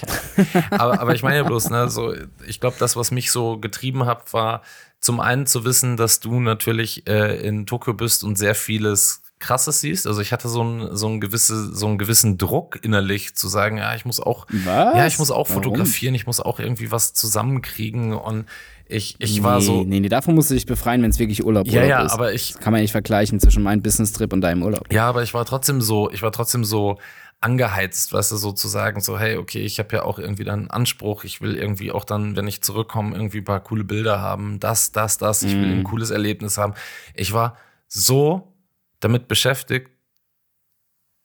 aber, 0.71 0.99
aber 1.01 1.15
ich 1.15 1.23
meine 1.23 1.37
ja 1.37 1.43
bloß, 1.45 1.71
ne, 1.71 1.89
so, 1.89 2.13
ich 2.49 2.59
glaube, 2.59 2.77
das, 2.81 2.97
was 2.97 3.13
mich 3.13 3.31
so 3.31 3.59
getrieben 3.59 4.07
hat, 4.07 4.33
war 4.33 4.63
zum 4.99 5.21
einen 5.21 5.47
zu 5.47 5.65
wissen, 5.65 5.97
dass 5.97 6.19
du 6.19 6.41
natürlich 6.41 7.07
äh, 7.09 7.37
in 7.47 7.65
Tokio 7.67 7.95
bist 7.95 8.25
und 8.25 8.37
sehr 8.37 8.57
vieles 8.57 9.23
Krasses 9.43 9.81
siehst. 9.81 10.07
Also 10.07 10.21
ich 10.23 10.33
hatte 10.33 10.49
so 10.49 10.63
einen 10.63 10.97
so 10.97 11.07
einen 11.09 11.21
gewisse, 11.21 11.75
so 11.75 11.87
einen 11.87 11.99
gewissen 11.99 12.39
Druck 12.39 12.79
innerlich 12.83 13.35
zu 13.35 13.49
sagen, 13.49 13.77
ja, 13.77 13.95
ich 13.95 14.05
muss 14.07 14.19
auch, 14.21 14.47
Was? 14.51 14.97
ja, 14.97 15.07
ich 15.07 15.19
muss 15.19 15.31
auch 15.31 15.49
Warum? 15.51 15.63
fotografieren, 15.63 16.15
ich 16.15 16.27
muss 16.27 16.41
auch 16.41 16.59
irgendwie 16.59 16.91
was 16.91 17.13
zusammenkriegen 17.13 18.15
und 18.15 18.47
ich, 18.87 19.17
ich 19.21 19.43
war 19.43 19.59
nee, 19.59 19.65
so, 19.65 19.85
Nee, 19.85 20.01
nee, 20.01 20.09
davon 20.09 20.35
musst 20.35 20.51
du 20.51 20.55
dich 20.55 20.67
befreien, 20.67 21.03
wenn 21.03 21.11
es 21.11 21.19
wirklich 21.19 21.45
Urlaub, 21.45 21.67
ja, 21.67 21.75
Urlaub 21.83 21.89
ja, 21.91 22.03
ist. 22.05 22.13
aber 22.13 22.33
ich, 22.33 22.53
Das 22.53 22.61
kann 22.61 22.73
man 22.73 22.83
nicht 22.83 22.93
vergleichen 22.93 23.41
zwischen 23.41 23.63
meinem 23.63 23.81
Business-Trip 23.83 24.33
und 24.33 24.41
deinem 24.43 24.63
Urlaub. 24.63 24.93
Ja, 24.93 25.09
aber 25.09 25.23
ich 25.23 25.33
war 25.35 25.45
trotzdem 25.47 25.81
so, 25.81 26.11
ich 26.11 26.23
war 26.23 26.31
trotzdem 26.33 26.63
so 26.65 26.99
angeheizt, 27.41 28.13
weißt 28.13 28.33
du, 28.33 28.37
sozusagen, 28.37 29.01
so, 29.01 29.19
hey, 29.19 29.37
okay, 29.37 29.61
ich 29.63 29.79
habe 29.79 29.97
ja 29.97 30.03
auch 30.05 30.19
irgendwie 30.19 30.45
dann 30.45 30.61
einen 30.61 30.71
Anspruch, 30.71 31.25
ich 31.25 31.41
will 31.41 31.57
irgendwie 31.57 31.91
auch 31.91 32.05
dann, 32.05 32.37
wenn 32.37 32.47
ich 32.47 32.63
zurückkomme, 32.63 33.17
irgendwie 33.17 33.39
ein 33.39 33.45
paar 33.45 33.61
coole 33.61 33.83
Bilder 33.85 34.21
haben, 34.21 34.61
das, 34.61 34.93
das, 34.93 35.19
das, 35.19 35.43
ich 35.43 35.55
will 35.55 35.67
Mhm. 35.73 35.81
ein 35.81 35.85
cooles 35.85 36.11
Erlebnis 36.11 36.57
haben. 36.59 36.75
Ich 37.15 37.33
war 37.33 37.57
so 37.89 38.52
damit 39.03 39.29
beschäftigt, 39.29 39.91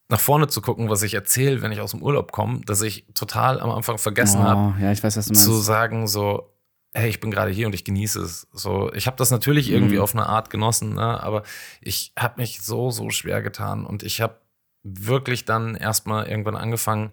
nach 0.10 0.20
vorne 0.20 0.48
zu 0.48 0.62
gucken, 0.62 0.90
was 0.90 1.04
ich 1.04 1.14
erzähle, 1.14 1.62
wenn 1.62 1.72
ich 1.72 1.82
aus 1.82 1.92
dem 1.92 2.02
Urlaub 2.02 2.32
komme, 2.32 2.62
dass 2.62 2.82
ich 2.82 3.06
total 3.14 3.60
am 3.60 3.72
Anfang 3.72 3.98
vergessen 3.98 4.40
habe, 4.42 4.74
Oh, 4.78 4.82
ja, 4.82 4.92
du 5.28 5.32
meinst. 5.34 5.44
zu 5.44 5.54
sagen, 5.54 6.08
so, 6.08 6.54
hey, 6.94 7.10
ich 7.10 7.20
bin 7.20 7.30
gerade 7.30 7.52
hier 7.52 7.68
und 7.68 7.76
ich 7.76 7.84
genieße 7.84 8.22
es. 8.22 8.48
So, 8.54 8.92
ich 8.94 9.06
habe 9.08 9.18
das 9.18 9.32
natürlich 9.32 9.70
irgendwie 9.70 9.98
Mhm. 9.98 10.02
auf 10.02 10.16
eine 10.16 10.26
Art 10.28 10.50
genossen, 10.50 10.96
ne? 10.96 11.22
aber 11.22 11.44
ich 11.82 12.14
habe 12.18 12.40
mich 12.42 12.62
so, 12.62 12.90
so 12.90 13.10
schwer 13.10 13.42
getan 13.42 13.86
und 13.86 14.02
ich 14.04 14.22
habe 14.22 14.38
wirklich 14.84 15.44
dann 15.44 15.76
erstmal 15.76 16.28
irgendwann 16.28 16.56
angefangen, 16.56 17.12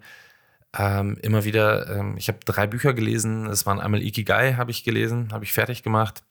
ähm, 0.77 1.17
immer 1.21 1.43
wieder, 1.43 1.89
ähm, 1.99 2.15
ich 2.17 2.29
habe 2.29 2.39
drei 2.45 2.65
Bücher 2.67 2.93
gelesen, 2.93 3.45
es 3.47 3.65
waren 3.65 3.79
einmal 3.81 4.01
Ikigai, 4.01 4.53
habe 4.53 4.71
ich 4.71 4.83
gelesen, 4.85 5.33
habe 5.33 5.43
ich 5.43 5.51
fertig 5.53 5.83
gemacht. 5.83 6.23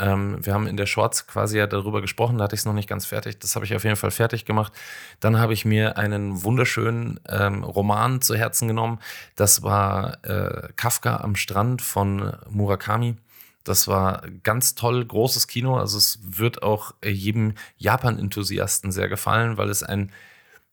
Ähm, 0.00 0.38
wir 0.44 0.54
haben 0.54 0.66
in 0.66 0.76
der 0.76 0.86
Shorts 0.86 1.26
quasi 1.26 1.58
ja 1.58 1.66
darüber 1.66 2.00
gesprochen, 2.00 2.38
da 2.38 2.44
hatte 2.44 2.54
ich 2.54 2.60
es 2.60 2.64
noch 2.64 2.72
nicht 2.72 2.88
ganz 2.88 3.06
fertig. 3.06 3.38
Das 3.38 3.54
habe 3.54 3.64
ich 3.64 3.74
auf 3.74 3.84
jeden 3.84 3.96
Fall 3.96 4.10
fertig 4.10 4.44
gemacht. 4.44 4.72
Dann 5.20 5.38
habe 5.38 5.52
ich 5.52 5.64
mir 5.64 5.98
einen 5.98 6.42
wunderschönen 6.42 7.20
ähm, 7.28 7.62
Roman 7.62 8.22
zu 8.22 8.34
Herzen 8.34 8.66
genommen. 8.66 8.98
Das 9.36 9.62
war 9.62 10.24
äh, 10.24 10.68
Kafka 10.76 11.18
am 11.18 11.36
Strand 11.36 11.82
von 11.82 12.32
Murakami. 12.48 13.16
Das 13.64 13.88
war 13.88 14.22
ganz 14.42 14.74
toll, 14.74 15.04
großes 15.04 15.46
Kino. 15.46 15.76
Also 15.76 15.98
es 15.98 16.18
wird 16.22 16.62
auch 16.62 16.94
jedem 17.04 17.54
Japan-Enthusiasten 17.76 18.90
sehr 18.90 19.08
gefallen, 19.08 19.58
weil 19.58 19.68
es 19.68 19.82
ein, 19.82 20.10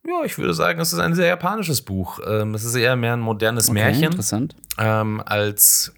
ja, 0.06 0.24
ich 0.24 0.38
würde 0.38 0.54
sagen, 0.54 0.80
es 0.80 0.94
ist 0.94 1.00
ein 1.00 1.14
sehr 1.14 1.28
japanisches 1.28 1.82
Buch. 1.82 2.20
Ähm, 2.26 2.56
es 2.56 2.64
ist 2.64 2.76
eher 2.76 2.96
mehr 2.96 3.14
ein 3.14 3.20
modernes 3.20 3.70
okay, 3.70 3.80
Märchen 3.80 4.04
Interessant. 4.06 4.56
ähm, 4.78 5.22
als 5.26 5.92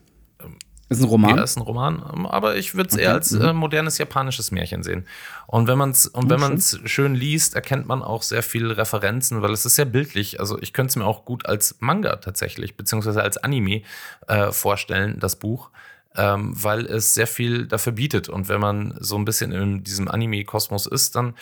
Ist 0.90 1.02
ein 1.02 1.06
Roman. 1.06 1.38
ja, 1.38 1.44
ist 1.44 1.56
ein 1.56 1.62
Roman, 1.62 2.04
ähm, 2.14 2.26
aber 2.26 2.56
ich 2.56 2.74
würde 2.74 2.90
es 2.90 2.96
Okay, 2.96 3.04
eher 3.04 3.14
als 3.14 3.32
mhm. 3.32 3.42
äh, 3.42 3.54
modernes 3.54 4.00
japanisches 4.00 4.50
Märchen 4.52 4.82
sehen. 4.82 5.06
Und 5.46 5.68
wenn 5.68 5.78
man 5.78 5.92
es 5.92 6.08
und 6.08 6.30
wenn 6.32 6.40
man 6.40 6.56
es 6.56 6.80
schön 6.86 7.14
liest, 7.14 7.54
erkennt 7.54 7.88
man 7.88 8.02
auch 8.02 8.24
sehr 8.24 8.42
viele 8.42 8.76
Referenzen, 8.76 9.42
weil 9.44 9.52
es 9.52 9.66
ist 9.66 9.76
sehr 9.76 9.86
bildlich. 9.86 10.40
Also 10.40 10.60
ich 10.60 10.74
könnte 10.74 10.90
es 10.90 10.96
mir 10.96 11.06
auch 11.06 11.26
gut 11.26 11.46
als 11.46 11.76
Manga 11.80 12.16
tatsächlich, 12.16 12.76
beziehungsweise 12.76 13.22
als 13.22 13.38
Anime 13.38 13.84
äh, 14.28 14.52
vorstellen, 14.52 15.20
das 15.20 15.36
Buch. 15.36 15.70
Ähm, 16.16 16.54
weil 16.56 16.88
es 16.88 17.14
sehr 17.14 17.28
viel 17.28 17.68
dafür 17.68 17.94
bietet. 17.94 18.30
Und 18.30 18.50
wenn 18.50 18.60
man 18.60 18.96
so 19.00 19.16
ein 19.16 19.26
bisschen 19.26 19.52
in 19.52 19.84
diesem 19.84 20.08
Anime-Kosmos 20.08 20.88
ist, 20.88 21.16
dann 21.16 21.36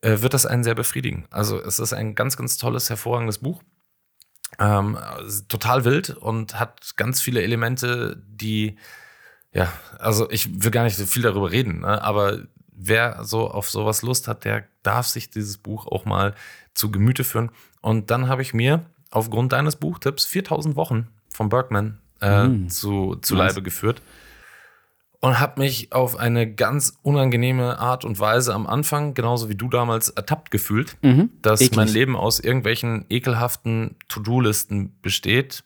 äh, 0.00 0.20
wird 0.20 0.34
das 0.34 0.46
einen 0.46 0.64
sehr 0.64 0.74
befriedigen. 0.74 1.26
Also 1.30 1.62
es 1.62 1.78
ist 1.78 1.92
ein 1.92 2.16
ganz, 2.16 2.36
ganz 2.36 2.58
tolles, 2.58 2.90
hervorragendes 2.90 3.38
Buch. 3.38 3.62
Ähm, 4.58 4.98
total 5.48 5.84
wild 5.84 6.10
und 6.10 6.58
hat 6.58 6.96
ganz 6.96 7.20
viele 7.20 7.42
Elemente, 7.42 8.22
die 8.26 8.76
ja, 9.52 9.72
also 9.98 10.28
ich 10.30 10.62
will 10.64 10.70
gar 10.70 10.84
nicht 10.84 10.96
so 10.96 11.06
viel 11.06 11.22
darüber 11.22 11.50
reden, 11.52 11.80
ne? 11.80 12.02
aber 12.02 12.40
wer 12.72 13.24
so 13.24 13.48
auf 13.48 13.70
sowas 13.70 14.02
Lust 14.02 14.26
hat, 14.26 14.44
der 14.44 14.64
darf 14.82 15.06
sich 15.06 15.30
dieses 15.30 15.58
Buch 15.58 15.86
auch 15.86 16.04
mal 16.04 16.34
zu 16.74 16.90
Gemüte 16.90 17.22
führen. 17.22 17.50
Und 17.80 18.10
dann 18.10 18.28
habe 18.28 18.42
ich 18.42 18.52
mir 18.52 18.84
aufgrund 19.10 19.52
deines 19.52 19.76
Buchtipps 19.76 20.24
4000 20.24 20.74
Wochen 20.74 21.06
von 21.28 21.48
Bergman 21.48 21.98
äh, 22.20 22.48
mm. 22.48 22.68
zu, 22.68 23.16
zu 23.22 23.36
nice. 23.36 23.50
Leibe 23.50 23.62
geführt 23.62 24.02
und 25.24 25.40
habe 25.40 25.62
mich 25.62 25.90
auf 25.90 26.16
eine 26.16 26.52
ganz 26.52 26.98
unangenehme 27.00 27.78
Art 27.78 28.04
und 28.04 28.20
Weise 28.20 28.52
am 28.52 28.66
Anfang, 28.66 29.14
genauso 29.14 29.48
wie 29.48 29.54
du 29.54 29.70
damals, 29.70 30.10
ertappt 30.10 30.50
gefühlt, 30.50 30.98
mhm. 31.00 31.30
dass 31.40 31.62
Eklig. 31.62 31.76
mein 31.76 31.88
Leben 31.88 32.14
aus 32.14 32.40
irgendwelchen 32.40 33.06
ekelhaften 33.08 33.96
To-Do-Listen 34.08 34.98
besteht 35.00 35.64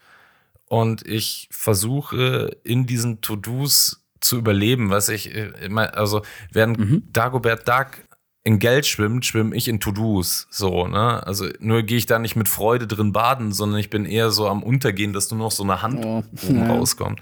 und 0.67 1.05
ich 1.05 1.49
versuche 1.51 2.57
in 2.63 2.87
diesen 2.87 3.21
To-Dos 3.21 4.05
zu 4.21 4.37
überleben, 4.37 4.91
was 4.91 5.09
ich, 5.09 5.35
äh, 5.35 5.51
also 5.93 6.23
während 6.53 6.79
mhm. 6.79 7.03
Dagobert 7.13 7.67
Duck 7.67 8.05
in 8.45 8.61
Geld 8.61 8.87
schwimmt, 8.87 9.27
schwimme 9.27 9.57
ich 9.57 9.67
in 9.67 9.81
To-Dos. 9.81 10.47
So, 10.51 10.87
ne? 10.87 11.27
Also 11.27 11.47
nur 11.59 11.83
gehe 11.83 11.99
ich 11.99 12.07
da 12.07 12.21
nicht 12.21 12.37
mit 12.37 12.49
Freude 12.49 12.87
drin 12.87 13.11
baden, 13.11 13.51
sondern 13.51 13.81
ich 13.81 13.91
bin 13.91 14.05
eher 14.05 14.31
so 14.31 14.47
am 14.47 14.63
Untergehen, 14.63 15.13
dass 15.13 15.33
nur 15.33 15.41
noch 15.41 15.51
so 15.51 15.65
eine 15.65 15.83
Hand 15.83 16.05
oh. 16.05 16.23
oben 16.47 16.59
ja. 16.61 16.69
rauskommt. 16.69 17.21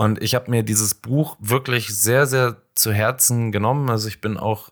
Und 0.00 0.22
ich 0.22 0.34
habe 0.34 0.50
mir 0.50 0.62
dieses 0.62 0.94
Buch 0.94 1.36
wirklich 1.40 1.88
sehr, 1.88 2.24
sehr 2.24 2.56
zu 2.74 2.90
Herzen 2.90 3.52
genommen. 3.52 3.90
Also 3.90 4.08
ich 4.08 4.22
bin 4.22 4.38
auch, 4.38 4.70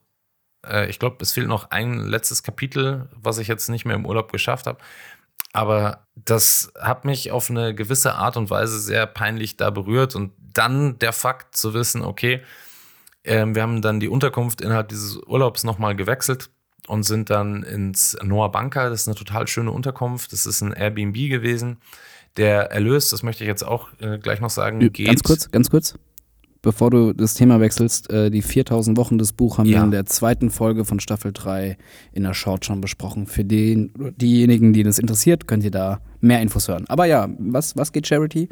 äh, 0.67 0.89
ich 0.89 0.99
glaube, 0.99 1.19
es 1.21 1.33
fehlt 1.33 1.49
noch 1.49 1.71
ein 1.71 1.99
letztes 1.99 2.43
Kapitel, 2.43 3.11
was 3.15 3.37
ich 3.37 3.47
jetzt 3.47 3.69
nicht 3.69 3.85
mehr 3.85 3.95
im 3.95 4.07
Urlaub 4.07 4.33
geschafft 4.33 4.67
habe. 4.67 4.79
Aber 5.53 6.07
das 6.15 6.73
hat 6.81 7.05
mich 7.05 7.31
auf 7.31 7.51
eine 7.51 7.75
gewisse 7.75 8.15
Art 8.15 8.39
und 8.39 8.49
Weise 8.49 8.81
sehr 8.81 9.05
peinlich 9.05 9.59
da 9.59 9.69
berührt. 9.69 10.17
Und 10.17 10.33
dann 10.39 10.99
der 10.99 11.13
Fakt 11.13 11.55
zu 11.55 11.75
wissen, 11.75 12.01
okay, 12.01 12.43
äh, 13.23 13.45
wir 13.49 13.61
haben 13.61 13.83
dann 13.83 14.01
die 14.01 14.09
Unterkunft 14.09 14.63
innerhalb 14.63 14.89
dieses 14.89 15.19
Urlaubs 15.19 15.63
nochmal 15.63 15.95
gewechselt 15.95 16.49
und 16.87 17.03
sind 17.03 17.29
dann 17.29 17.65
ins 17.65 18.17
Noah 18.23 18.51
Banka. 18.51 18.89
Das 18.89 19.03
ist 19.03 19.09
eine 19.09 19.15
total 19.15 19.47
schöne 19.47 19.73
Unterkunft. 19.73 20.33
Das 20.33 20.47
ist 20.47 20.63
ein 20.63 20.73
Airbnb 20.73 21.17
gewesen. 21.29 21.83
Der 22.39 22.71
Erlös, 22.71 23.11
das 23.11 23.23
möchte 23.23 23.45
ich 23.45 23.49
jetzt 23.49 23.65
auch 23.65 23.89
äh, 24.01 24.19
gleich 24.19 24.41
noch 24.41 24.51
sagen, 24.51 24.79
geht. 24.79 25.07
Ganz 25.07 25.23
kurz, 25.23 25.51
ganz 25.51 25.71
kurz. 25.71 25.95
Bevor 26.61 26.91
du 26.91 27.13
das 27.13 27.35
Thema 27.35 27.61
wechselst, 27.61 28.11
äh, 28.11 28.31
die 28.31 28.43
4000 28.43 28.97
Wochen 28.97 29.19
des 29.19 29.33
Buch 29.33 29.59
haben 29.59 29.67
ja. 29.67 29.79
wir 29.79 29.85
in 29.85 29.91
der 29.93 30.07
zweiten 30.07 30.51
Folge 30.51 30.85
von 30.85 30.99
Staffel 30.99 31.33
3 31.33 31.77
in 32.13 32.25
der 32.25 32.35
Short 32.35 32.65
schon 32.65 32.81
besprochen. 32.81 33.27
Für 33.27 33.45
den, 33.45 33.93
diejenigen, 34.17 34.73
die 34.73 34.83
das 34.83 34.99
interessiert, 34.99 35.47
könnt 35.47 35.63
ihr 35.63 35.71
da 35.71 36.01
mehr 36.21 36.41
Infos 36.43 36.67
hören. 36.67 36.85
Aber 36.89 37.05
ja, 37.05 37.29
was, 37.39 37.77
was 37.77 37.93
geht 37.93 38.09
Charity? 38.09 38.49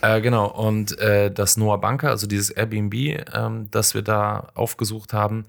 Äh, 0.00 0.20
genau, 0.20 0.46
und 0.48 0.96
äh, 1.00 1.32
das 1.32 1.56
Noah 1.56 1.80
Banker, 1.80 2.10
also 2.10 2.28
dieses 2.28 2.50
Airbnb, 2.50 2.94
ähm, 3.34 3.68
das 3.70 3.94
wir 3.94 4.02
da 4.02 4.48
aufgesucht 4.54 5.12
haben, 5.12 5.46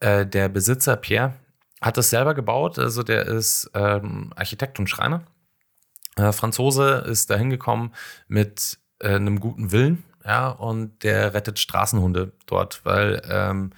äh, 0.00 0.26
der 0.26 0.50
Besitzer 0.50 0.96
Pierre 0.96 1.32
hat 1.80 1.96
das 1.96 2.10
selber 2.10 2.34
gebaut. 2.34 2.78
Also 2.78 3.02
der 3.02 3.26
ist 3.26 3.70
ähm, 3.74 4.30
Architekt 4.36 4.78
und 4.78 4.90
Schreiner 4.90 5.22
äh, 6.16 6.32
Franzose 6.32 7.04
ist 7.06 7.30
da 7.30 7.36
hingekommen 7.36 7.94
mit 8.28 8.78
äh, 8.98 9.14
einem 9.14 9.40
guten 9.40 9.72
Willen, 9.72 10.04
ja, 10.24 10.48
und 10.48 11.04
der 11.04 11.34
rettet 11.34 11.58
Straßenhunde 11.58 12.32
dort, 12.46 12.80
weil 12.84 13.22
ähm, 13.30 13.70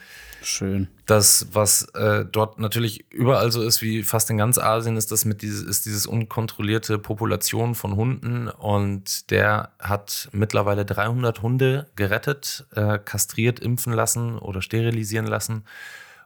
Schön. 0.42 0.88
Das, 1.06 1.48
was 1.52 1.82
äh, 1.94 2.24
dort 2.24 2.58
natürlich 2.58 3.10
überall 3.10 3.50
so 3.50 3.62
ist, 3.62 3.82
wie 3.82 4.02
fast 4.02 4.30
in 4.30 4.38
ganz 4.38 4.58
Asien, 4.58 4.96
ist 4.96 5.10
das 5.10 5.24
mit 5.24 5.42
dieses, 5.42 5.62
ist 5.62 5.84
dieses 5.84 6.06
unkontrollierte 6.06 6.98
Population 6.98 7.74
von 7.74 7.96
Hunden 7.96 8.48
und 8.48 9.30
der 9.30 9.72
hat 9.80 10.28
mittlerweile 10.32 10.84
300 10.84 11.42
Hunde 11.42 11.88
gerettet, 11.96 12.66
äh, 12.74 12.98
kastriert, 12.98 13.58
impfen 13.60 13.92
lassen 13.92 14.38
oder 14.38 14.62
sterilisieren 14.62 15.26
lassen. 15.26 15.64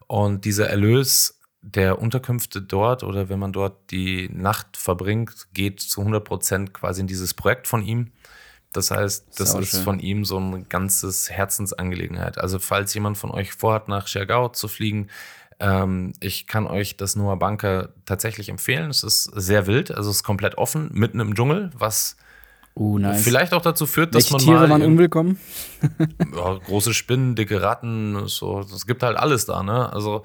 Und 0.07 0.45
dieser 0.45 0.69
Erlös 0.69 1.39
der 1.63 2.01
Unterkünfte 2.01 2.61
dort 2.61 3.05
oder 3.05 3.29
wenn 3.29 3.39
man 3.39 3.53
dort 3.53 3.91
die 3.91 4.29
Nacht 4.33 4.77
verbringt, 4.77 5.47
geht 5.55 5.81
zu 5.81 6.01
100 6.01 6.25
Prozent 6.25 6.75
quasi 6.75 7.01
in 7.01 7.07
dieses 7.07 7.35
Projekt 7.35 7.69
von 7.69 7.83
ihm. 7.83 8.11
Das 8.73 8.91
heißt, 8.91 9.39
das 9.39 9.55
ist 9.55 9.71
schön. 9.71 9.83
von 9.83 10.01
ihm 10.01 10.25
so 10.25 10.39
ein 10.39 10.69
ganzes 10.69 11.31
Herzensangelegenheit. 11.31 12.39
Also 12.39 12.59
falls 12.59 12.93
jemand 12.95 13.19
von 13.19 13.31
euch 13.31 13.53
vorhat, 13.53 13.87
nach 13.89 14.07
Schergau 14.07 14.49
zu 14.49 14.67
fliegen, 14.67 15.09
ähm, 15.61 16.15
ich 16.21 16.47
kann 16.47 16.67
euch 16.67 16.97
das 16.97 17.15
Noah 17.15 17.39
Banker 17.39 17.91
tatsächlich 18.07 18.49
empfehlen. 18.49 18.91
Es 18.91 19.05
ist 19.05 19.25
sehr 19.25 19.67
wild, 19.67 19.93
also 19.93 20.11
es 20.11 20.17
ist 20.17 20.23
komplett 20.25 20.59
offen, 20.59 20.91
mitten 20.93 21.21
im 21.21 21.35
Dschungel, 21.35 21.71
was 21.77 22.17
uh, 22.75 22.99
nice. 22.99 23.23
vielleicht 23.23 23.53
auch 23.53 23.63
dazu 23.63 23.87
führt, 23.87 24.15
dass 24.15 24.25
Welche 24.25 24.33
man 24.33 24.41
Tiere 24.43 24.69
mal 24.69 24.71
waren 24.71 24.83
unwillkommen? 24.83 25.39
ja, 26.35 26.55
große 26.55 26.95
Spinnen, 26.95 27.37
dicke 27.37 27.63
Ratten, 27.63 28.27
so, 28.27 28.61
es 28.61 28.87
gibt 28.87 29.03
halt 29.03 29.17
alles 29.17 29.47
da, 29.47 29.63
ne? 29.63 29.93
Also 29.93 30.25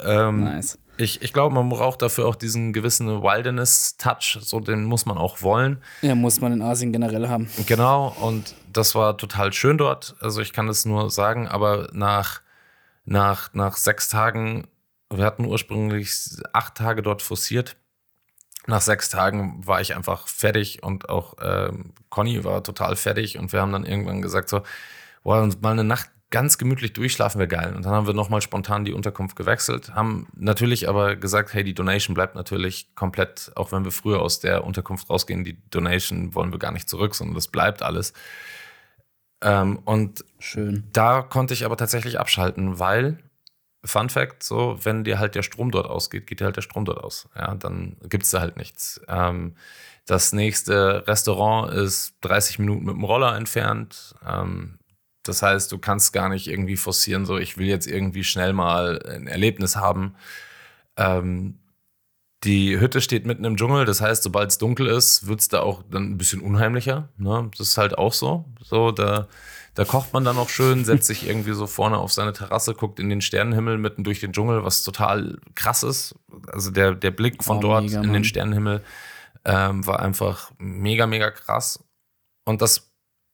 ähm, 0.00 0.44
nice. 0.44 0.78
Ich, 1.00 1.22
ich 1.22 1.32
glaube, 1.32 1.54
man 1.54 1.68
braucht 1.68 2.02
dafür 2.02 2.26
auch 2.26 2.34
diesen 2.34 2.72
gewissen 2.72 3.22
Wilderness-Touch, 3.22 4.38
so 4.40 4.58
den 4.58 4.84
muss 4.84 5.06
man 5.06 5.16
auch 5.16 5.42
wollen. 5.42 5.80
Ja, 6.02 6.16
muss 6.16 6.40
man 6.40 6.52
in 6.52 6.60
Asien 6.60 6.92
generell 6.92 7.28
haben. 7.28 7.48
Genau, 7.66 8.16
und 8.20 8.56
das 8.72 8.96
war 8.96 9.16
total 9.16 9.52
schön 9.52 9.78
dort. 9.78 10.16
Also 10.20 10.40
ich 10.40 10.52
kann 10.52 10.68
es 10.68 10.84
nur 10.84 11.08
sagen, 11.10 11.46
aber 11.46 11.88
nach, 11.92 12.40
nach, 13.04 13.54
nach 13.54 13.76
sechs 13.76 14.08
Tagen, 14.08 14.66
wir 15.08 15.24
hatten 15.24 15.44
ursprünglich 15.44 16.12
acht 16.52 16.74
Tage 16.74 17.02
dort 17.02 17.22
forciert. 17.22 17.76
Nach 18.66 18.82
sechs 18.82 19.08
Tagen 19.08 19.64
war 19.66 19.80
ich 19.80 19.94
einfach 19.94 20.26
fertig 20.26 20.82
und 20.82 21.08
auch 21.08 21.34
ähm, 21.40 21.92
Conny 22.10 22.42
war 22.42 22.64
total 22.64 22.96
fertig 22.96 23.38
und 23.38 23.52
wir 23.52 23.60
haben 23.60 23.72
dann 23.72 23.86
irgendwann 23.86 24.20
gesagt 24.20 24.48
so, 24.48 24.62
wollen 25.22 25.44
uns 25.44 25.60
mal 25.60 25.70
eine 25.70 25.84
Nacht 25.84 26.10
ganz 26.30 26.58
gemütlich 26.58 26.92
durchschlafen 26.92 27.38
wäre 27.38 27.48
geil. 27.48 27.74
Und 27.74 27.84
dann 27.84 27.92
haben 27.92 28.06
wir 28.06 28.14
nochmal 28.14 28.42
spontan 28.42 28.84
die 28.84 28.92
Unterkunft 28.92 29.36
gewechselt, 29.36 29.94
haben 29.94 30.28
natürlich 30.34 30.88
aber 30.88 31.16
gesagt, 31.16 31.54
hey, 31.54 31.64
die 31.64 31.74
Donation 31.74 32.14
bleibt 32.14 32.34
natürlich 32.34 32.94
komplett, 32.94 33.50
auch 33.54 33.72
wenn 33.72 33.84
wir 33.84 33.92
früher 33.92 34.20
aus 34.20 34.40
der 34.40 34.64
Unterkunft 34.64 35.08
rausgehen, 35.08 35.44
die 35.44 35.58
Donation 35.70 36.34
wollen 36.34 36.52
wir 36.52 36.58
gar 36.58 36.72
nicht 36.72 36.88
zurück, 36.88 37.14
sondern 37.14 37.34
das 37.34 37.48
bleibt 37.48 37.82
alles. 37.82 38.12
Ähm, 39.40 39.78
und 39.84 40.24
Schön. 40.38 40.84
da 40.92 41.22
konnte 41.22 41.54
ich 41.54 41.64
aber 41.64 41.76
tatsächlich 41.76 42.20
abschalten, 42.20 42.78
weil, 42.78 43.18
Fun 43.84 44.10
Fact, 44.10 44.42
so, 44.42 44.76
wenn 44.82 45.04
dir 45.04 45.18
halt 45.18 45.34
der 45.34 45.42
Strom 45.42 45.70
dort 45.70 45.86
ausgeht, 45.86 46.26
geht 46.26 46.40
dir 46.40 46.46
halt 46.46 46.56
der 46.56 46.62
Strom 46.62 46.84
dort 46.84 46.98
aus. 46.98 47.28
Ja, 47.36 47.54
dann 47.54 47.96
gibt 48.08 48.24
es 48.24 48.30
da 48.30 48.40
halt 48.40 48.56
nichts. 48.56 49.00
Ähm, 49.08 49.54
das 50.04 50.32
nächste 50.32 51.06
Restaurant 51.06 51.72
ist 51.72 52.16
30 52.22 52.58
Minuten 52.58 52.84
mit 52.84 52.94
dem 52.94 53.04
Roller 53.04 53.36
entfernt. 53.36 54.14
Ähm, 54.26 54.77
das 55.28 55.42
heißt, 55.42 55.70
du 55.70 55.78
kannst 55.78 56.12
gar 56.12 56.28
nicht 56.28 56.48
irgendwie 56.48 56.76
forcieren, 56.76 57.26
so 57.26 57.38
ich 57.38 57.58
will 57.58 57.66
jetzt 57.66 57.86
irgendwie 57.86 58.24
schnell 58.24 58.52
mal 58.52 59.02
ein 59.06 59.26
Erlebnis 59.26 59.76
haben. 59.76 60.14
Ähm, 60.96 61.58
die 62.44 62.78
Hütte 62.78 63.00
steht 63.00 63.26
mitten 63.26 63.44
im 63.44 63.56
Dschungel, 63.56 63.84
das 63.84 64.00
heißt, 64.00 64.22
sobald 64.22 64.50
es 64.50 64.58
dunkel 64.58 64.86
ist, 64.86 65.26
wird 65.26 65.40
es 65.40 65.48
da 65.48 65.60
auch 65.60 65.82
dann 65.90 66.04
ein 66.04 66.18
bisschen 66.18 66.40
unheimlicher. 66.40 67.08
Ne? 67.16 67.50
Das 67.56 67.68
ist 67.68 67.78
halt 67.78 67.98
auch 67.98 68.12
so. 68.12 68.44
So, 68.62 68.92
da, 68.92 69.26
da 69.74 69.84
kocht 69.84 70.12
man 70.12 70.24
dann 70.24 70.38
auch 70.38 70.48
schön, 70.48 70.84
setzt 70.84 71.08
sich 71.08 71.26
irgendwie 71.26 71.52
so 71.52 71.66
vorne 71.66 71.98
auf 71.98 72.12
seine 72.12 72.32
Terrasse, 72.32 72.74
guckt 72.74 73.00
in 73.00 73.08
den 73.08 73.20
Sternenhimmel 73.20 73.78
mitten 73.78 74.04
durch 74.04 74.20
den 74.20 74.32
Dschungel, 74.32 74.64
was 74.64 74.84
total 74.84 75.38
krass 75.56 75.82
ist. 75.82 76.14
Also 76.52 76.70
der, 76.70 76.94
der 76.94 77.10
Blick 77.10 77.42
von 77.42 77.58
oh, 77.58 77.60
dort 77.60 77.84
mega, 77.84 78.02
in 78.02 78.12
den 78.12 78.24
Sternenhimmel 78.24 78.84
ähm, 79.44 79.84
war 79.84 80.00
einfach 80.00 80.52
mega, 80.58 81.08
mega 81.08 81.32
krass. 81.32 81.84
Und 82.44 82.62
das 82.62 82.87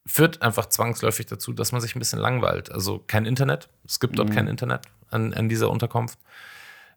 führt 0.07 0.43
einfach 0.43 0.67
zwangsläufig 0.67 1.27
dazu, 1.27 1.53
dass 1.53 1.73
man 1.73 1.81
sich 1.81 1.97
ein 1.97 1.99
bisschen 1.99 2.19
langweilt. 2.19 2.71
Also 2.71 3.03
kein 3.07 3.25
Internet, 3.25 3.69
es 3.85 4.01
gibt 4.01 4.19
dort 4.19 4.29
mhm. 4.29 4.35
kein 4.35 4.47
Internet 4.49 4.83
an, 5.11 5.33
an 5.33 5.49
dieser 5.49 5.71
Unterkunft. 5.71 6.19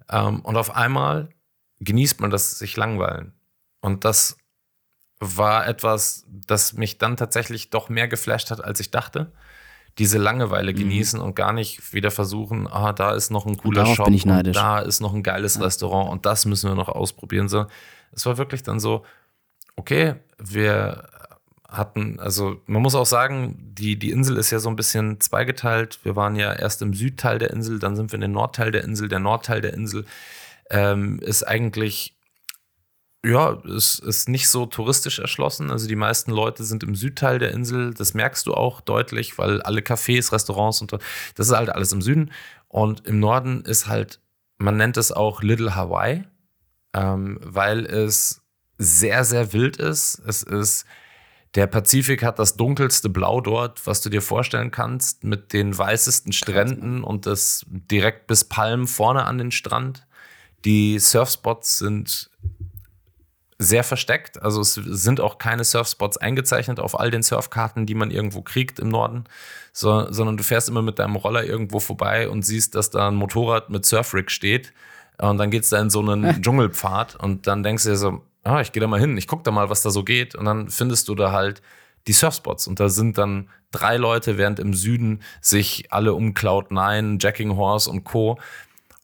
Ähm, 0.10 0.42
und 0.42 0.58
auf 0.58 0.76
einmal 0.76 1.30
genießt 1.80 2.20
man 2.20 2.30
das 2.30 2.60
sich 2.60 2.76
langweilen. 2.76 3.34
Und 3.82 4.04
das 4.04 4.38
war 5.20 5.68
etwas, 5.68 6.26
das 6.30 6.74
mich 6.74 6.98
dann 6.98 7.18
tatsächlich 7.18 7.70
doch 7.70 7.90
mehr 7.90 8.08
geflasht 8.08 8.52
hat, 8.52 8.64
als 8.64 8.80
ich 8.80 8.92
dachte. 8.92 9.32
Diese 9.98 10.18
Langeweile 10.18 10.74
mhm. 10.74 10.78
genießen 10.78 11.20
und 11.20 11.36
gar 11.36 11.54
nicht 11.54 11.94
wieder 11.94 12.12
versuchen, 12.12 12.68
ah, 12.68 12.94
da 12.94 13.16
ist 13.16 13.32
noch 13.32 13.46
ein 13.46 13.58
cooler 13.58 13.86
Shop 13.96 14.06
da 14.54 14.80
ist 14.80 15.00
noch 15.00 15.14
ein 15.14 15.24
geiles 15.24 15.56
ja. 15.56 15.62
Restaurant 15.62 16.10
und 16.12 16.26
das 16.26 16.46
müssen 16.46 16.70
wir 16.70 16.76
noch 16.76 16.90
ausprobieren. 16.90 17.48
So, 17.48 17.66
es 18.12 18.26
war 18.26 18.38
wirklich 18.38 18.64
dann 18.64 18.80
so, 18.80 19.06
okay, 19.76 20.16
wir 20.38 21.10
hatten, 21.68 22.20
also 22.20 22.62
man 22.66 22.82
muss 22.82 22.96
auch 22.96 23.06
sagen, 23.06 23.74
die, 23.74 24.00
die 24.00 24.12
Insel 24.12 24.38
ist 24.38 24.52
ja 24.52 24.60
so 24.60 24.70
ein 24.70 24.76
bisschen 24.76 25.20
zweigeteilt. 25.20 26.00
Wir 26.04 26.16
waren 26.16 26.36
ja 26.36 26.54
erst 26.54 26.82
im 26.82 26.94
Südteil 26.94 27.40
der 27.40 27.52
Insel, 27.52 27.80
dann 27.80 27.96
sind 27.96 28.12
wir 28.12 28.16
in 28.16 28.22
den 28.22 28.32
Nordteil 28.32 28.72
der 28.72 28.84
Insel. 28.84 29.10
Der 29.10 29.20
Nordteil 29.20 29.62
der 29.62 29.74
Insel 29.74 30.06
ähm, 30.70 31.20
ist 31.20 31.44
eigentlich, 31.44 32.16
ja, 33.26 33.52
ist, 33.66 34.00
ist 34.00 34.30
nicht 34.30 34.48
so 34.48 34.66
touristisch 34.66 35.20
erschlossen. 35.20 35.70
Also 35.70 35.88
die 35.88 35.98
meisten 35.98 36.32
Leute 36.32 36.64
sind 36.64 36.84
im 36.84 36.96
Südteil 36.96 37.38
der 37.40 37.52
Insel. 37.52 37.94
Das 37.94 38.14
merkst 38.14 38.48
du 38.48 38.54
auch 38.54 38.80
deutlich, 38.80 39.38
weil 39.38 39.62
alle 39.62 39.82
Cafés, 39.82 40.32
Restaurants 40.32 40.82
und 40.82 40.94
das 40.94 41.48
ist 41.48 41.54
halt 41.56 41.70
alles 41.70 41.92
im 41.92 42.02
Süden. 42.02 42.32
Und 42.70 43.06
im 43.06 43.20
Norden 43.20 43.62
ist 43.64 43.88
halt, 43.88 44.22
man 44.58 44.78
nennt 44.78 44.96
es 44.96 45.12
auch 45.12 45.42
Little 45.42 45.76
Hawaii, 45.76 46.24
ähm, 46.94 47.40
weil 47.42 47.86
es 47.86 48.42
sehr, 48.78 49.26
sehr 49.26 49.52
wild 49.52 49.78
ist. 49.78 50.22
Es 50.26 50.44
ist 50.44 50.86
Der 51.58 51.66
Pazifik 51.66 52.22
hat 52.22 52.38
das 52.38 52.56
dunkelste 52.56 53.10
Blau 53.10 53.42
dort, 53.42 53.88
was 53.88 54.02
du 54.02 54.10
dir 54.10 54.22
vorstellen 54.22 54.70
kannst, 54.70 55.24
mit 55.24 55.54
den 55.54 55.76
weißesten 55.76 56.32
Stränden 56.32 57.04
und 57.04 57.26
das 57.26 57.66
direkt 57.68 58.28
bis 58.28 58.44
Palmen 58.44 58.86
vorne 58.86 59.26
an 59.26 59.40
den 59.40 59.50
Strand. 59.50 60.06
Die 60.66 61.00
Surfspots 61.00 61.80
sind 61.80 62.30
sehr 63.58 63.84
versteckt. 63.84 64.40
Also 64.40 64.62
es 64.62 64.76
sind 64.76 65.20
auch 65.20 65.40
keine 65.40 65.64
Surfspots 65.64 66.18
eingezeichnet 66.18 66.80
auf 66.80 67.00
all 67.00 67.10
den 67.10 67.24
Surfkarten, 67.24 67.88
die 67.88 67.96
man 67.96 68.12
irgendwo 68.12 68.44
kriegt 68.44 68.78
im 68.78 68.90
Norden, 68.90 69.24
so, 69.74 70.12
sondern 70.14 70.38
du 70.38 70.44
fährst 70.44 70.70
immer 70.70 70.84
mit 70.84 71.00
deinem 71.00 71.16
Roller 71.16 71.44
irgendwo 71.44 71.80
vorbei 71.80 72.30
und 72.30 72.44
siehst, 72.44 72.76
dass 72.76 72.92
da 72.92 73.08
ein 73.08 73.16
Motorrad 73.16 73.72
mit 73.72 73.84
Surfrig 73.84 74.30
steht. 74.30 74.74
Und 75.20 75.40
dann 75.40 75.50
geht's 75.50 75.70
da 75.70 75.82
in 75.82 75.90
so 75.90 76.02
einen 76.02 76.40
Dschungelpfad 76.44 77.16
und 77.16 77.48
dann 77.48 77.64
denkst 77.64 77.82
du 77.82 77.90
dir 77.90 77.98
so, 77.98 78.22
ah, 78.48 78.62
ich 78.62 78.72
gehe 78.72 78.82
da 78.82 78.88
mal 78.88 79.00
hin, 79.00 79.18
ich 79.18 79.28
guck 79.28 79.44
da 79.44 79.52
mal, 79.52 79.70
was 79.70 79.82
da 79.82 79.90
so 79.90 80.04
geht. 80.04 80.36
Und 80.36 80.46
dann 80.46 80.70
findest 80.70 81.08
du 81.08 81.16
da 81.16 81.32
halt 81.32 81.62
die 82.08 82.14
Surfspots. 82.14 82.68
Und 82.68 82.80
da 82.80 82.90
sind 82.90 83.18
dann 83.18 83.50
drei 83.72 83.98
Leute, 83.98 84.38
während 84.38 84.60
im 84.60 84.74
Süden 84.74 85.22
sich 85.42 85.92
alle 85.92 86.14
um 86.14 86.34
Cloud9, 86.34 87.22
Jacking 87.22 87.56
Horse 87.56 87.90
und 87.90 88.04
Co. 88.04 88.40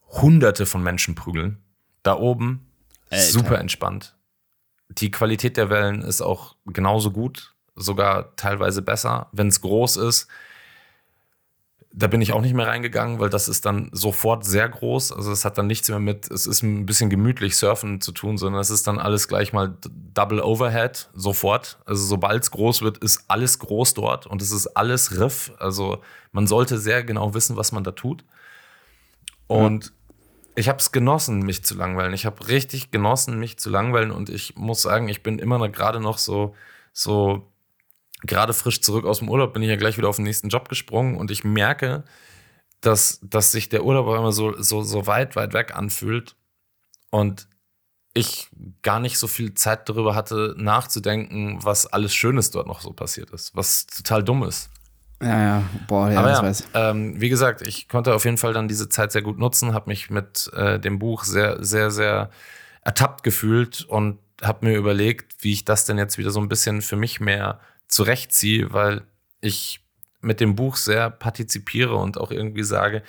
hunderte 0.08 0.66
von 0.66 0.82
Menschen 0.82 1.14
prügeln. 1.14 1.58
Da 2.02 2.16
oben 2.16 2.66
Alter. 3.10 3.24
super 3.24 3.58
entspannt. 3.58 4.16
Die 4.88 5.10
Qualität 5.10 5.56
der 5.56 5.70
Wellen 5.70 6.02
ist 6.02 6.20
auch 6.20 6.56
genauso 6.66 7.10
gut, 7.10 7.54
sogar 7.74 8.36
teilweise 8.36 8.82
besser. 8.82 9.28
Wenn 9.32 9.48
es 9.48 9.60
groß 9.60 9.96
ist, 9.96 10.28
da 11.96 12.08
bin 12.08 12.20
ich 12.20 12.32
auch 12.32 12.40
nicht 12.40 12.54
mehr 12.54 12.66
reingegangen, 12.66 13.20
weil 13.20 13.30
das 13.30 13.46
ist 13.46 13.66
dann 13.66 13.88
sofort 13.92 14.44
sehr 14.44 14.68
groß. 14.68 15.12
Also 15.12 15.30
es 15.30 15.44
hat 15.44 15.58
dann 15.58 15.68
nichts 15.68 15.88
mehr 15.88 16.00
mit, 16.00 16.28
es 16.28 16.44
ist 16.44 16.62
ein 16.62 16.86
bisschen 16.86 17.08
gemütlich 17.08 17.56
Surfen 17.56 18.00
zu 18.00 18.10
tun, 18.10 18.36
sondern 18.36 18.60
es 18.60 18.70
ist 18.70 18.88
dann 18.88 18.98
alles 18.98 19.28
gleich 19.28 19.52
mal 19.52 19.76
Double 20.12 20.40
Overhead, 20.40 21.08
sofort. 21.14 21.78
Also 21.84 22.04
sobald 22.04 22.42
es 22.42 22.50
groß 22.50 22.82
wird, 22.82 22.98
ist 22.98 23.24
alles 23.28 23.60
groß 23.60 23.94
dort 23.94 24.26
und 24.26 24.42
es 24.42 24.50
ist 24.50 24.66
alles 24.68 25.20
Riff. 25.20 25.52
Also 25.58 26.02
man 26.32 26.48
sollte 26.48 26.78
sehr 26.78 27.04
genau 27.04 27.32
wissen, 27.32 27.56
was 27.56 27.70
man 27.70 27.84
da 27.84 27.92
tut. 27.92 28.24
Und 29.46 29.84
ja. 29.84 29.90
ich 30.56 30.68
habe 30.68 30.78
es 30.78 30.90
genossen, 30.90 31.40
mich 31.40 31.64
zu 31.64 31.76
langweilen. 31.76 32.12
Ich 32.12 32.26
habe 32.26 32.48
richtig 32.48 32.90
genossen, 32.90 33.38
mich 33.38 33.56
zu 33.56 33.70
langweilen 33.70 34.10
und 34.10 34.30
ich 34.30 34.56
muss 34.56 34.82
sagen, 34.82 35.08
ich 35.08 35.22
bin 35.22 35.38
immer 35.38 35.68
gerade 35.68 36.00
noch 36.00 36.18
so, 36.18 36.56
so 36.92 37.46
gerade 38.26 38.52
frisch 38.54 38.80
zurück 38.80 39.04
aus 39.04 39.18
dem 39.18 39.28
Urlaub 39.28 39.52
bin 39.52 39.62
ich 39.62 39.68
ja 39.68 39.76
gleich 39.76 39.98
wieder 39.98 40.08
auf 40.08 40.16
den 40.16 40.24
nächsten 40.24 40.48
Job 40.48 40.68
gesprungen 40.68 41.16
und 41.16 41.30
ich 41.30 41.44
merke, 41.44 42.04
dass, 42.80 43.20
dass 43.22 43.52
sich 43.52 43.68
der 43.68 43.84
Urlaub 43.84 44.06
immer 44.06 44.32
so, 44.32 44.60
so, 44.60 44.82
so 44.82 45.06
weit, 45.06 45.36
weit 45.36 45.54
weg 45.54 45.74
anfühlt 45.74 46.36
und 47.10 47.48
ich 48.14 48.48
gar 48.82 49.00
nicht 49.00 49.18
so 49.18 49.26
viel 49.26 49.54
Zeit 49.54 49.88
darüber 49.88 50.14
hatte, 50.14 50.54
nachzudenken, 50.56 51.58
was 51.62 51.86
alles 51.86 52.14
Schönes 52.14 52.50
dort 52.50 52.66
noch 52.66 52.80
so 52.80 52.92
passiert 52.92 53.30
ist, 53.30 53.56
was 53.56 53.86
total 53.86 54.22
dumm 54.22 54.44
ist. 54.44 54.70
Ja, 55.20 55.42
ja, 55.42 55.62
boah, 55.88 56.10
ja, 56.10 56.20
Aber 56.20 56.30
ja, 56.30 56.42
weiß. 56.42 56.64
ähm, 56.74 57.20
wie 57.20 57.28
gesagt, 57.28 57.66
ich 57.66 57.88
konnte 57.88 58.14
auf 58.14 58.24
jeden 58.24 58.36
Fall 58.36 58.52
dann 58.52 58.68
diese 58.68 58.88
Zeit 58.88 59.10
sehr 59.10 59.22
gut 59.22 59.38
nutzen, 59.38 59.74
habe 59.74 59.90
mich 59.90 60.10
mit 60.10 60.50
äh, 60.54 60.78
dem 60.78 60.98
Buch 60.98 61.24
sehr, 61.24 61.64
sehr, 61.64 61.90
sehr 61.90 62.30
ertappt 62.82 63.22
gefühlt 63.22 63.82
und 63.82 64.18
habe 64.42 64.66
mir 64.66 64.76
überlegt, 64.76 65.42
wie 65.42 65.52
ich 65.52 65.64
das 65.64 65.86
denn 65.86 65.98
jetzt 65.98 66.18
wieder 66.18 66.30
so 66.30 66.40
ein 66.40 66.48
bisschen 66.48 66.82
für 66.82 66.96
mich 66.96 67.20
mehr 67.20 67.60
zurechtziehe, 67.88 68.72
weil 68.72 69.02
ich 69.40 69.80
mit 70.20 70.40
dem 70.40 70.56
Buch 70.56 70.76
sehr 70.76 71.10
partizipiere 71.10 71.96
und 71.96 72.18
auch 72.18 72.30
irgendwie 72.30 72.64
sage, 72.64 73.02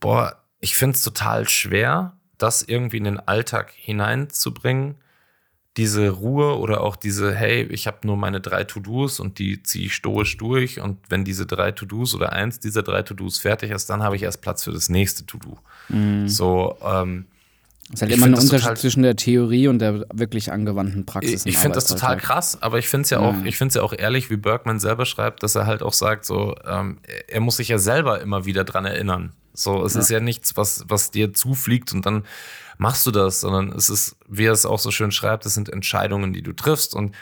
boah, 0.00 0.42
ich 0.60 0.76
finde 0.76 0.96
es 0.96 1.02
total 1.02 1.48
schwer, 1.48 2.16
das 2.38 2.62
irgendwie 2.62 2.96
in 2.96 3.04
den 3.04 3.20
Alltag 3.20 3.72
hineinzubringen. 3.74 4.96
Diese 5.76 6.10
Ruhe 6.10 6.58
oder 6.58 6.82
auch 6.82 6.96
diese, 6.96 7.34
hey, 7.34 7.62
ich 7.62 7.86
habe 7.86 8.06
nur 8.06 8.16
meine 8.16 8.40
drei 8.40 8.64
To-Dos 8.64 9.20
und 9.20 9.38
die 9.38 9.62
ziehe 9.62 9.86
ich 9.86 9.94
stoisch 9.94 10.36
durch. 10.36 10.80
Und 10.80 10.98
wenn 11.08 11.24
diese 11.24 11.46
drei 11.46 11.72
To-Dos 11.72 12.14
oder 12.14 12.32
eins 12.32 12.60
dieser 12.60 12.82
drei 12.82 13.02
To-Dos 13.02 13.38
fertig 13.38 13.70
ist, 13.70 13.88
dann 13.88 14.02
habe 14.02 14.16
ich 14.16 14.22
erst 14.22 14.42
Platz 14.42 14.64
für 14.64 14.72
das 14.72 14.88
nächste 14.90 15.24
To-Do. 15.24 15.58
Mhm. 15.88 16.28
So, 16.28 16.76
ähm, 16.82 17.26
Es 17.88 17.94
ist 17.96 18.02
halt 18.02 18.10
Ich 18.12 18.16
immer 18.16 18.26
ein 18.26 18.34
Unterschied 18.34 18.78
zwischen 18.78 19.02
der 19.02 19.16
Theorie 19.16 19.68
und 19.68 19.78
der 19.78 20.06
wirklich 20.12 20.50
angewandten 20.52 21.04
Praxis. 21.04 21.44
Ich, 21.44 21.54
ich 21.54 21.58
finde 21.58 21.74
das 21.74 21.86
total 21.86 22.16
krass, 22.16 22.58
aber 22.62 22.78
ich 22.78 22.88
finde 22.88 23.04
es 23.04 23.10
ja 23.10 23.18
auch, 23.18 23.34
Ja. 23.34 23.42
ich 23.44 23.56
finde 23.56 23.68
es 23.70 23.74
ja 23.74 23.82
auch 23.82 23.92
ehrlich, 23.92 24.30
wie 24.30 24.36
Bergman 24.36 24.80
selber 24.80 25.04
schreibt, 25.04 25.42
dass 25.42 25.54
er 25.54 25.66
halt 25.66 25.82
auch 25.82 25.92
sagt, 25.92 26.24
so, 26.24 26.54
ähm, 26.66 26.98
er 27.28 27.40
muss 27.40 27.56
sich 27.56 27.68
ja 27.68 27.78
selber 27.78 28.20
immer 28.20 28.44
wieder 28.46 28.64
dran 28.64 28.84
erinnern. 28.84 29.32
So, 29.52 29.84
es 29.84 29.96
ist 29.96 30.08
ja 30.08 30.20
nichts, 30.20 30.56
was, 30.56 30.84
was 30.88 31.10
dir 31.10 31.34
zufliegt 31.34 31.92
und 31.92 32.06
dann 32.06 32.24
machst 32.78 33.04
du 33.06 33.10
das, 33.10 33.40
sondern 33.42 33.70
es 33.72 33.90
ist, 33.90 34.16
wie 34.28 34.46
er 34.46 34.52
es 34.52 34.64
auch 34.64 34.78
so 34.78 34.90
schön 34.90 35.12
schreibt, 35.12 35.44
es 35.44 35.52
sind 35.54 35.68
Entscheidungen, 35.68 36.32
die 36.32 36.42
du 36.42 36.52
triffst 36.54 36.94
und 36.94 37.14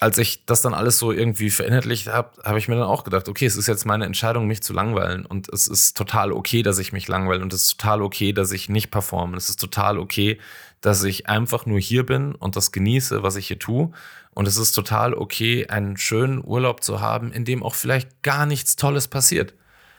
als 0.00 0.16
ich 0.16 0.46
das 0.46 0.62
dann 0.62 0.72
alles 0.72 0.98
so 0.98 1.12
irgendwie 1.12 1.50
verinnerlicht 1.50 2.08
habe, 2.08 2.30
habe 2.42 2.58
ich 2.58 2.68
mir 2.68 2.76
dann 2.76 2.84
auch 2.84 3.04
gedacht, 3.04 3.28
okay, 3.28 3.44
es 3.44 3.56
ist 3.56 3.68
jetzt 3.68 3.84
meine 3.84 4.06
Entscheidung, 4.06 4.46
mich 4.46 4.62
zu 4.62 4.72
langweilen. 4.72 5.26
Und 5.26 5.50
es 5.50 5.68
ist 5.68 5.94
total 5.94 6.32
okay, 6.32 6.62
dass 6.62 6.78
ich 6.78 6.92
mich 6.92 7.06
langweile. 7.06 7.42
Und 7.42 7.52
es 7.52 7.64
ist 7.64 7.78
total 7.78 8.00
okay, 8.00 8.32
dass 8.32 8.50
ich 8.50 8.70
nicht 8.70 8.90
performe. 8.90 9.36
Es 9.36 9.50
ist 9.50 9.60
total 9.60 9.98
okay, 9.98 10.38
dass 10.80 11.04
ich 11.04 11.28
einfach 11.28 11.66
nur 11.66 11.78
hier 11.78 12.06
bin 12.06 12.34
und 12.34 12.56
das 12.56 12.72
genieße, 12.72 13.22
was 13.22 13.36
ich 13.36 13.48
hier 13.48 13.58
tue. 13.58 13.90
Und 14.32 14.48
es 14.48 14.56
ist 14.56 14.72
total 14.72 15.12
okay, 15.12 15.66
einen 15.66 15.98
schönen 15.98 16.42
Urlaub 16.42 16.82
zu 16.82 17.02
haben, 17.02 17.30
in 17.30 17.44
dem 17.44 17.62
auch 17.62 17.74
vielleicht 17.74 18.22
gar 18.22 18.46
nichts 18.46 18.76
Tolles 18.76 19.06
passiert. 19.06 19.52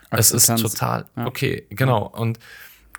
Es 0.09 0.31
ist 0.31 0.47
total 0.47 1.05
Ja. 1.15 1.27
okay, 1.27 1.67
genau. 1.69 2.07
Und, 2.07 2.39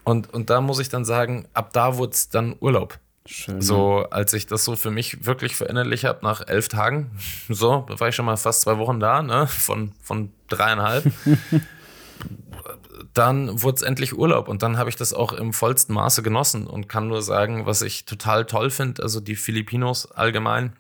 und, 0.05 0.32
und 0.32 0.50
da 0.50 0.61
muss 0.61 0.78
ich 0.78 0.88
dann 0.88 1.05
sagen, 1.05 1.48
ab 1.53 1.72
da 1.72 1.96
wurde 1.96 2.12
es 2.12 2.28
dann 2.28 2.55
Urlaub. 2.61 2.98
Schön. 3.26 3.62
So, 3.62 4.04
als 4.10 4.32
ich 4.32 4.46
das 4.46 4.64
so 4.64 4.74
für 4.74 4.90
mich 4.90 5.24
wirklich 5.24 5.54
verinnerlicht 5.54 6.04
habe, 6.04 6.20
nach 6.22 6.46
elf 6.46 6.68
Tagen, 6.68 7.10
so, 7.48 7.84
da 7.88 8.00
war 8.00 8.08
ich 8.08 8.14
schon 8.14 8.26
mal 8.26 8.36
fast 8.36 8.62
zwei 8.62 8.78
Wochen 8.78 9.00
da, 9.00 9.22
ne, 9.22 9.46
von, 9.46 9.92
von 10.02 10.32
dreieinhalb. 10.48 11.04
dann 13.14 13.62
wurde 13.62 13.76
es 13.76 13.82
endlich 13.82 14.16
Urlaub 14.16 14.48
und 14.48 14.62
dann 14.62 14.78
habe 14.78 14.88
ich 14.88 14.96
das 14.96 15.12
auch 15.12 15.32
im 15.32 15.52
vollsten 15.52 15.94
Maße 15.94 16.22
genossen 16.22 16.66
und 16.66 16.88
kann 16.88 17.08
nur 17.08 17.22
sagen, 17.22 17.66
was 17.66 17.82
ich 17.82 18.04
total 18.06 18.46
toll 18.46 18.70
finde, 18.70 19.02
also 19.02 19.20
die 19.20 19.36
Filipinos 19.36 20.10
allgemein 20.10 20.76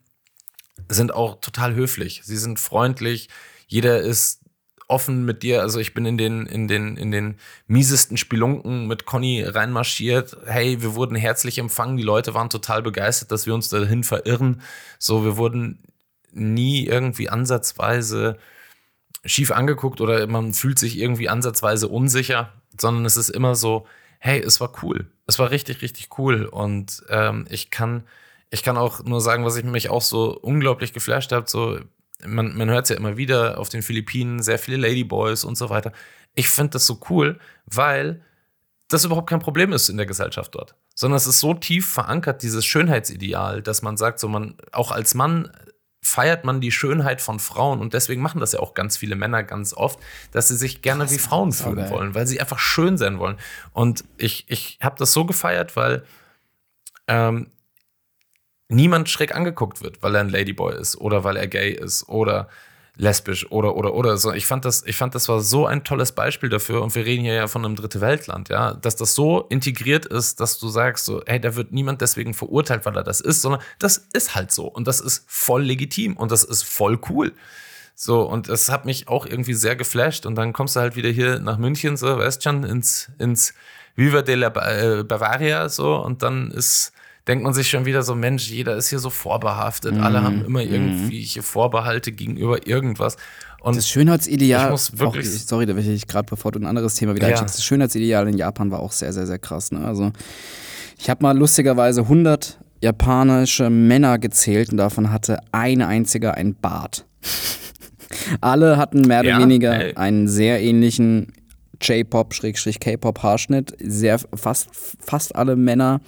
sind 0.88 1.12
auch 1.12 1.40
total 1.40 1.74
höflich. 1.74 2.22
Sie 2.24 2.36
sind 2.36 2.58
freundlich, 2.58 3.28
jeder 3.66 4.00
ist 4.00 4.41
offen 4.88 5.24
mit 5.24 5.42
dir. 5.42 5.62
Also 5.62 5.78
ich 5.78 5.94
bin 5.94 6.04
in 6.06 6.18
den, 6.18 6.46
in 6.46 6.68
den, 6.68 6.96
in 6.96 7.10
den 7.10 7.36
miesesten 7.66 8.16
Spelunken 8.16 8.86
mit 8.86 9.06
Conny 9.06 9.42
reinmarschiert. 9.42 10.36
Hey, 10.46 10.82
wir 10.82 10.94
wurden 10.94 11.16
herzlich 11.16 11.58
empfangen. 11.58 11.96
Die 11.96 12.02
Leute 12.02 12.34
waren 12.34 12.50
total 12.50 12.82
begeistert, 12.82 13.30
dass 13.30 13.46
wir 13.46 13.54
uns 13.54 13.68
dahin 13.68 14.04
verirren. 14.04 14.62
So, 14.98 15.24
wir 15.24 15.36
wurden 15.36 15.78
nie 16.32 16.86
irgendwie 16.86 17.28
ansatzweise 17.28 18.38
schief 19.24 19.52
angeguckt 19.52 20.00
oder 20.00 20.26
man 20.26 20.52
fühlt 20.52 20.78
sich 20.78 20.98
irgendwie 20.98 21.28
ansatzweise 21.28 21.88
unsicher, 21.88 22.52
sondern 22.78 23.04
es 23.04 23.16
ist 23.16 23.28
immer 23.28 23.54
so, 23.54 23.86
hey, 24.18 24.40
es 24.40 24.60
war 24.60 24.72
cool. 24.82 25.06
Es 25.26 25.38
war 25.38 25.50
richtig, 25.50 25.82
richtig 25.82 26.18
cool. 26.18 26.44
Und 26.44 27.02
ähm, 27.08 27.46
ich 27.48 27.70
kann, 27.70 28.04
ich 28.50 28.62
kann 28.62 28.76
auch 28.76 29.04
nur 29.04 29.20
sagen, 29.20 29.44
was 29.44 29.56
ich 29.56 29.64
mich 29.64 29.90
auch 29.90 30.02
so 30.02 30.36
unglaublich 30.38 30.92
geflasht 30.92 31.32
habe, 31.32 31.48
so 31.48 31.78
man, 32.26 32.56
man 32.56 32.70
hört 32.70 32.84
es 32.84 32.90
ja 32.90 32.96
immer 32.96 33.16
wieder 33.16 33.58
auf 33.58 33.68
den 33.68 33.82
Philippinen, 33.82 34.42
sehr 34.42 34.58
viele 34.58 34.76
Ladyboys 34.76 35.44
und 35.44 35.56
so 35.56 35.70
weiter. 35.70 35.92
Ich 36.34 36.48
finde 36.48 36.70
das 36.70 36.86
so 36.86 37.00
cool, 37.10 37.38
weil 37.66 38.22
das 38.88 39.04
überhaupt 39.04 39.28
kein 39.28 39.40
Problem 39.40 39.72
ist 39.72 39.88
in 39.88 39.96
der 39.96 40.06
Gesellschaft 40.06 40.54
dort. 40.54 40.74
Sondern 40.94 41.16
es 41.16 41.26
ist 41.26 41.40
so 41.40 41.54
tief 41.54 41.90
verankert, 41.90 42.42
dieses 42.42 42.64
Schönheitsideal, 42.64 43.62
dass 43.62 43.82
man 43.82 43.96
sagt, 43.96 44.18
so 44.20 44.28
man, 44.28 44.56
auch 44.72 44.90
als 44.90 45.14
Mann 45.14 45.50
feiert 46.04 46.44
man 46.44 46.60
die 46.60 46.72
Schönheit 46.72 47.20
von 47.20 47.38
Frauen 47.38 47.80
und 47.80 47.94
deswegen 47.94 48.20
machen 48.20 48.40
das 48.40 48.52
ja 48.52 48.58
auch 48.58 48.74
ganz 48.74 48.96
viele 48.96 49.14
Männer 49.14 49.44
ganz 49.44 49.72
oft, 49.72 50.00
dass 50.32 50.48
sie 50.48 50.56
sich 50.56 50.82
gerne 50.82 51.08
wie 51.10 51.18
Frauen 51.18 51.52
fühlen 51.52 51.76
geil. 51.76 51.90
wollen, 51.90 52.14
weil 52.14 52.26
sie 52.26 52.40
einfach 52.40 52.58
schön 52.58 52.98
sein 52.98 53.20
wollen. 53.20 53.38
Und 53.72 54.04
ich, 54.16 54.44
ich 54.48 54.78
habe 54.82 54.96
das 54.98 55.12
so 55.12 55.24
gefeiert, 55.24 55.76
weil 55.76 56.04
ähm, 57.06 57.52
niemand 58.72 59.08
schräg 59.08 59.34
angeguckt 59.34 59.82
wird, 59.82 60.02
weil 60.02 60.14
er 60.14 60.20
ein 60.22 60.28
Ladyboy 60.28 60.74
ist 60.74 60.96
oder 60.96 61.24
weil 61.24 61.36
er 61.36 61.46
gay 61.46 61.72
ist 61.72 62.08
oder 62.08 62.48
lesbisch 62.96 63.50
oder 63.50 63.76
oder 63.76 63.94
oder 63.94 64.16
so. 64.16 64.32
Ich 64.32 64.46
fand 64.46 64.64
das, 64.64 64.84
ich 64.86 64.96
fand 64.96 65.14
das 65.14 65.28
war 65.28 65.40
so 65.40 65.66
ein 65.66 65.82
tolles 65.82 66.12
Beispiel 66.12 66.50
dafür 66.50 66.82
und 66.82 66.94
wir 66.94 67.06
reden 67.06 67.22
hier 67.22 67.34
ja 67.34 67.48
von 67.48 67.64
einem 67.64 67.74
dritte 67.74 68.00
Weltland, 68.00 68.50
ja, 68.50 68.74
dass 68.74 68.96
das 68.96 69.14
so 69.14 69.42
integriert 69.48 70.04
ist, 70.04 70.40
dass 70.40 70.58
du 70.58 70.68
sagst 70.68 71.06
so, 71.06 71.22
hey, 71.26 71.40
da 71.40 71.56
wird 71.56 71.72
niemand 71.72 72.00
deswegen 72.02 72.34
verurteilt, 72.34 72.84
weil 72.84 72.96
er 72.96 73.02
das 73.02 73.20
ist, 73.20 73.40
sondern 73.40 73.62
das 73.78 74.08
ist 74.12 74.34
halt 74.34 74.52
so 74.52 74.66
und 74.66 74.86
das 74.86 75.00
ist 75.00 75.24
voll 75.26 75.62
legitim 75.62 76.16
und 76.16 76.30
das 76.30 76.44
ist 76.44 76.64
voll 76.64 76.98
cool. 77.08 77.32
So, 77.94 78.22
und 78.22 78.48
das 78.48 78.68
hat 78.70 78.84
mich 78.84 79.08
auch 79.08 79.26
irgendwie 79.26 79.54
sehr 79.54 79.76
geflasht. 79.76 80.26
Und 80.26 80.34
dann 80.34 80.52
kommst 80.52 80.76
du 80.76 80.80
halt 80.80 80.96
wieder 80.96 81.10
hier 81.10 81.40
nach 81.40 81.58
München, 81.58 81.96
so, 81.96 82.18
weißt 82.18 82.42
schon, 82.42 82.64
ins, 82.64 83.10
ins 83.18 83.54
Viva 83.94 84.22
de 84.22 84.34
la 84.34 84.48
äh, 84.48 85.04
Bavaria, 85.04 85.68
so, 85.68 85.96
und 85.96 86.22
dann 86.22 86.50
ist, 86.50 86.92
denkt 87.28 87.44
man 87.44 87.52
sich 87.54 87.68
schon 87.70 87.84
wieder 87.84 88.02
so, 88.02 88.14
Mensch, 88.14 88.48
jeder 88.50 88.76
ist 88.76 88.88
hier 88.88 88.98
so 88.98 89.10
vorbehaftet, 89.10 89.96
alle 89.98 90.22
haben 90.22 90.44
immer 90.44 90.62
irgendwelche 90.62 91.42
Vorbehalte 91.42 92.10
gegenüber 92.12 92.66
irgendwas. 92.66 93.16
Und 93.60 93.76
Das 93.76 93.88
Schönheitsideal, 93.88 94.64
Ich 94.66 94.70
muss 94.70 94.98
wirklich- 94.98 95.26
auch, 95.28 95.32
sorry, 95.46 95.66
da 95.66 95.76
will 95.76 95.88
ich 95.88 96.06
gerade, 96.08 96.26
bevor 96.28 96.50
du 96.50 96.58
ein 96.58 96.66
anderes 96.66 96.94
Thema 96.96 97.14
wieder 97.14 97.26
Ja. 97.28 97.32
einsteigst, 97.34 97.58
das 97.58 97.64
Schönheitsideal 97.64 98.26
in 98.28 98.36
Japan 98.36 98.70
war 98.72 98.80
auch 98.80 98.90
sehr, 98.92 99.12
sehr, 99.12 99.26
sehr 99.26 99.38
krass. 99.38 99.70
Ne? 99.70 99.84
Also 99.84 100.10
ich 100.98 101.08
habe 101.08 101.22
mal 101.22 101.36
lustigerweise 101.38 102.08
100 102.08 102.58
japanische 102.80 103.70
Männer 103.70 104.18
gezählt 104.18 104.70
und 104.70 104.78
davon 104.78 105.12
hatte 105.12 105.38
ein 105.52 105.80
einziger 105.82 106.34
ein 106.34 106.56
Bart. 106.56 107.06
Alle 108.40 108.76
hatten 108.78 109.02
mehr 109.02 109.20
oder 109.20 109.28
Ja? 109.28 109.38
weniger 109.38 109.72
Ey. 109.80 109.94
einen 109.94 110.26
sehr 110.26 110.60
ähnlichen 110.60 111.32
J-Pop-K-Pop-Haarschnitt. 111.80 113.74
Sehr 113.80 114.18
fast, 114.34 114.68
fast 115.00 115.34
alle 115.36 115.56
Männer 115.56 116.00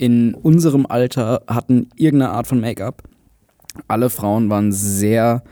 in 0.00 0.34
unserem 0.34 0.86
Alter 0.86 1.42
hatten 1.46 1.90
irgendeine 1.94 2.32
Art 2.32 2.46
von 2.46 2.58
Make-up. 2.58 3.02
Alle 3.86 4.08
Frauen 4.08 4.48
waren 4.48 4.72
sehr 4.72 5.42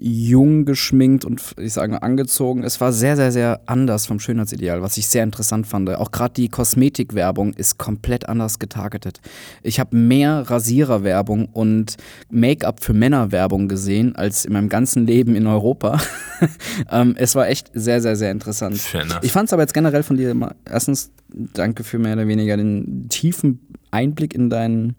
jung 0.00 0.64
geschminkt 0.64 1.24
und 1.24 1.42
ich 1.58 1.72
sage 1.72 2.02
angezogen. 2.02 2.62
Es 2.62 2.80
war 2.80 2.92
sehr, 2.92 3.16
sehr, 3.16 3.32
sehr 3.32 3.60
anders 3.66 4.06
vom 4.06 4.20
Schönheitsideal, 4.20 4.80
was 4.80 4.96
ich 4.96 5.08
sehr 5.08 5.24
interessant 5.24 5.66
fand. 5.66 5.90
Auch 5.90 6.12
gerade 6.12 6.34
die 6.34 6.48
Kosmetikwerbung 6.48 7.52
ist 7.54 7.78
komplett 7.78 8.28
anders 8.28 8.60
getargetet. 8.60 9.20
Ich 9.62 9.80
habe 9.80 9.96
mehr 9.96 10.48
Rasiererwerbung 10.48 11.46
und 11.46 11.96
Make-up 12.30 12.82
für 12.84 12.92
Männer-Werbung 12.92 13.66
gesehen 13.66 14.14
als 14.14 14.44
in 14.44 14.52
meinem 14.52 14.68
ganzen 14.68 15.04
Leben 15.04 15.34
in 15.34 15.48
Europa. 15.48 16.00
ähm, 16.92 17.16
es 17.18 17.34
war 17.34 17.48
echt 17.48 17.70
sehr, 17.74 18.00
sehr, 18.00 18.14
sehr 18.14 18.30
interessant. 18.30 18.80
Ich 19.22 19.32
fand 19.32 19.48
es 19.48 19.52
aber 19.52 19.62
jetzt 19.62 19.74
generell 19.74 20.04
von 20.04 20.16
dir 20.16 20.32
mal, 20.34 20.54
erstens, 20.64 21.10
danke 21.28 21.82
für 21.82 21.98
mehr 21.98 22.12
oder 22.12 22.28
weniger 22.28 22.56
den 22.56 23.08
tiefen 23.08 23.66
Einblick 23.90 24.32
in 24.32 24.48
deinen, 24.48 24.94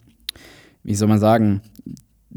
wie 0.82 0.94
soll 0.94 1.08
man 1.08 1.20
sagen, 1.20 1.62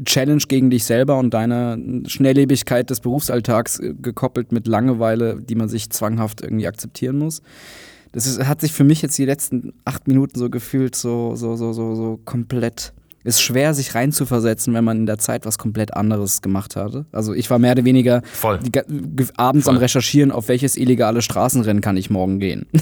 Challenge 0.04 0.42
gegen 0.48 0.70
dich 0.70 0.84
selber 0.84 1.18
und 1.18 1.32
deine 1.32 2.02
Schnelllebigkeit 2.06 2.90
des 2.90 3.00
Berufsalltags 3.00 3.78
äh, 3.78 3.94
gekoppelt 4.00 4.52
mit 4.52 4.66
Langeweile, 4.66 5.40
die 5.40 5.54
man 5.54 5.68
sich 5.68 5.90
zwanghaft 5.90 6.42
irgendwie 6.42 6.66
akzeptieren 6.66 7.18
muss. 7.18 7.42
Das 8.12 8.26
ist, 8.26 8.46
hat 8.46 8.60
sich 8.60 8.72
für 8.72 8.84
mich 8.84 9.02
jetzt 9.02 9.18
die 9.18 9.24
letzten 9.24 9.72
acht 9.84 10.06
Minuten 10.08 10.38
so 10.38 10.50
gefühlt, 10.50 10.94
so, 10.94 11.34
so, 11.36 11.56
so, 11.56 11.72
so, 11.72 11.94
so 11.94 12.20
komplett. 12.24 12.92
Ist 13.24 13.40
schwer, 13.40 13.72
sich 13.72 13.94
reinzuversetzen, 13.94 14.74
wenn 14.74 14.84
man 14.84 14.98
in 14.98 15.06
der 15.06 15.16
Zeit 15.16 15.46
was 15.46 15.56
komplett 15.56 15.94
anderes 15.94 16.42
gemacht 16.42 16.76
hatte. 16.76 17.06
Also 17.10 17.32
ich 17.32 17.48
war 17.48 17.58
mehr 17.58 17.72
oder 17.72 17.86
weniger 17.86 18.20
Voll. 18.22 18.58
die, 18.58 18.70
abends 19.36 19.64
Voll. 19.64 19.74
am 19.74 19.80
Recherchieren, 19.80 20.30
auf 20.30 20.48
welches 20.48 20.76
illegale 20.76 21.22
Straßenrennen 21.22 21.80
kann 21.80 21.96
ich 21.96 22.10
morgen 22.10 22.38
gehen. 22.38 22.66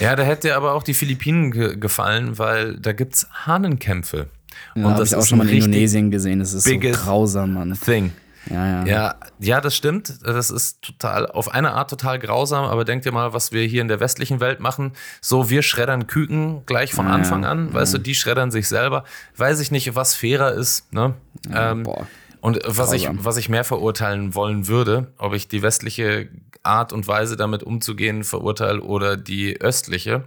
Ja, 0.00 0.16
da 0.16 0.24
hätte 0.24 0.56
aber 0.56 0.74
auch 0.74 0.82
die 0.82 0.94
Philippinen 0.94 1.50
ge 1.50 1.76
gefallen, 1.76 2.38
weil 2.38 2.76
da 2.78 2.92
gibt's 2.92 3.28
Hahnenkämpfe. 3.46 4.26
Ja, 4.74 4.90
habe 4.90 5.04
ich 5.04 5.14
auch 5.14 5.24
schon 5.24 5.38
mal 5.38 5.48
in 5.48 5.56
Indonesien 5.56 6.10
gesehen. 6.10 6.38
Das 6.40 6.52
ist 6.52 6.64
so 6.64 6.78
grausam, 6.78 7.54
Mann. 7.54 7.78
Thing. 7.84 8.12
Ja, 8.50 8.66
ja. 8.66 8.86
Ja, 8.86 9.14
ja, 9.38 9.60
das 9.60 9.74
stimmt. 9.74 10.18
Das 10.22 10.50
ist 10.50 10.82
total, 10.82 11.26
auf 11.26 11.52
eine 11.54 11.72
Art 11.72 11.90
total 11.90 12.18
grausam, 12.18 12.64
aber 12.64 12.84
denk 12.84 13.02
dir 13.02 13.12
mal, 13.12 13.32
was 13.32 13.52
wir 13.52 13.62
hier 13.62 13.80
in 13.80 13.88
der 13.88 14.00
westlichen 14.00 14.40
Welt 14.40 14.60
machen. 14.60 14.92
So, 15.20 15.50
wir 15.50 15.62
schreddern 15.62 16.06
Küken 16.06 16.66
gleich 16.66 16.92
von 16.92 17.06
Ja, 17.06 17.12
Anfang 17.12 17.42
ja. 17.44 17.50
an, 17.50 17.72
weißt 17.72 17.94
du, 17.94 17.98
die 17.98 18.14
schreddern 18.14 18.50
sich 18.50 18.68
selber. 18.68 19.04
Weiß 19.36 19.60
ich 19.60 19.70
nicht, 19.70 19.94
was 19.94 20.14
fairer 20.14 20.52
ist, 20.52 20.92
ne? 20.92 21.14
ähm, 21.54 21.84
boah. 21.84 22.06
und 22.40 22.60
was 22.66 22.92
ich, 22.92 23.08
was 23.12 23.36
ich 23.38 23.48
mehr 23.48 23.64
verurteilen 23.64 24.34
wollen 24.34 24.68
würde, 24.68 25.12
ob 25.18 25.32
ich 25.34 25.48
die 25.48 25.62
westliche 25.62 26.28
Art 26.62 26.92
und 26.92 27.08
Weise 27.08 27.36
damit 27.36 27.62
umzugehen 27.62 28.24
verurteile 28.24 28.80
oder 28.80 29.16
die 29.16 29.60
östliche. 29.60 30.24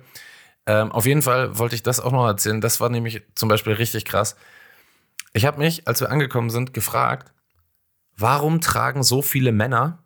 Ähm, 0.67 0.91
auf 0.91 1.05
jeden 1.05 1.21
Fall 1.21 1.57
wollte 1.57 1.75
ich 1.75 1.81
das 1.81 2.01
auch 2.01 2.11
noch 2.11 2.27
erzählen. 2.27 2.59
Das 2.59 2.81
war 2.81 2.89
nämlich 2.89 3.23
zum 3.35 3.47
Beispiel 3.47 3.73
richtig 3.73 4.03
krass. 4.03 4.35
Ich 5.33 5.45
habe 5.45 5.59
mich, 5.59 5.87
als 5.87 6.01
wir 6.01 6.11
angekommen 6.11 6.49
sind, 6.49 6.73
gefragt, 6.73 7.31
warum 8.17 8.59
tragen 8.59 9.01
so 9.01 9.21
viele 9.21 9.53
Männer 9.53 10.03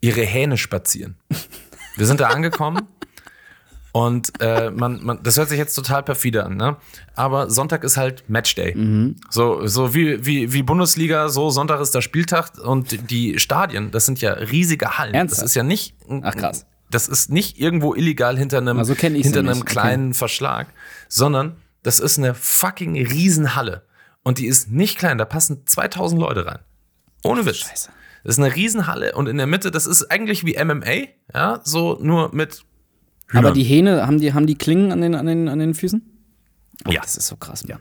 ihre 0.00 0.20
Hähne 0.20 0.58
spazieren? 0.58 1.16
Wir 1.96 2.06
sind 2.06 2.20
da 2.20 2.28
angekommen 2.28 2.86
und 3.92 4.32
äh, 4.40 4.70
man, 4.70 5.02
man, 5.02 5.22
das 5.22 5.38
hört 5.38 5.48
sich 5.48 5.58
jetzt 5.58 5.74
total 5.74 6.02
perfide 6.02 6.44
an, 6.44 6.56
ne? 6.56 6.76
Aber 7.14 7.48
Sonntag 7.48 7.82
ist 7.82 7.96
halt 7.96 8.28
Matchday. 8.28 8.74
So, 9.30 9.66
so 9.66 9.94
wie, 9.94 10.24
wie, 10.26 10.52
wie 10.52 10.62
Bundesliga, 10.62 11.30
so 11.30 11.48
Sonntag 11.48 11.80
ist 11.80 11.94
der 11.94 12.02
Spieltag 12.02 12.58
und 12.58 13.10
die 13.10 13.38
Stadien, 13.38 13.90
das 13.90 14.04
sind 14.04 14.20
ja 14.20 14.34
riesige 14.34 14.98
Hallen. 14.98 15.14
Ernsthaft? 15.14 15.42
Das 15.42 15.50
ist 15.50 15.54
ja 15.54 15.62
nicht. 15.62 15.94
Ach, 16.22 16.36
krass. 16.36 16.66
Das 16.90 17.08
ist 17.08 17.30
nicht 17.30 17.58
irgendwo 17.58 17.94
illegal 17.94 18.38
hinter 18.38 18.58
einem, 18.58 18.78
Na, 18.78 18.84
so 18.84 18.94
kenn 18.94 19.14
ich's 19.14 19.26
hinter 19.26 19.42
ja 19.42 19.50
einem 19.50 19.64
kleinen 19.64 20.14
Verschlag, 20.14 20.68
sondern 21.08 21.56
das 21.82 22.00
ist 22.00 22.18
eine 22.18 22.34
fucking 22.34 22.94
Riesenhalle. 23.06 23.86
Und 24.22 24.38
die 24.38 24.46
ist 24.46 24.70
nicht 24.70 24.98
klein, 24.98 25.18
da 25.18 25.24
passen 25.24 25.66
2000 25.66 26.20
Leute 26.20 26.46
rein. 26.46 26.58
Ohne 27.24 27.46
Witz. 27.46 27.58
Scheiße. 27.58 27.90
Das 28.24 28.36
ist 28.36 28.44
eine 28.44 28.54
Riesenhalle 28.54 29.14
und 29.14 29.28
in 29.28 29.36
der 29.38 29.46
Mitte, 29.46 29.70
das 29.70 29.86
ist 29.86 30.10
eigentlich 30.10 30.44
wie 30.44 30.62
MMA, 30.62 31.08
ja, 31.34 31.60
so 31.62 31.98
nur 32.00 32.34
mit 32.34 32.64
Aber 33.28 33.38
Hühnern. 33.40 33.54
die 33.54 33.62
Hähne, 33.64 34.06
haben 34.06 34.18
die, 34.18 34.34
haben 34.34 34.46
die 34.46 34.56
Klingen 34.56 34.92
an 34.92 35.00
den, 35.00 35.14
an 35.14 35.26
den, 35.26 35.48
an 35.48 35.58
den 35.58 35.74
Füßen? 35.74 36.02
Oh, 36.86 36.90
Ja. 36.90 37.00
Das 37.00 37.16
ist 37.16 37.26
so 37.26 37.36
krass, 37.36 37.66
Mann. 37.66 37.80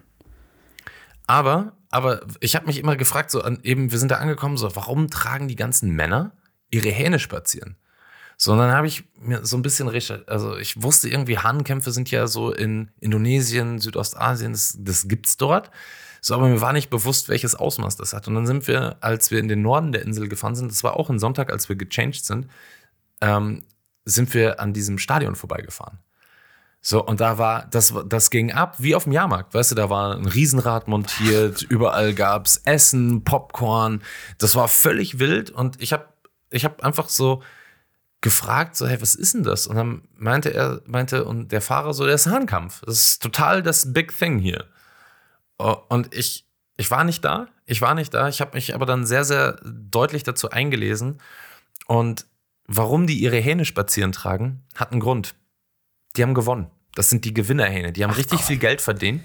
Aber, 1.25 1.73
aber 1.89 2.21
ich 2.39 2.55
habe 2.55 2.67
mich 2.67 2.79
immer 2.79 2.95
gefragt, 2.95 3.31
so 3.31 3.41
an, 3.41 3.59
eben, 3.63 3.91
wir 3.91 3.99
sind 3.99 4.11
da 4.11 4.17
angekommen, 4.17 4.57
so, 4.57 4.75
warum 4.75 5.09
tragen 5.09 5.47
die 5.47 5.55
ganzen 5.55 5.91
Männer 5.91 6.31
ihre 6.69 6.89
Hähne 6.89 7.19
spazieren? 7.19 7.75
So, 8.39 8.51
und 8.51 8.59
dann 8.59 8.71
habe 8.71 8.85
ich 8.85 9.03
mir 9.19 9.43
so 9.43 9.57
ein 9.57 9.63
bisschen 9.63 9.87
recherchiert, 9.87 10.29
also 10.29 10.57
ich 10.57 10.81
wusste 10.81 11.09
irgendwie, 11.09 11.39
Hahnenkämpfe 11.39 11.91
sind 11.91 12.11
ja 12.11 12.27
so 12.27 12.51
in 12.51 12.91
Indonesien, 12.99 13.79
Südostasien, 13.79 14.51
das, 14.51 14.77
das 14.79 15.07
gibt's 15.07 15.37
dort. 15.37 15.71
So, 16.21 16.35
aber 16.35 16.47
mir 16.47 16.61
war 16.61 16.73
nicht 16.73 16.89
bewusst, 16.89 17.29
welches 17.29 17.55
Ausmaß 17.55 17.95
das 17.95 18.13
hat. 18.13 18.27
Und 18.27 18.35
dann 18.35 18.45
sind 18.45 18.67
wir, 18.67 18.97
als 19.01 19.31
wir 19.31 19.39
in 19.39 19.47
den 19.47 19.61
Norden 19.61 19.91
der 19.91 20.03
Insel 20.03 20.27
gefahren 20.27 20.55
sind, 20.55 20.71
das 20.71 20.83
war 20.83 20.97
auch 20.97 21.09
ein 21.09 21.19
Sonntag, 21.19 21.51
als 21.51 21.67
wir 21.69 21.75
gechanged 21.75 22.25
sind, 22.25 22.47
ähm, 23.21 23.63
sind 24.05 24.33
wir 24.33 24.59
an 24.59 24.73
diesem 24.73 24.99
Stadion 24.99 25.35
vorbeigefahren. 25.35 25.99
So, 26.81 27.03
und 27.03 27.19
da 27.19 27.37
war, 27.37 27.65
das, 27.67 27.93
das 28.07 28.29
ging 28.29 28.51
ab 28.51 28.75
wie 28.77 28.95
auf 28.95 29.03
dem 29.03 29.13
Jahrmarkt, 29.13 29.53
weißt 29.53 29.71
du, 29.71 29.75
da 29.75 29.89
war 29.89 30.15
ein 30.15 30.25
Riesenrad 30.25 30.87
montiert, 30.87 31.61
überall 31.69 32.13
gab's 32.13 32.61
Essen, 32.65 33.23
Popcorn, 33.23 34.03
das 34.37 34.55
war 34.55 34.67
völlig 34.67 35.19
wild 35.19 35.49
und 35.49 35.81
ich 35.81 35.91
habe 35.91 36.05
ich 36.49 36.63
hab 36.63 36.83
einfach 36.83 37.09
so 37.09 37.41
gefragt, 38.21 38.75
so, 38.75 38.87
hey, 38.87 39.01
was 39.01 39.15
ist 39.15 39.33
denn 39.33 39.43
das? 39.43 39.67
Und 39.67 39.75
dann 39.75 40.01
meinte 40.15 40.53
er, 40.53 40.81
meinte, 40.85 41.25
und 41.25 41.51
der 41.51 41.61
Fahrer 41.61 41.93
so, 41.93 42.05
der 42.05 42.15
ist 42.15 42.27
Hahnkampf, 42.27 42.81
das 42.85 42.95
ist 42.95 43.21
total 43.21 43.61
das 43.61 43.93
Big 43.93 44.17
Thing 44.17 44.39
hier. 44.39 44.65
Und 45.89 46.13
ich, 46.13 46.45
ich 46.77 46.89
war 46.91 47.03
nicht 47.03 47.23
da, 47.23 47.47
ich 47.65 47.81
war 47.81 47.95
nicht 47.95 48.13
da, 48.13 48.27
ich 48.27 48.41
habe 48.41 48.55
mich 48.55 48.73
aber 48.73 48.85
dann 48.85 49.05
sehr, 49.05 49.23
sehr 49.23 49.59
deutlich 49.63 50.23
dazu 50.23 50.49
eingelesen 50.49 51.19
und 51.87 52.25
warum 52.65 53.07
die 53.07 53.19
ihre 53.19 53.37
Hähne 53.37 53.65
spazieren 53.65 54.11
tragen, 54.11 54.63
hat 54.75 54.91
einen 54.91 54.99
Grund 54.99 55.35
die 56.17 56.23
haben 56.23 56.33
gewonnen. 56.33 56.67
Das 56.95 57.09
sind 57.09 57.25
die 57.25 57.33
Gewinnerhähne. 57.33 57.93
Die 57.93 58.03
haben 58.03 58.11
richtig 58.11 58.41
viel 58.41 58.57
Geld 58.57 58.81
verdient. 58.81 59.21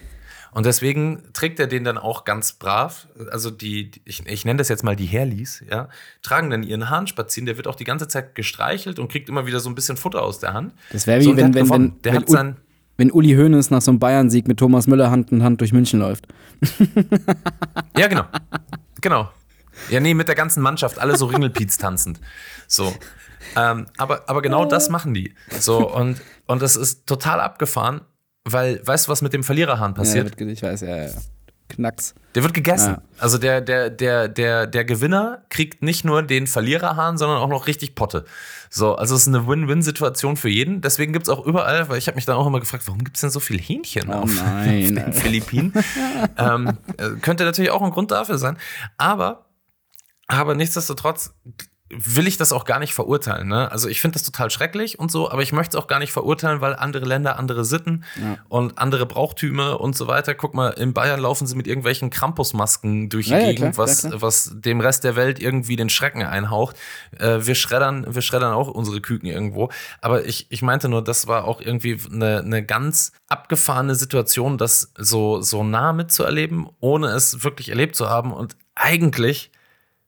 Und 0.53 0.67
deswegen 0.67 1.23
trägt 1.33 1.59
er 1.59 1.67
den 1.67 1.83
dann 1.83 1.97
auch 1.97 2.25
ganz 2.25 2.53
brav. 2.53 3.09
Also 3.31 3.51
die, 3.51 3.91
ich, 4.05 4.27
ich 4.27 4.45
nenne 4.45 4.59
das 4.59 4.69
jetzt 4.69 4.85
mal 4.85 4.95
die 4.95 5.07
Herlis, 5.07 5.65
ja, 5.69 5.89
tragen 6.23 6.51
dann 6.51 6.63
ihren 6.63 6.91
Hahn 6.91 7.07
spazieren. 7.07 7.47
Der 7.47 7.57
wird 7.57 7.67
auch 7.67 7.75
die 7.75 7.85
ganze 7.85 8.07
Zeit 8.07 8.35
gestreichelt 8.35 8.99
und 8.99 9.11
kriegt 9.11 9.31
immer 9.31 9.47
wieder 9.47 9.61
so 9.61 9.71
ein 9.71 9.75
bisschen 9.75 9.97
Futter 9.97 10.23
aus 10.23 10.41
der 10.41 10.53
Hand. 10.53 10.75
Das 10.93 11.07
wäre 11.07 11.21
wie 11.21 11.25
So, 11.25 11.37
wenn, 11.37 11.55
wenn, 11.55 11.71
wenn, 11.71 12.03
der 12.03 12.13
wenn, 12.13 12.21
hat 12.21 12.29
sein, 12.29 12.57
wenn 12.99 13.11
Uli 13.11 13.35
Hoeneß 13.35 13.71
nach 13.71 13.81
so 13.81 13.91
einem 13.91 13.99
Bayern-Sieg 13.99 14.47
mit 14.47 14.59
Thomas 14.59 14.87
Müller 14.87 15.11
Hand 15.11 15.33
in 15.33 15.43
Hand 15.43 15.61
durch 15.61 15.73
München 15.73 16.01
läuft. 16.01 16.27
Ja, 17.97 18.07
genau. 18.07 18.25
genau. 19.01 19.31
Ja, 19.91 20.01
nee, 20.01 20.15
mit 20.15 20.27
der 20.27 20.35
ganzen 20.35 20.63
Mannschaft, 20.63 20.99
alle 20.99 21.17
so 21.17 21.27
Ringelpiez 21.27 21.77
tanzend. 21.77 22.21
So. 22.67 22.93
Ähm, 23.55 23.87
aber, 23.99 24.29
aber 24.29 24.41
genau 24.41 24.65
das 24.65 24.89
machen 24.89 25.13
die. 25.13 25.35
So, 25.51 25.93
und, 25.93 26.23
und 26.47 26.63
das 26.63 26.77
ist 26.77 27.07
total 27.07 27.41
abgefahren, 27.41 28.01
weil, 28.45 28.81
weißt 28.87 29.07
du, 29.07 29.11
was 29.13 29.23
mit 29.23 29.33
dem 29.33 29.45
Verliererhahn 29.45 29.93
Ja, 29.93 29.97
passiert? 29.97 30.39
wird- 30.39 30.51
ich 30.51 30.63
weiß, 30.63 30.81
ja, 30.83 30.97
ja. 31.05 31.11
Knacks. 31.69 32.15
Der 32.35 32.43
wird 32.43 32.53
gegessen. 32.53 32.95
Ja. 32.97 33.03
Also 33.19 33.39
der, 33.39 33.63
der, 33.63 33.89
der, 33.89 34.29
der, 34.29 34.67
der 34.67 34.85
Gewinner 34.85 35.43
kriegt 35.49 35.83
nicht 35.83 36.05
nur 36.05 36.23
den 36.23 36.47
Verliererhahn, 36.47 37.17
sondern 37.17 37.39
auch 37.39 37.49
noch 37.49 37.67
richtig 37.67 37.95
Potte. 37.95 38.27
So, 38.69 38.95
also 38.97 39.15
es 39.15 39.23
ist 39.23 39.29
eine 39.29 39.47
Win-Win-Situation 39.47 40.37
für 40.37 40.51
jeden. 40.51 40.83
Deswegen 40.83 41.15
gibt 41.15 41.27
es 41.27 41.31
auch 41.31 41.47
überall, 41.47 41.89
weil 41.89 41.97
ich 41.97 42.09
habe 42.09 42.17
mich 42.17 42.27
dann 42.27 42.37
auch 42.37 42.47
immer 42.47 42.61
gefragt, 42.61 42.83
warum 42.89 43.03
gibt 43.05 43.17
es 43.17 43.23
denn 43.23 43.31
so 43.31 43.41
viel 43.41 43.59
Hähnchen 43.59 44.11
Oh 44.11 44.13
auf, 44.25 44.35
nein, 44.37 44.99
auf 44.99 45.05
den. 45.05 45.13
Philippinen? 45.15 45.73
ähm, 46.37 46.77
äh, 46.99 47.11
könnte 47.23 47.45
natürlich 47.45 47.71
auch 47.71 47.81
ein 47.83 47.91
Grund 47.91 48.11
dafür 48.11 48.37
sein. 48.37 48.59
Aber, 48.99 49.47
aber 50.27 50.55
nichtsdestotrotz 50.55 51.33
will 51.95 52.27
ich 52.27 52.37
das 52.37 52.53
auch 52.53 52.65
gar 52.65 52.79
nicht 52.79 52.95
verurteilen. 52.95 53.49
Ne? 53.49 53.71
Also 53.71 53.89
ich 53.89 54.01
finde 54.01 54.15
das 54.15 54.23
total 54.25 54.51
schrecklich 54.51 54.99
und 54.99 55.11
so, 55.11 55.31
aber 55.31 55.43
ich 55.43 55.53
möchte 55.53 55.77
es 55.77 55.83
auch 55.83 55.87
gar 55.87 55.99
nicht 55.99 56.13
verurteilen, 56.13 56.61
weil 56.61 56.75
andere 56.75 57.05
Länder 57.05 57.39
andere 57.39 57.65
Sitten 57.65 58.05
Ja. 58.21 58.39
und 58.49 58.79
andere 58.79 59.05
Brauchtümer 59.07 59.81
und 59.81 59.97
so 59.97 60.07
weiter. 60.07 60.35
Guck 60.35 60.55
mal, 60.55 60.69
in 60.71 60.93
Bayern 60.95 61.21
laufen 61.21 61.47
sie 61.47 61.55
mit 61.55 61.67
irgendwelchen 61.67 62.11
Krampusmasken 62.11 63.09
durch 63.09 63.27
die 63.27 63.33
Ja, 63.33 63.39
ja, 63.39 63.47
Gegend, 63.53 63.75
klar, 63.75 63.87
was, 63.87 64.01
klar. 64.01 64.23
was 64.23 64.51
dem 64.55 64.81
Rest 64.81 65.05
der 65.05 65.17
Welt 65.17 65.39
irgendwie 65.39 65.77
den 65.77 65.91
Schrecken 65.91 66.23
einhaucht. 66.23 66.77
Äh, 67.19 67.41
wir 67.43 67.55
schreddern, 67.55 68.07
wir 68.15 68.23
schreddern 68.23 68.55
auch 68.55 68.69
unsere 68.69 69.01
Küken 69.01 69.29
irgendwo. 69.29 69.71
Aber 70.01 70.25
ich, 70.25 70.47
ich 70.51 70.63
meinte 70.63 70.89
nur, 70.89 71.03
das 71.05 71.27
war 71.27 71.45
auch 71.45 71.61
irgendwie 71.61 71.99
eine, 72.11 72.39
eine 72.41 72.65
ganz 72.65 73.13
abgefahrene 73.29 73.95
Situation, 73.95 74.59
das 74.59 74.93
so, 74.99 75.41
so 75.43 75.63
nah 75.65 75.93
mitzuerleben, 75.93 76.69
ohne 76.81 77.09
es 77.09 77.45
wirklich 77.45 77.69
erlebt 77.69 77.97
zu 77.97 78.09
haben. 78.09 78.33
Und 78.33 78.57
eigentlich 78.75 79.51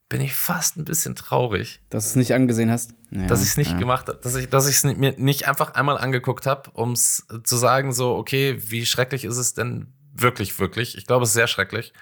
bin 0.08 0.20
ich 0.20 0.34
fast 0.34 0.76
ein 0.76 0.84
bisschen 0.84 1.14
traurig. 1.14 1.80
Dass 1.90 2.04
du 2.04 2.10
es 2.10 2.16
nicht 2.16 2.34
angesehen 2.34 2.70
hast? 2.70 2.94
Ja, 3.10 3.26
dass 3.26 3.42
ich 3.42 3.48
es 3.48 3.56
nicht 3.56 3.72
ja. 3.72 3.78
gemacht 3.78 4.08
habe, 4.08 4.18
dass 4.22 4.34
ich 4.36 4.48
dass 4.48 4.68
ich 4.68 4.76
es 4.76 4.84
mir 4.84 5.14
nicht 5.16 5.48
einfach 5.48 5.74
einmal 5.74 5.98
angeguckt 5.98 6.46
habe, 6.46 6.70
um 6.72 6.92
es 6.92 7.26
zu 7.44 7.56
sagen, 7.56 7.92
so, 7.92 8.14
okay, 8.14 8.58
wie 8.58 8.86
schrecklich 8.86 9.24
ist 9.24 9.38
es 9.38 9.54
denn 9.54 9.92
wirklich, 10.12 10.58
wirklich? 10.58 10.96
Ich 10.96 11.06
glaube, 11.06 11.24
es 11.24 11.30
ist 11.30 11.34
sehr 11.34 11.46
schrecklich. 11.46 11.92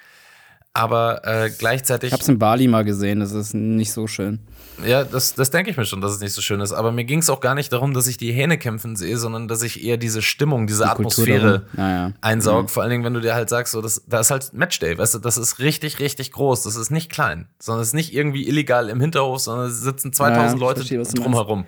Aber 0.74 1.20
äh, 1.24 1.50
gleichzeitig. 1.50 2.08
Ich 2.08 2.12
habe 2.12 2.22
es 2.22 2.28
in 2.28 2.38
Bali 2.38 2.66
mal 2.66 2.82
gesehen, 2.82 3.20
das 3.20 3.32
ist 3.32 3.52
nicht 3.52 3.92
so 3.92 4.06
schön. 4.06 4.38
Ja, 4.86 5.04
das, 5.04 5.34
das 5.34 5.50
denke 5.50 5.70
ich 5.70 5.76
mir 5.76 5.84
schon, 5.84 6.00
dass 6.00 6.12
es 6.12 6.20
nicht 6.20 6.32
so 6.32 6.40
schön 6.40 6.60
ist. 6.60 6.72
Aber 6.72 6.92
mir 6.92 7.04
ging 7.04 7.18
es 7.18 7.28
auch 7.28 7.40
gar 7.40 7.54
nicht 7.54 7.70
darum, 7.72 7.92
dass 7.92 8.06
ich 8.06 8.16
die 8.16 8.32
Hähne 8.32 8.56
kämpfen 8.56 8.96
sehe, 8.96 9.18
sondern 9.18 9.48
dass 9.48 9.62
ich 9.62 9.84
eher 9.84 9.98
diese 9.98 10.22
Stimmung, 10.22 10.66
diese 10.66 10.84
die 10.84 10.88
Atmosphäre 10.88 11.66
ja. 11.76 12.12
einsaug. 12.22 12.64
Mhm. 12.64 12.68
Vor 12.68 12.82
allen 12.82 12.90
Dingen, 12.90 13.04
wenn 13.04 13.12
du 13.12 13.20
dir 13.20 13.34
halt 13.34 13.50
sagst, 13.50 13.72
so, 13.72 13.82
das, 13.82 14.02
da 14.06 14.20
ist 14.20 14.30
halt 14.30 14.54
Matchday, 14.54 14.96
weißt 14.96 15.14
du, 15.14 15.18
das 15.18 15.36
ist 15.36 15.58
richtig, 15.58 16.00
richtig 16.00 16.32
groß. 16.32 16.62
Das 16.62 16.76
ist 16.76 16.90
nicht 16.90 17.12
klein, 17.12 17.48
sondern 17.58 17.82
es 17.82 17.88
ist 17.88 17.94
nicht 17.94 18.14
irgendwie 18.14 18.48
illegal 18.48 18.88
im 18.88 19.00
Hinterhof, 19.00 19.40
sondern 19.40 19.68
es 19.68 19.82
sitzen 19.82 20.14
2000 20.14 20.58
ja, 20.58 20.66
Leute 20.66 20.84
verstehe, 20.84 21.02
drumherum. 21.02 21.66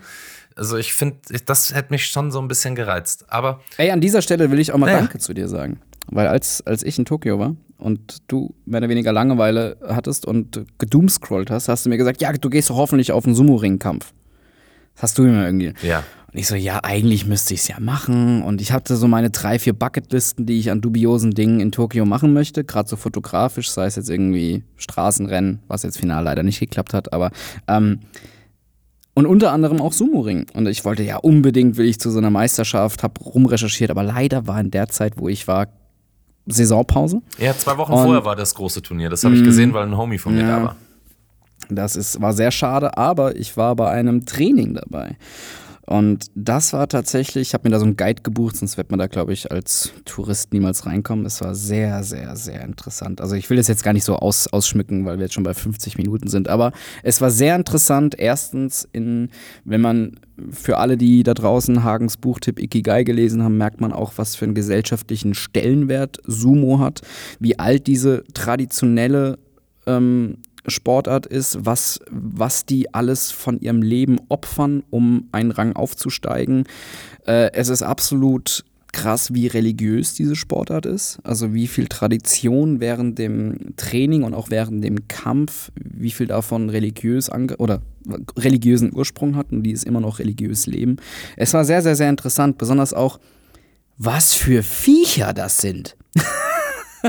Also 0.56 0.78
ich 0.78 0.94
finde, 0.94 1.18
das 1.44 1.74
hätte 1.74 1.92
mich 1.92 2.06
schon 2.06 2.30
so 2.30 2.40
ein 2.40 2.48
bisschen 2.48 2.74
gereizt. 2.74 3.26
Aber. 3.28 3.60
Ey, 3.76 3.90
an 3.90 4.00
dieser 4.00 4.22
Stelle 4.22 4.50
will 4.50 4.60
ich 4.60 4.72
auch 4.72 4.78
mal 4.78 4.90
ja. 4.90 4.98
Danke 4.98 5.18
zu 5.18 5.34
dir 5.34 5.48
sagen. 5.48 5.80
Weil 6.06 6.26
als, 6.26 6.66
als 6.66 6.82
ich 6.82 6.98
in 6.98 7.04
Tokio 7.04 7.38
war 7.38 7.54
und 7.84 8.22
du 8.28 8.54
mehr 8.64 8.78
oder 8.78 8.88
weniger 8.88 9.12
Langeweile 9.12 9.76
hattest 9.86 10.24
und 10.24 10.64
gedoomscrollt 10.78 11.50
hast, 11.50 11.68
hast 11.68 11.84
du 11.84 11.90
mir 11.90 11.98
gesagt, 11.98 12.22
ja, 12.22 12.32
du 12.32 12.48
gehst 12.48 12.70
doch 12.70 12.76
hoffentlich 12.76 13.12
auf 13.12 13.26
einen 13.26 13.34
Sumo-Ring-Kampf. 13.34 14.14
Das 14.94 15.02
hast 15.02 15.18
du 15.18 15.24
mir 15.24 15.44
irgendwie. 15.44 15.74
Ja. 15.82 16.02
Und 16.32 16.38
ich 16.38 16.46
so, 16.46 16.54
ja, 16.54 16.80
eigentlich 16.82 17.26
müsste 17.26 17.52
ich 17.52 17.60
es 17.60 17.68
ja 17.68 17.78
machen. 17.80 18.42
Und 18.42 18.62
ich 18.62 18.72
hatte 18.72 18.96
so 18.96 19.06
meine 19.06 19.28
drei, 19.28 19.58
vier 19.58 19.74
Bucketlisten, 19.74 20.46
die 20.46 20.58
ich 20.58 20.70
an 20.70 20.80
dubiosen 20.80 21.32
Dingen 21.32 21.60
in 21.60 21.72
Tokio 21.72 22.06
machen 22.06 22.32
möchte, 22.32 22.64
gerade 22.64 22.88
so 22.88 22.96
fotografisch, 22.96 23.70
sei 23.70 23.84
es 23.84 23.96
jetzt 23.96 24.08
irgendwie 24.08 24.64
Straßenrennen, 24.76 25.60
was 25.68 25.82
jetzt 25.82 25.98
final 25.98 26.24
leider 26.24 26.42
nicht 26.42 26.60
geklappt 26.60 26.94
hat, 26.94 27.12
aber 27.12 27.32
ähm, 27.68 28.00
und 29.12 29.26
unter 29.26 29.52
anderem 29.52 29.80
auch 29.80 29.92
Sumo-Ring. 29.92 30.46
Und 30.54 30.66
ich 30.66 30.84
wollte 30.84 31.02
ja 31.02 31.18
unbedingt, 31.18 31.76
will 31.76 31.86
ich 31.86 32.00
zu 32.00 32.10
so 32.10 32.18
einer 32.18 32.30
Meisterschaft, 32.30 33.02
habe 33.02 33.20
rumrecherchiert, 33.20 33.90
aber 33.90 34.02
leider 34.02 34.46
war 34.46 34.58
in 34.58 34.70
der 34.70 34.88
Zeit, 34.88 35.18
wo 35.18 35.28
ich 35.28 35.46
war, 35.46 35.68
Saisonpause. 36.46 37.22
Ja, 37.38 37.56
zwei 37.56 37.76
Wochen 37.78 37.92
und, 37.92 38.02
vorher 38.02 38.24
war 38.24 38.36
das 38.36 38.54
große 38.54 38.82
Turnier. 38.82 39.10
Das 39.10 39.24
habe 39.24 39.34
ich 39.34 39.42
gesehen, 39.42 39.72
weil 39.72 39.84
ein 39.84 39.96
Homie 39.96 40.18
von 40.18 40.34
mir 40.34 40.42
ja, 40.42 40.58
da 40.58 40.64
war. 40.64 40.76
Das 41.70 41.96
ist, 41.96 42.20
war 42.20 42.32
sehr 42.32 42.50
schade, 42.50 42.96
aber 42.98 43.36
ich 43.36 43.56
war 43.56 43.74
bei 43.76 43.90
einem 43.90 44.26
Training 44.26 44.74
dabei. 44.74 45.16
Und 45.86 46.30
das 46.34 46.72
war 46.72 46.88
tatsächlich, 46.88 47.48
ich 47.48 47.54
habe 47.54 47.68
mir 47.68 47.72
da 47.72 47.78
so 47.78 47.84
einen 47.84 47.96
Guide 47.96 48.22
gebucht, 48.22 48.56
sonst 48.56 48.78
wird 48.78 48.90
man 48.90 48.98
da, 48.98 49.06
glaube 49.06 49.34
ich, 49.34 49.52
als 49.52 49.92
Tourist 50.06 50.52
niemals 50.54 50.86
reinkommen. 50.86 51.26
Es 51.26 51.42
war 51.42 51.54
sehr, 51.54 52.02
sehr, 52.04 52.36
sehr 52.36 52.64
interessant. 52.64 53.20
Also 53.20 53.34
ich 53.34 53.50
will 53.50 53.58
das 53.58 53.68
jetzt 53.68 53.84
gar 53.84 53.92
nicht 53.92 54.04
so 54.04 54.16
aus, 54.16 54.46
ausschmücken, 54.46 55.04
weil 55.04 55.18
wir 55.18 55.24
jetzt 55.24 55.34
schon 55.34 55.44
bei 55.44 55.52
50 55.52 55.98
Minuten 55.98 56.28
sind, 56.28 56.48
aber 56.48 56.72
es 57.02 57.20
war 57.20 57.30
sehr 57.30 57.54
interessant. 57.54 58.14
Erstens, 58.18 58.88
in, 58.92 59.28
wenn 59.64 59.82
man 59.82 60.12
für 60.50 60.78
alle, 60.78 60.96
die 60.96 61.22
da 61.22 61.34
draußen 61.34 61.84
Hagens 61.84 62.16
Buchtipp 62.16 62.58
Ikigai 62.58 63.04
gelesen 63.04 63.42
haben, 63.42 63.58
merkt 63.58 63.82
man 63.82 63.92
auch, 63.92 64.14
was 64.16 64.36
für 64.36 64.46
einen 64.46 64.54
gesellschaftlichen 64.54 65.34
Stellenwert 65.34 66.18
Sumo 66.24 66.78
hat, 66.78 67.02
wie 67.40 67.58
alt 67.58 67.86
diese 67.86 68.24
traditionelle 68.32 69.38
ähm, 69.86 70.38
Sportart 70.66 71.26
ist, 71.26 71.58
was, 71.60 72.00
was 72.10 72.66
die 72.66 72.94
alles 72.94 73.30
von 73.30 73.60
ihrem 73.60 73.82
Leben 73.82 74.18
opfern, 74.28 74.82
um 74.90 75.28
einen 75.32 75.50
Rang 75.50 75.74
aufzusteigen. 75.74 76.64
Äh, 77.26 77.52
es 77.52 77.68
ist 77.68 77.82
absolut 77.82 78.64
krass, 78.94 79.34
wie 79.34 79.48
religiös 79.48 80.14
diese 80.14 80.36
Sportart 80.36 80.86
ist. 80.86 81.18
Also 81.24 81.52
wie 81.52 81.66
viel 81.66 81.88
Tradition 81.88 82.80
während 82.80 83.18
dem 83.18 83.74
Training 83.76 84.22
und 84.22 84.32
auch 84.32 84.50
während 84.50 84.82
dem 84.82 85.08
Kampf, 85.08 85.70
wie 85.74 86.12
viel 86.12 86.28
davon 86.28 86.70
religiös 86.70 87.28
oder 87.58 87.82
religiösen 88.38 88.94
Ursprung 88.94 89.36
hat 89.36 89.52
und 89.52 89.64
die 89.64 89.72
ist 89.72 89.84
immer 89.84 90.00
noch 90.00 90.20
religiös 90.20 90.66
leben. 90.66 90.96
Es 91.36 91.52
war 91.52 91.64
sehr, 91.64 91.82
sehr, 91.82 91.96
sehr 91.96 92.08
interessant, 92.08 92.56
besonders 92.56 92.94
auch, 92.94 93.18
was 93.98 94.32
für 94.32 94.62
Viecher 94.62 95.34
das 95.34 95.58
sind. 95.58 95.96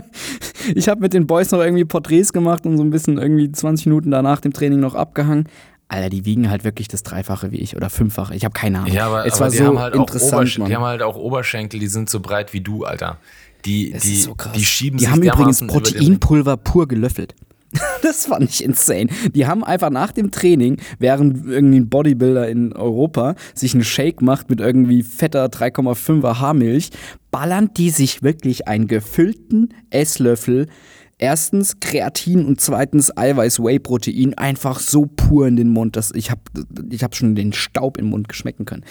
ich 0.76 0.88
habe 0.88 1.02
mit 1.02 1.14
den 1.14 1.28
Boys 1.28 1.52
noch 1.52 1.60
irgendwie 1.60 1.86
Porträts 1.86 2.34
gemacht 2.34 2.66
und 2.66 2.78
so 2.78 2.84
ein 2.84 2.90
bisschen 2.90 3.18
irgendwie 3.18 3.52
20 3.52 3.88
Minuten 3.88 4.12
danach 4.12 4.42
dem 4.42 4.54
Training 4.54 4.80
noch 4.80 4.96
abgehangen. 4.96 5.48
Alter, 5.88 6.10
die 6.10 6.26
wiegen 6.26 6.50
halt 6.50 6.64
wirklich 6.64 6.88
das 6.88 7.04
Dreifache 7.04 7.52
wie 7.52 7.58
ich 7.58 7.76
oder 7.76 7.90
Fünffache. 7.90 8.36
Ich 8.36 8.44
habe 8.44 8.54
keine 8.54 8.80
Ahnung. 8.80 8.92
Ja, 8.92 9.08
aber, 9.08 9.26
es 9.26 9.34
aber 9.34 9.42
war 9.42 9.50
die 9.52 9.58
so 9.58 9.66
haben 9.66 9.80
halt 9.80 9.96
interessant. 9.96 10.60
Auch 10.60 10.66
die 10.66 10.76
haben 10.76 10.84
halt 10.84 11.02
auch 11.04 11.16
Oberschenkel, 11.16 11.80
die 11.80 11.88
sind 11.88 12.10
so 12.10 12.20
breit 12.20 12.54
wie 12.54 12.62
du, 12.62 12.86
Alter. 12.86 13.18
Die, 13.66 13.92
die, 13.92 14.16
so 14.18 14.36
die 14.56 14.64
schieben 14.64 14.98
die 14.98 15.06
sich 15.06 15.14
haben 15.14 15.24
übrigens 15.24 15.66
Proteinpulver 15.66 16.58
pur 16.58 16.88
gelöffelt. 16.88 17.36
das 18.02 18.26
fand 18.28 18.50
ich 18.50 18.64
insane. 18.64 19.08
Die 19.34 19.46
haben 19.48 19.64
einfach 19.64 19.90
nach 19.90 20.12
dem 20.12 20.32
Training, 20.32 20.78
während 21.00 21.46
irgendwie 21.48 21.80
ein 21.80 21.90
Bodybuilder 21.90 22.48
in 22.48 22.74
Europa 22.74 23.36
sich 23.54 23.74
einen 23.74 23.84
Shake 23.84 24.22
macht 24.22 24.50
mit 24.50 24.60
irgendwie 24.60 25.04
fetter 25.04 25.46
3,5er 25.46 26.40
Haarmilch, 26.40 26.90
ballern 27.32 27.72
die 27.76 27.90
sich 27.90 28.24
wirklich 28.24 28.68
einen 28.68 28.88
gefüllten 28.88 29.74
Esslöffel 29.90 30.68
erstens 31.18 31.80
Kreatin 31.80 32.46
und 32.46 32.60
zweitens 32.60 33.16
Eiweiß-Whey-Protein 33.16 34.38
einfach 34.38 34.80
so 34.80 35.06
pur 35.06 35.48
in 35.48 35.56
den 35.56 35.70
Mund, 35.70 35.96
dass 35.96 36.12
ich 36.14 36.32
habe 36.32 36.42
ich 36.90 37.04
hab 37.04 37.16
schon 37.16 37.36
den 37.36 37.54
Staub 37.54 37.98
im 37.98 38.08
Mund 38.08 38.28
geschmecken 38.28 38.66
können. 38.66 38.84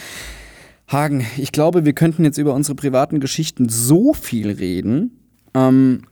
Hagen, 0.88 1.24
ich 1.36 1.52
glaube, 1.52 1.84
wir 1.84 1.94
könnten 1.94 2.24
jetzt 2.24 2.38
über 2.38 2.54
unsere 2.54 2.76
privaten 2.76 3.20
Geschichten 3.20 3.68
so 3.68 4.12
viel 4.12 4.50
reden. 4.50 5.18
Ähm, 5.54 6.02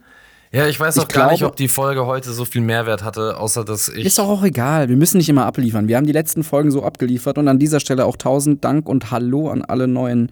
ja, 0.55 0.67
ich 0.67 0.79
weiß 0.79 0.99
auch 0.99 1.05
ich 1.05 1.09
gar 1.09 1.25
glaube, 1.25 1.33
nicht, 1.33 1.45
ob 1.45 1.57
die 1.57 1.69
Folge 1.69 2.05
heute 2.05 2.31
so 2.31 2.45
viel 2.45 2.61
Mehrwert 2.61 3.03
hatte, 3.03 3.39
außer 3.39 3.65
dass 3.65 3.89
ich. 3.89 4.05
Ist 4.05 4.19
doch 4.19 4.29
auch 4.29 4.45
egal. 4.45 4.91
Wir 4.91 4.97
müssen 4.97 5.17
nicht 5.17 5.31
immer 5.31 5.47
abliefern. 5.47 5.89
Wir 5.89 5.97
haben 5.97 6.07
die 6.07 6.13
letzten 6.13 6.45
Folgen 6.45 6.71
so 6.71 6.83
abgeliefert 6.83 7.39
und 7.39 7.49
an 7.49 7.59
dieser 7.59 7.81
Stelle 7.81 8.05
auch 8.05 8.19
tausend 8.19 8.63
Dank 8.63 8.87
und 8.87 9.11
Hallo 9.11 9.49
an 9.49 9.63
alle 9.63 9.89
neuen 9.89 10.31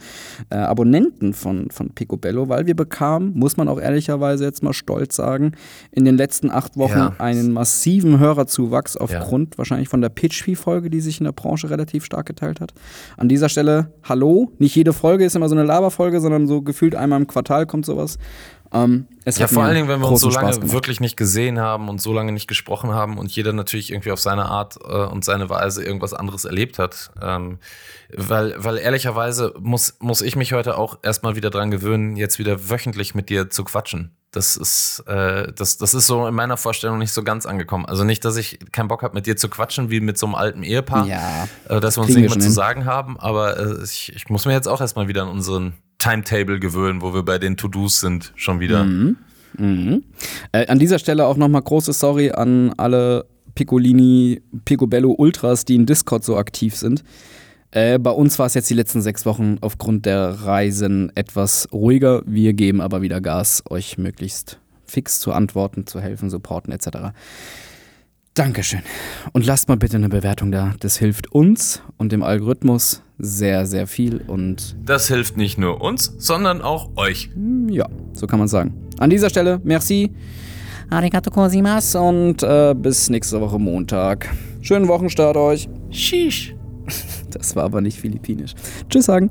äh, 0.50 0.56
Abonnenten 0.56 1.32
von, 1.32 1.70
von 1.70 1.90
Picobello, 1.94 2.50
weil 2.50 2.66
wir 2.66 2.76
bekamen, 2.76 3.32
muss 3.34 3.56
man 3.56 3.66
auch 3.68 3.80
ehrlicherweise 3.80 4.44
jetzt 4.44 4.62
mal 4.62 4.74
stolz 4.74 5.16
sagen, 5.16 5.52
in 5.90 6.04
den 6.04 6.18
letzten 6.18 6.50
acht 6.50 6.76
Wochen 6.76 6.98
ja. 6.98 7.14
einen 7.16 7.50
massiven 7.52 8.18
Hörerzuwachs 8.18 8.98
aufgrund 8.98 9.54
ja. 9.54 9.58
wahrscheinlich 9.58 9.88
von 9.88 10.02
der 10.02 10.10
Pitchfee-Folge, 10.10 10.90
die 10.90 11.00
sich 11.00 11.18
in 11.20 11.24
der 11.24 11.32
Branche 11.32 11.70
relativ 11.70 12.04
stark 12.04 12.26
geteilt 12.26 12.60
hat. 12.60 12.74
An 13.16 13.30
dieser 13.30 13.48
Stelle 13.48 13.94
Hallo. 14.02 14.52
Nicht 14.58 14.76
jede 14.76 14.92
Folge 14.92 15.24
ist 15.24 15.34
immer 15.34 15.48
so 15.48 15.54
eine 15.54 15.64
Laberfolge, 15.64 16.20
sondern 16.20 16.46
so 16.46 16.60
gefühlt 16.60 16.94
einmal 16.94 17.20
im 17.20 17.26
Quartal 17.26 17.64
kommt 17.64 17.86
sowas. 17.86 18.18
Ähm, 18.72 19.08
ja, 19.26 19.48
vor 19.48 19.64
allen 19.64 19.74
Dingen, 19.74 19.88
wenn 19.88 20.00
wir 20.00 20.08
uns 20.08 20.20
so 20.20 20.30
lange 20.30 20.72
wirklich 20.72 21.00
nicht 21.00 21.16
gesehen 21.16 21.58
haben 21.58 21.88
und 21.88 22.00
so 22.00 22.12
lange 22.12 22.32
nicht 22.32 22.46
gesprochen 22.46 22.92
haben 22.92 23.18
und 23.18 23.30
jeder 23.30 23.52
natürlich 23.52 23.90
irgendwie 23.90 24.12
auf 24.12 24.20
seine 24.20 24.46
Art 24.46 24.76
äh, 24.82 25.06
und 25.06 25.24
seine 25.24 25.50
Weise 25.50 25.84
irgendwas 25.84 26.14
anderes 26.14 26.44
erlebt 26.44 26.78
hat. 26.78 27.10
Ähm, 27.20 27.58
weil, 28.16 28.54
weil 28.58 28.78
ehrlicherweise 28.78 29.54
muss, 29.58 29.96
muss 30.00 30.22
ich 30.22 30.36
mich 30.36 30.52
heute 30.52 30.78
auch 30.78 30.98
erstmal 31.02 31.36
wieder 31.36 31.50
dran 31.50 31.70
gewöhnen, 31.70 32.16
jetzt 32.16 32.38
wieder 32.38 32.70
wöchentlich 32.70 33.14
mit 33.14 33.28
dir 33.28 33.50
zu 33.50 33.64
quatschen. 33.64 34.12
Das 34.32 34.56
ist, 34.56 35.02
äh, 35.06 35.52
das, 35.52 35.78
das 35.78 35.92
ist 35.92 36.06
so 36.06 36.26
in 36.26 36.34
meiner 36.34 36.56
Vorstellung 36.56 36.98
nicht 36.98 37.12
so 37.12 37.24
ganz 37.24 37.46
angekommen. 37.46 37.86
Also 37.86 38.04
nicht, 38.04 38.24
dass 38.24 38.36
ich 38.36 38.60
keinen 38.70 38.86
Bock 38.86 39.02
habe, 39.02 39.14
mit 39.14 39.26
dir 39.26 39.36
zu 39.36 39.48
quatschen, 39.48 39.90
wie 39.90 40.00
mit 40.00 40.18
so 40.18 40.26
einem 40.26 40.36
alten 40.36 40.62
Ehepaar, 40.62 41.06
ja, 41.06 41.48
äh, 41.68 41.80
dass 41.80 41.96
wir 41.96 42.02
uns 42.02 42.14
nichts 42.14 42.34
mehr 42.34 42.44
zu 42.44 42.50
sagen 42.50 42.84
haben, 42.84 43.18
aber 43.18 43.58
äh, 43.58 43.84
ich, 43.84 44.12
ich 44.14 44.28
muss 44.28 44.44
mir 44.46 44.52
jetzt 44.52 44.68
auch 44.68 44.80
erstmal 44.80 45.08
wieder 45.08 45.22
an 45.22 45.28
unseren 45.28 45.74
Timetable 46.00 46.58
gewöhnen, 46.58 47.02
wo 47.02 47.14
wir 47.14 47.22
bei 47.22 47.38
den 47.38 47.56
To-Dos 47.56 48.00
sind, 48.00 48.32
schon 48.34 48.58
wieder. 48.58 48.84
Mhm. 48.84 49.16
Mhm. 49.56 50.02
Äh, 50.52 50.66
an 50.66 50.78
dieser 50.78 50.98
Stelle 50.98 51.26
auch 51.26 51.36
nochmal 51.36 51.62
große 51.62 51.92
Sorry 51.92 52.32
an 52.32 52.72
alle 52.76 53.26
Piccolini, 53.54 54.42
Picobello 54.64 55.12
Ultras, 55.12 55.64
die 55.64 55.74
in 55.74 55.86
Discord 55.86 56.24
so 56.24 56.36
aktiv 56.36 56.74
sind. 56.74 57.04
Äh, 57.72 57.98
bei 57.98 58.10
uns 58.10 58.38
war 58.38 58.46
es 58.46 58.54
jetzt 58.54 58.70
die 58.70 58.74
letzten 58.74 59.02
sechs 59.02 59.26
Wochen 59.26 59.58
aufgrund 59.60 60.06
der 60.06 60.30
Reisen 60.44 61.12
etwas 61.14 61.68
ruhiger. 61.72 62.22
Wir 62.26 62.52
geben 62.52 62.80
aber 62.80 63.02
wieder 63.02 63.20
Gas, 63.20 63.62
euch 63.68 63.98
möglichst 63.98 64.58
fix 64.84 65.20
zu 65.20 65.32
antworten, 65.32 65.86
zu 65.86 66.00
helfen, 66.00 66.30
supporten 66.30 66.72
etc. 66.72 67.12
Dankeschön. 68.34 68.82
Und 69.32 69.46
lasst 69.46 69.68
mal 69.68 69.76
bitte 69.76 69.96
eine 69.96 70.08
Bewertung 70.08 70.50
da. 70.50 70.74
Das 70.80 70.96
hilft 70.96 71.32
uns 71.32 71.82
und 71.96 72.10
dem 72.10 72.22
Algorithmus 72.22 73.02
sehr, 73.20 73.66
sehr 73.66 73.86
viel. 73.86 74.20
Und 74.26 74.76
das 74.84 75.08
hilft 75.08 75.36
nicht 75.36 75.58
nur 75.58 75.80
uns, 75.80 76.14
sondern 76.18 76.62
auch 76.62 76.90
euch. 76.96 77.30
Hm, 77.34 77.68
ja, 77.68 77.86
so 78.12 78.26
kann 78.26 78.38
man 78.38 78.48
sagen. 78.48 78.74
An 78.98 79.10
dieser 79.10 79.30
Stelle, 79.30 79.60
merci. 79.62 80.12
Arigato 80.90 81.30
kosimas 81.30 81.94
und 81.94 82.42
äh, 82.42 82.74
bis 82.76 83.10
nächste 83.10 83.40
Woche 83.40 83.58
Montag. 83.58 84.28
Schönen 84.60 84.88
Wochenstart 84.88 85.36
euch. 85.36 85.68
Shish. 85.90 86.54
Das 87.30 87.54
war 87.54 87.62
aber 87.62 87.80
nicht 87.80 87.96
philippinisch. 87.96 88.54
Tschüss 88.88 89.04
sagen. 89.04 89.30